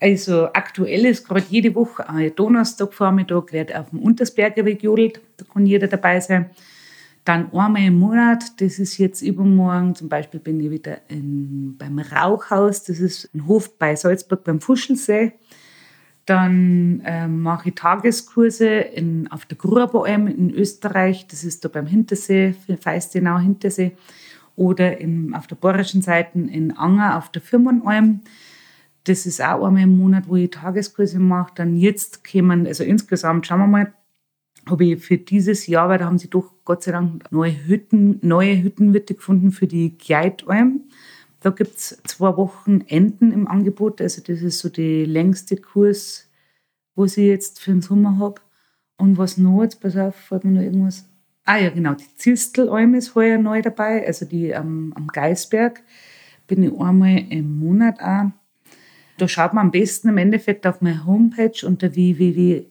also 0.00 0.48
aktuell 0.52 1.06
ist 1.06 1.26
gerade 1.26 1.44
jede 1.50 1.74
Woche 1.74 2.08
ein 2.08 2.34
Donnerstagvormittag 2.34 3.52
wird 3.52 3.74
auf 3.74 3.90
dem 3.90 4.00
Untersberger 4.00 4.62
gejodelt, 4.62 5.20
da 5.36 5.44
kann 5.52 5.66
jeder 5.66 5.88
dabei 5.88 6.20
sein. 6.20 6.50
Dann 7.24 7.52
einmal 7.54 7.82
im 7.82 7.98
Monat, 7.98 8.60
das 8.60 8.78
ist 8.78 8.98
jetzt 8.98 9.22
übermorgen, 9.22 9.94
zum 9.94 10.10
Beispiel 10.10 10.40
bin 10.40 10.60
ich 10.60 10.70
wieder 10.70 10.98
in, 11.08 11.74
beim 11.78 11.98
Rauchhaus, 11.98 12.84
das 12.84 13.00
ist 13.00 13.34
ein 13.34 13.46
Hof 13.46 13.78
bei 13.78 13.96
Salzburg 13.96 14.44
beim 14.44 14.60
Fuschelsee. 14.60 15.32
Dann 16.26 17.02
ähm, 17.04 17.42
mache 17.42 17.70
ich 17.70 17.74
Tageskurse 17.74 18.66
in, 18.66 19.30
auf 19.30 19.46
der 19.46 19.56
Gruberalm 19.56 20.26
in 20.26 20.50
Österreich, 20.50 21.26
das 21.26 21.44
ist 21.44 21.64
da 21.64 21.68
beim 21.68 21.86
Hintersee, 21.86 22.54
Feistenau 22.80 23.38
Hintersee. 23.38 23.96
Oder 24.56 24.98
in, 24.98 25.34
auf 25.34 25.46
der 25.46 25.56
bayerischen 25.56 26.02
Seite 26.02 26.38
in 26.38 26.76
Anger 26.76 27.18
auf 27.18 27.30
der 27.30 27.42
Firmenalm. 27.42 28.20
Das 29.04 29.26
ist 29.26 29.42
auch 29.42 29.66
einmal 29.66 29.82
im 29.82 29.98
Monat, 29.98 30.28
wo 30.28 30.36
ich 30.36 30.50
Tageskurse 30.50 31.18
mache. 31.18 31.52
Dann 31.56 31.76
jetzt 31.76 32.22
kämen, 32.22 32.66
also 32.66 32.84
insgesamt, 32.84 33.46
schauen 33.46 33.60
wir 33.60 33.66
mal, 33.66 33.92
habe 34.68 34.84
ich 34.84 35.04
für 35.04 35.18
dieses 35.18 35.66
Jahr, 35.66 35.88
weil 35.88 35.98
da 35.98 36.06
haben 36.06 36.18
sie 36.18 36.30
doch 36.30 36.52
Gott 36.64 36.82
sei 36.82 36.92
Dank 36.92 37.30
neue 37.30 37.66
Hütten, 37.66 38.18
neue 38.22 38.62
Hüttenwirte 38.62 39.14
gefunden 39.14 39.52
für 39.52 39.66
die 39.66 39.96
Gleitalm. 39.96 40.82
Da 41.40 41.50
gibt 41.50 41.76
es 41.76 42.00
zwei 42.04 42.36
Wochen 42.36 42.80
Enden 42.82 43.32
im 43.32 43.46
Angebot. 43.46 44.00
Also 44.00 44.22
das 44.22 44.40
ist 44.40 44.60
so 44.60 44.68
der 44.68 45.06
längste 45.06 45.56
Kurs, 45.56 46.30
wo 46.94 47.04
ich 47.04 47.16
jetzt 47.16 47.60
für 47.60 47.72
den 47.72 47.82
Sommer 47.82 48.18
habe. 48.18 48.40
Und 48.96 49.18
was 49.18 49.36
noch, 49.36 49.62
jetzt 49.62 49.80
pass 49.80 49.96
auf, 49.96 50.14
fällt 50.14 50.44
mir 50.44 50.52
noch 50.52 50.62
irgendwas. 50.62 51.06
Ah 51.44 51.58
ja, 51.58 51.68
genau, 51.68 51.92
die 51.94 52.14
Zistelalm 52.16 52.94
ist 52.94 53.14
heuer 53.14 53.36
neu 53.36 53.60
dabei, 53.60 54.06
also 54.06 54.24
die 54.24 54.54
am, 54.54 54.94
am 54.94 55.08
Geisberg. 55.08 55.82
Bin 56.46 56.62
ich 56.62 56.72
einmal 56.78 57.24
im 57.28 57.58
Monat 57.58 58.00
auch. 58.00 58.30
Da 59.18 59.28
schaut 59.28 59.52
man 59.52 59.66
am 59.66 59.70
besten 59.70 60.08
im 60.08 60.18
Endeffekt 60.18 60.66
auf 60.66 60.80
meine 60.80 61.04
Homepage 61.04 61.66
unter 61.66 61.94
www 61.94 62.64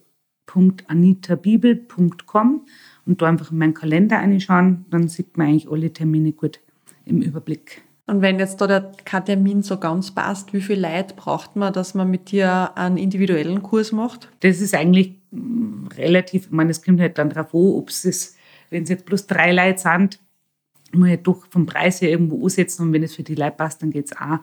www.anitabibel.com 0.47 2.65
und 3.05 3.21
da 3.21 3.27
einfach 3.27 3.51
in 3.51 3.57
meinen 3.57 3.73
Kalender 3.73 4.17
reinschauen, 4.17 4.85
dann 4.89 5.07
sieht 5.07 5.37
man 5.37 5.47
eigentlich 5.47 5.69
alle 5.69 5.91
Termine 5.91 6.31
gut 6.31 6.59
im 7.05 7.21
Überblick. 7.21 7.81
Und 8.05 8.21
wenn 8.21 8.37
jetzt 8.37 8.59
da 8.59 8.67
der 8.67 8.91
kein 9.05 9.25
Termin 9.25 9.63
so 9.63 9.77
ganz 9.77 10.11
passt, 10.11 10.53
wie 10.53 10.61
viel 10.61 10.79
Leid 10.79 11.15
braucht 11.15 11.55
man, 11.55 11.71
dass 11.71 11.93
man 11.93 12.11
mit 12.11 12.31
dir 12.31 12.77
einen 12.77 12.97
individuellen 12.97 13.63
Kurs 13.63 13.93
macht? 13.93 14.29
Das 14.41 14.59
ist 14.59 14.75
eigentlich 14.75 15.15
mm, 15.31 15.87
relativ, 15.97 16.47
ich 16.47 16.51
meine, 16.51 16.71
es 16.71 16.83
kommt 16.83 16.99
halt 16.99 17.17
dann 17.17 17.29
darauf 17.29 17.53
an, 17.53 17.61
ob 17.61 17.89
es 17.89 18.03
ist, 18.03 18.35
wenn 18.69 18.83
es 18.83 18.89
jetzt 18.89 19.05
plus 19.05 19.25
drei 19.25 19.53
Leute 19.53 19.79
sind, 19.79 20.19
muss 20.91 21.09
ich 21.09 21.23
doch 21.23 21.45
vom 21.49 21.65
Preis 21.65 22.01
her 22.01 22.09
irgendwo 22.09 22.43
ansetzen 22.43 22.83
und 22.83 22.93
wenn 22.93 23.03
es 23.03 23.15
für 23.15 23.23
die 23.23 23.35
Leute 23.35 23.55
passt, 23.55 23.81
dann 23.81 23.91
geht 23.91 24.07
es 24.07 24.17
auch. 24.17 24.39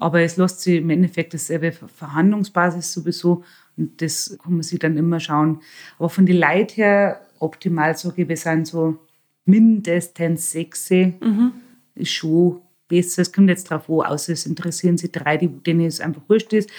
Aber 0.00 0.20
es 0.20 0.36
lässt 0.36 0.60
sich 0.60 0.76
im 0.76 0.90
Endeffekt 0.90 1.34
dasselbe 1.34 1.72
Verhandlungsbasis 1.72 2.92
sowieso 2.92 3.44
und 3.76 4.00
das 4.02 4.36
kann 4.42 4.54
man 4.54 4.62
sich 4.62 4.78
dann 4.78 4.96
immer 4.96 5.20
schauen. 5.20 5.60
Aber 5.98 6.08
von 6.08 6.26
den 6.26 6.38
Leuten 6.38 6.74
her, 6.74 7.20
optimal 7.38 7.96
sage 7.96 8.22
ich, 8.22 8.28
wir 8.28 8.36
sind 8.36 8.66
so 8.66 8.98
mindestens 9.44 10.50
sechs, 10.50 10.90
mhm. 10.90 11.52
ist 11.94 12.10
schon 12.10 12.60
besser. 12.88 13.22
Es 13.22 13.32
kommt 13.32 13.48
jetzt 13.48 13.70
darauf 13.70 13.88
an, 13.88 14.12
außer 14.12 14.32
es 14.32 14.46
interessieren 14.46 14.98
sich 14.98 15.12
drei, 15.12 15.36
die, 15.36 15.48
denen 15.48 15.86
es 15.86 16.00
einfach 16.00 16.22
wurscht 16.28 16.52
ist, 16.52 16.70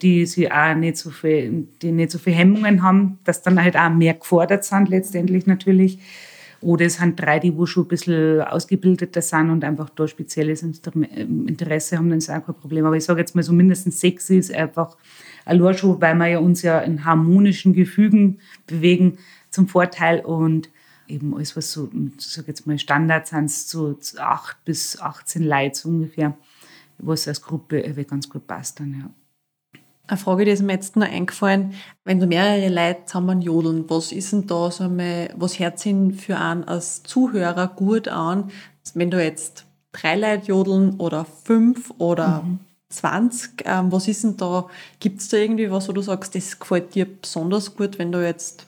die 0.00 0.26
sie 0.26 0.50
auch 0.50 0.74
nicht 0.74 0.96
so 0.96 1.10
viel, 1.10 1.68
die 1.80 1.92
nicht 1.92 2.10
so 2.10 2.18
viel 2.18 2.34
Hemmungen 2.34 2.82
haben, 2.82 3.18
dass 3.24 3.42
dann 3.42 3.62
halt 3.62 3.76
auch 3.76 3.90
mehr 3.90 4.14
gefordert 4.14 4.64
sind 4.64 4.88
letztendlich 4.88 5.46
natürlich. 5.46 5.98
Oder 6.62 6.86
es 6.86 6.94
sind 6.94 7.20
drei, 7.20 7.38
die 7.38 7.56
wo 7.56 7.66
schon 7.66 7.84
ein 7.84 7.88
bisschen 7.88 8.40
ausgebildeter 8.42 9.20
sind 9.20 9.50
und 9.50 9.64
einfach 9.64 9.90
da 9.90 10.06
spezielles 10.06 10.62
Interesse 10.62 11.96
haben, 11.98 12.08
dann 12.08 12.18
ist 12.18 12.30
auch 12.30 12.44
kein 12.44 12.54
Problem. 12.54 12.86
Aber 12.86 12.96
ich 12.96 13.04
sage 13.04 13.20
jetzt 13.20 13.34
mal 13.34 13.42
so 13.42 13.52
mindestens 13.52 14.00
sechs 14.00 14.30
ist 14.30 14.54
einfach 14.54 14.96
allein 15.44 15.76
schon, 15.76 16.00
weil 16.00 16.14
wir 16.14 16.28
ja 16.28 16.38
uns 16.38 16.62
ja 16.62 16.78
in 16.80 17.04
harmonischen 17.04 17.72
Gefügen 17.72 18.38
bewegen 18.66 19.18
zum 19.50 19.68
Vorteil 19.68 20.20
und 20.20 20.70
eben 21.08 21.34
alles, 21.34 21.56
was 21.56 21.72
so, 21.72 21.90
sag 22.18 22.48
jetzt 22.48 22.66
mal 22.66 22.78
Standard 22.78 23.26
sind, 23.26 23.50
so 23.50 23.98
acht 24.18 24.64
bis 24.64 25.00
18 25.00 25.42
Leute 25.42 25.88
ungefähr, 25.88 26.36
was 26.98 27.28
als 27.28 27.42
Gruppe 27.42 27.82
ganz 28.08 28.28
gut 28.28 28.46
passt 28.46 28.80
dann, 28.80 29.00
ja. 29.00 29.10
Eine 30.08 30.18
Frage, 30.18 30.44
die 30.44 30.50
ist 30.50 30.62
mir 30.62 30.72
jetzt 30.72 30.96
noch 30.96 31.06
eingefallen. 31.06 31.74
Wenn 32.04 32.18
du 32.18 32.26
mehrere 32.26 32.68
Leute 32.68 33.04
zusammen 33.06 33.40
jodeln, 33.40 33.88
was 33.88 34.12
ist 34.12 34.32
denn 34.32 34.46
da, 34.46 34.70
so 34.70 34.88
mal, 34.88 35.32
was 35.36 35.58
hört 35.58 35.78
sich 35.78 35.94
für 36.16 36.38
einen 36.38 36.64
als 36.64 37.02
Zuhörer 37.04 37.68
gut 37.68 38.08
an, 38.08 38.50
wenn 38.94 39.10
du 39.10 39.22
jetzt 39.22 39.64
drei 39.92 40.16
Leute 40.16 40.46
jodeln 40.46 40.98
oder 40.98 41.24
fünf 41.24 41.92
oder 41.98 42.42
mhm. 42.42 42.58
20, 42.88 43.64
ähm, 43.64 43.92
was 43.92 44.08
ist 44.08 44.24
denn 44.24 44.36
da, 44.36 44.66
gibt 44.98 45.20
es 45.20 45.28
da 45.28 45.36
irgendwie 45.36 45.70
was, 45.70 45.88
wo 45.88 45.92
du 45.92 46.02
sagst, 46.02 46.34
das 46.34 46.58
gefällt 46.58 46.94
dir 46.94 47.06
besonders 47.06 47.74
gut, 47.74 47.98
wenn 47.98 48.12
du 48.12 48.24
jetzt 48.24 48.66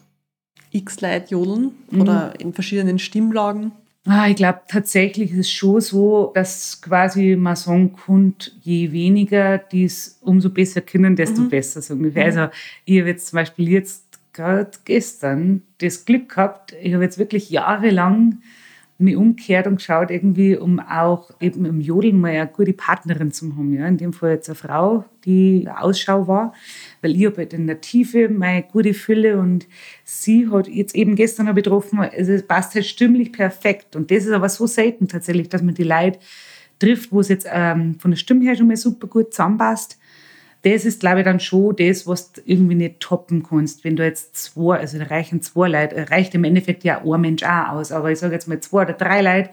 x 0.70 1.00
Leute 1.00 1.30
jodeln 1.30 1.72
mhm. 1.90 2.00
oder 2.00 2.40
in 2.40 2.52
verschiedenen 2.52 2.98
Stimmlagen? 2.98 3.72
Ah, 4.06 4.28
ich 4.28 4.36
glaube 4.36 4.60
tatsächlich 4.68 5.32
ist 5.32 5.38
es 5.38 5.50
schon 5.50 5.80
so, 5.80 6.30
dass 6.34 6.82
quasi 6.82 7.36
man 7.36 7.56
sagen 7.56 7.94
kann, 7.96 8.34
je 8.60 8.92
weniger 8.92 9.56
dies, 9.56 10.18
umso 10.20 10.50
besser 10.50 10.82
können, 10.82 11.16
desto 11.16 11.42
mhm. 11.42 11.48
besser 11.48 11.80
so 11.80 11.94
ungefähr. 11.94 12.30
Mhm. 12.30 12.38
Also 12.38 12.52
ich 12.84 13.00
habe 13.00 13.08
jetzt 13.08 13.28
zum 13.28 13.38
Beispiel 13.38 13.70
jetzt 13.70 14.04
gerade 14.34 14.70
gestern 14.84 15.62
das 15.78 16.04
Glück 16.04 16.28
gehabt, 16.28 16.74
ich 16.82 16.92
habe 16.92 17.04
jetzt 17.04 17.18
wirklich 17.18 17.48
jahrelang 17.48 18.42
mich 18.98 19.16
umgekehrt 19.16 19.66
und 19.66 19.76
geschaut, 19.76 20.10
irgendwie, 20.10 20.56
um 20.56 20.78
auch 20.78 21.30
eben 21.40 21.64
im 21.64 21.80
Jodeln 21.80 22.20
mal 22.20 22.30
eine 22.30 22.46
gute 22.46 22.72
Partnerin 22.72 23.32
zu 23.32 23.56
haben. 23.56 23.72
Ja? 23.72 23.86
In 23.86 23.96
dem 23.96 24.12
Fall 24.12 24.32
jetzt 24.32 24.48
eine 24.48 24.54
Frau, 24.54 25.04
die 25.24 25.66
Ausschau 25.74 26.28
war, 26.28 26.52
weil 27.04 27.14
ich 27.14 27.26
habe 27.26 27.36
halt 27.36 27.52
in 27.52 27.66
der 27.66 27.80
Tiefe 27.80 28.28
meine 28.28 28.62
gute 28.62 28.94
Fülle 28.94 29.38
und 29.38 29.68
sie 30.02 30.48
hat 30.50 30.66
jetzt 30.66 30.94
eben 30.94 31.14
gestern 31.14 31.46
noch 31.46 31.54
betroffen, 31.54 32.00
also 32.00 32.32
es 32.32 32.42
passt 32.42 32.74
halt 32.74 32.86
stimmlich 32.86 33.32
perfekt. 33.32 33.94
Und 33.94 34.10
das 34.10 34.24
ist 34.24 34.32
aber 34.32 34.48
so 34.48 34.66
selten 34.66 35.06
tatsächlich, 35.06 35.48
dass 35.48 35.62
man 35.62 35.74
die 35.74 35.84
Leute 35.84 36.18
trifft, 36.78 37.12
wo 37.12 37.20
es 37.20 37.28
jetzt 37.28 37.46
ähm, 37.50 37.96
von 38.00 38.10
der 38.10 38.18
Stimme 38.18 38.44
her 38.44 38.56
schon 38.56 38.66
mal 38.66 38.76
super 38.76 39.06
gut 39.06 39.32
zusammenpasst 39.32 39.98
das 40.64 40.86
ist, 40.86 41.00
glaube 41.00 41.20
ich, 41.20 41.24
dann 41.24 41.40
schon 41.40 41.76
das, 41.76 42.06
was 42.06 42.32
du 42.32 42.40
irgendwie 42.46 42.74
nicht 42.74 43.00
toppen 43.00 43.42
kannst. 43.42 43.84
Wenn 43.84 43.96
du 43.96 44.04
jetzt 44.04 44.34
zwei, 44.34 44.78
also 44.78 44.98
da 44.98 45.04
reichen 45.04 45.42
zwei 45.42 45.68
Leute, 45.68 46.10
reicht 46.10 46.34
im 46.34 46.44
Endeffekt 46.44 46.84
ja 46.84 47.02
ein 47.04 47.20
Mensch 47.20 47.42
auch 47.42 47.68
aus, 47.68 47.92
aber 47.92 48.10
ich 48.10 48.18
sage 48.18 48.32
jetzt 48.32 48.48
mal 48.48 48.60
zwei 48.60 48.82
oder 48.82 48.94
drei 48.94 49.20
Leute, 49.20 49.50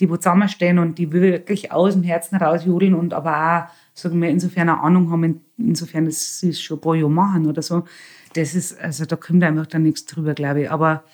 die 0.00 0.10
wo 0.10 0.16
zusammenstehen 0.16 0.80
und 0.80 0.98
die 0.98 1.12
wirklich 1.12 1.70
aus 1.70 1.94
dem 1.94 2.02
Herzen 2.02 2.36
rausjodeln 2.36 2.94
und 2.94 3.14
aber 3.14 3.36
auch, 3.36 3.72
sagen 3.98 4.22
wir, 4.22 4.28
insofern 4.28 4.68
eine 4.68 4.80
Ahnung 4.80 5.10
haben, 5.10 5.40
insofern 5.56 6.04
dass 6.04 6.40
sie 6.40 6.50
es 6.50 6.60
schon 6.60 6.78
ein 6.78 6.80
paar 6.80 6.94
Jahre 6.94 7.10
machen 7.10 7.46
oder 7.46 7.62
so. 7.62 7.84
Das 8.34 8.54
ist, 8.54 8.78
also 8.78 9.04
da 9.04 9.16
kommt 9.16 9.42
einfach 9.42 9.66
dann 9.66 9.82
nichts 9.82 10.04
drüber, 10.04 10.34
glaube 10.34 10.62
ich. 10.62 10.70
Aber 10.70 11.04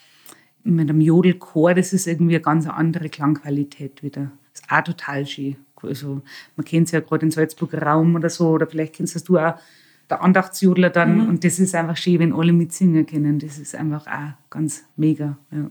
mit 0.64 0.88
einem 0.88 1.00
Jodelchor, 1.00 1.74
das 1.74 1.92
ist 1.92 2.06
irgendwie 2.06 2.34
eine 2.34 2.42
ganz 2.42 2.66
andere 2.66 3.08
Klangqualität 3.08 4.02
wieder. 4.02 4.32
Das 4.52 4.62
ist 4.62 4.70
auch 4.70 4.82
total 4.82 5.26
schön. 5.26 5.56
Also 5.82 6.22
man 6.56 6.64
kennt 6.64 6.86
es 6.86 6.92
ja 6.92 7.00
gerade 7.00 7.26
in 7.26 7.30
Salzburger 7.30 7.82
Raum 7.82 8.14
oder 8.14 8.30
so, 8.30 8.50
oder 8.50 8.66
vielleicht 8.66 8.94
kennst 8.94 9.28
du 9.28 9.38
auch 9.38 9.54
der 10.08 10.22
Andachtsjodler 10.22 10.90
dann. 10.90 11.22
Mhm. 11.22 11.28
Und 11.28 11.44
das 11.44 11.58
ist 11.58 11.74
einfach 11.74 11.96
schön, 11.96 12.18
wenn 12.18 12.32
alle 12.32 12.52
mitsingen 12.52 13.06
können. 13.06 13.38
Das 13.38 13.58
ist 13.58 13.74
einfach 13.74 14.06
auch 14.06 14.50
ganz 14.50 14.84
mega. 14.96 15.38
Ja. 15.50 15.70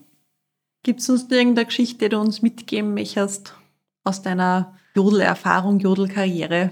Gibt 0.83 0.99
es 0.99 1.09
uns 1.09 1.29
irgendeine 1.29 1.65
Geschichte, 1.65 2.05
die 2.05 2.09
du 2.09 2.19
uns 2.19 2.41
mitgeben 2.41 2.93
möchtest 2.93 3.55
aus 4.03 4.21
deiner 4.21 4.75
Jodelerfahrung, 4.95 5.79
Jodelkarriere? 5.79 6.71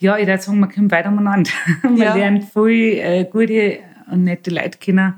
Ja, 0.00 0.18
ich 0.18 0.26
würde 0.26 0.42
sagen, 0.42 0.60
man 0.60 0.70
kommt 0.70 0.90
weiter 0.90 1.10
miteinander. 1.10 1.50
man 1.82 1.96
ja. 1.98 2.14
lernt 2.14 2.44
viel 2.44 2.98
äh, 2.98 3.24
gute 3.30 3.78
und 4.10 4.24
nette 4.24 4.50
Leute 4.50 4.78
kennen. 4.78 5.14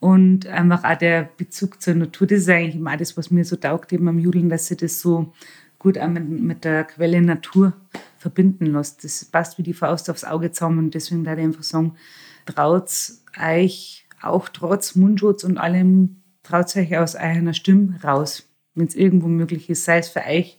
Und 0.00 0.46
einfach 0.46 0.84
auch 0.84 0.98
der 0.98 1.30
Bezug 1.36 1.80
zur 1.80 1.94
Natur, 1.94 2.26
das 2.26 2.40
ist 2.40 2.50
eigentlich 2.50 2.76
immer 2.76 2.96
das, 2.96 3.16
was 3.16 3.30
mir 3.30 3.44
so 3.44 3.56
taugt, 3.56 3.92
eben 3.92 4.06
am 4.06 4.18
Judeln, 4.18 4.50
dass 4.50 4.66
sie 4.66 4.76
das 4.76 5.00
so 5.00 5.32
gut 5.78 5.98
auch 5.98 6.08
mit, 6.08 6.28
mit 6.28 6.64
der 6.64 6.84
Quelle 6.84 7.22
Natur 7.22 7.72
verbinden 8.18 8.66
lässt. 8.66 9.02
Das 9.04 9.24
passt 9.24 9.56
wie 9.56 9.62
die 9.62 9.72
Faust 9.72 10.10
aufs 10.10 10.24
Auge 10.24 10.50
zusammen 10.52 10.78
und 10.78 10.94
deswegen 10.94 11.24
würde 11.24 11.40
ich 11.40 11.46
einfach 11.46 11.62
sagen, 11.62 11.94
traut 12.46 12.90
euch 13.42 14.06
auch 14.20 14.48
trotz 14.48 14.94
Mundschutz 14.94 15.44
und 15.44 15.58
allem, 15.58 16.22
traut 16.42 16.74
euch 16.76 16.96
aus 16.96 17.16
einer 17.16 17.54
Stimme 17.54 17.98
raus, 18.02 18.48
wenn 18.74 18.86
es 18.86 18.94
irgendwo 18.94 19.28
möglich 19.28 19.70
ist, 19.70 19.84
sei 19.84 19.98
es 19.98 20.08
für 20.08 20.20
euch 20.20 20.58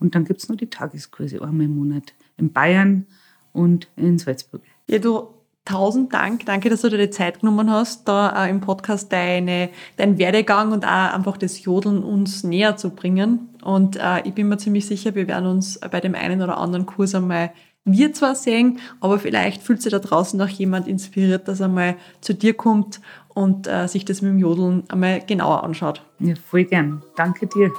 Und 0.00 0.16
dann 0.16 0.24
gibt 0.24 0.42
es 0.42 0.48
noch 0.48 0.56
die 0.56 0.68
Tageskurse 0.68 1.40
einmal 1.40 1.66
im 1.66 1.76
Monat 1.76 2.12
in 2.36 2.52
Bayern 2.52 3.06
und 3.52 3.86
in 3.94 4.18
Salzburg. 4.18 4.62
Ja, 4.88 4.98
du 4.98 5.28
tausend 5.64 6.12
Dank. 6.12 6.44
Danke, 6.44 6.70
dass 6.70 6.80
du 6.80 6.88
dir 6.88 6.98
die 6.98 7.10
Zeit 7.10 7.38
genommen 7.38 7.70
hast, 7.70 8.08
da 8.08 8.46
äh, 8.46 8.50
im 8.50 8.60
Podcast 8.60 9.12
deine, 9.12 9.70
deinen 9.96 10.18
Werdegang 10.18 10.72
und 10.72 10.84
auch 10.84 11.14
einfach 11.14 11.36
das 11.36 11.62
Jodeln 11.62 12.02
uns 12.02 12.42
näher 12.42 12.76
zu 12.76 12.90
bringen. 12.90 13.50
Und 13.62 13.94
äh, 13.94 14.22
ich 14.24 14.34
bin 14.34 14.48
mir 14.48 14.58
ziemlich 14.58 14.86
sicher, 14.86 15.14
wir 15.14 15.28
werden 15.28 15.46
uns 15.46 15.78
bei 15.78 16.00
dem 16.00 16.16
einen 16.16 16.42
oder 16.42 16.58
anderen 16.58 16.84
Kurs 16.84 17.14
einmal 17.14 17.52
wir 17.84 18.12
zwar 18.12 18.34
sehen, 18.34 18.78
aber 19.00 19.18
vielleicht 19.18 19.62
fühlt 19.62 19.82
sich 19.82 19.90
da 19.90 19.98
draußen 19.98 20.38
noch 20.38 20.48
jemand 20.48 20.86
inspiriert, 20.86 21.48
dass 21.48 21.60
er 21.60 21.68
mal 21.68 21.96
zu 22.20 22.34
dir 22.34 22.54
kommt 22.54 23.00
und 23.28 23.66
äh, 23.66 23.86
sich 23.86 24.04
das 24.04 24.22
mit 24.22 24.32
dem 24.32 24.38
Jodeln 24.38 24.84
einmal 24.88 25.20
genauer 25.20 25.64
anschaut. 25.64 26.02
Ja, 26.18 26.34
voll 26.34 26.64
gern. 26.64 27.02
Danke 27.16 27.46
dir. 27.46 27.70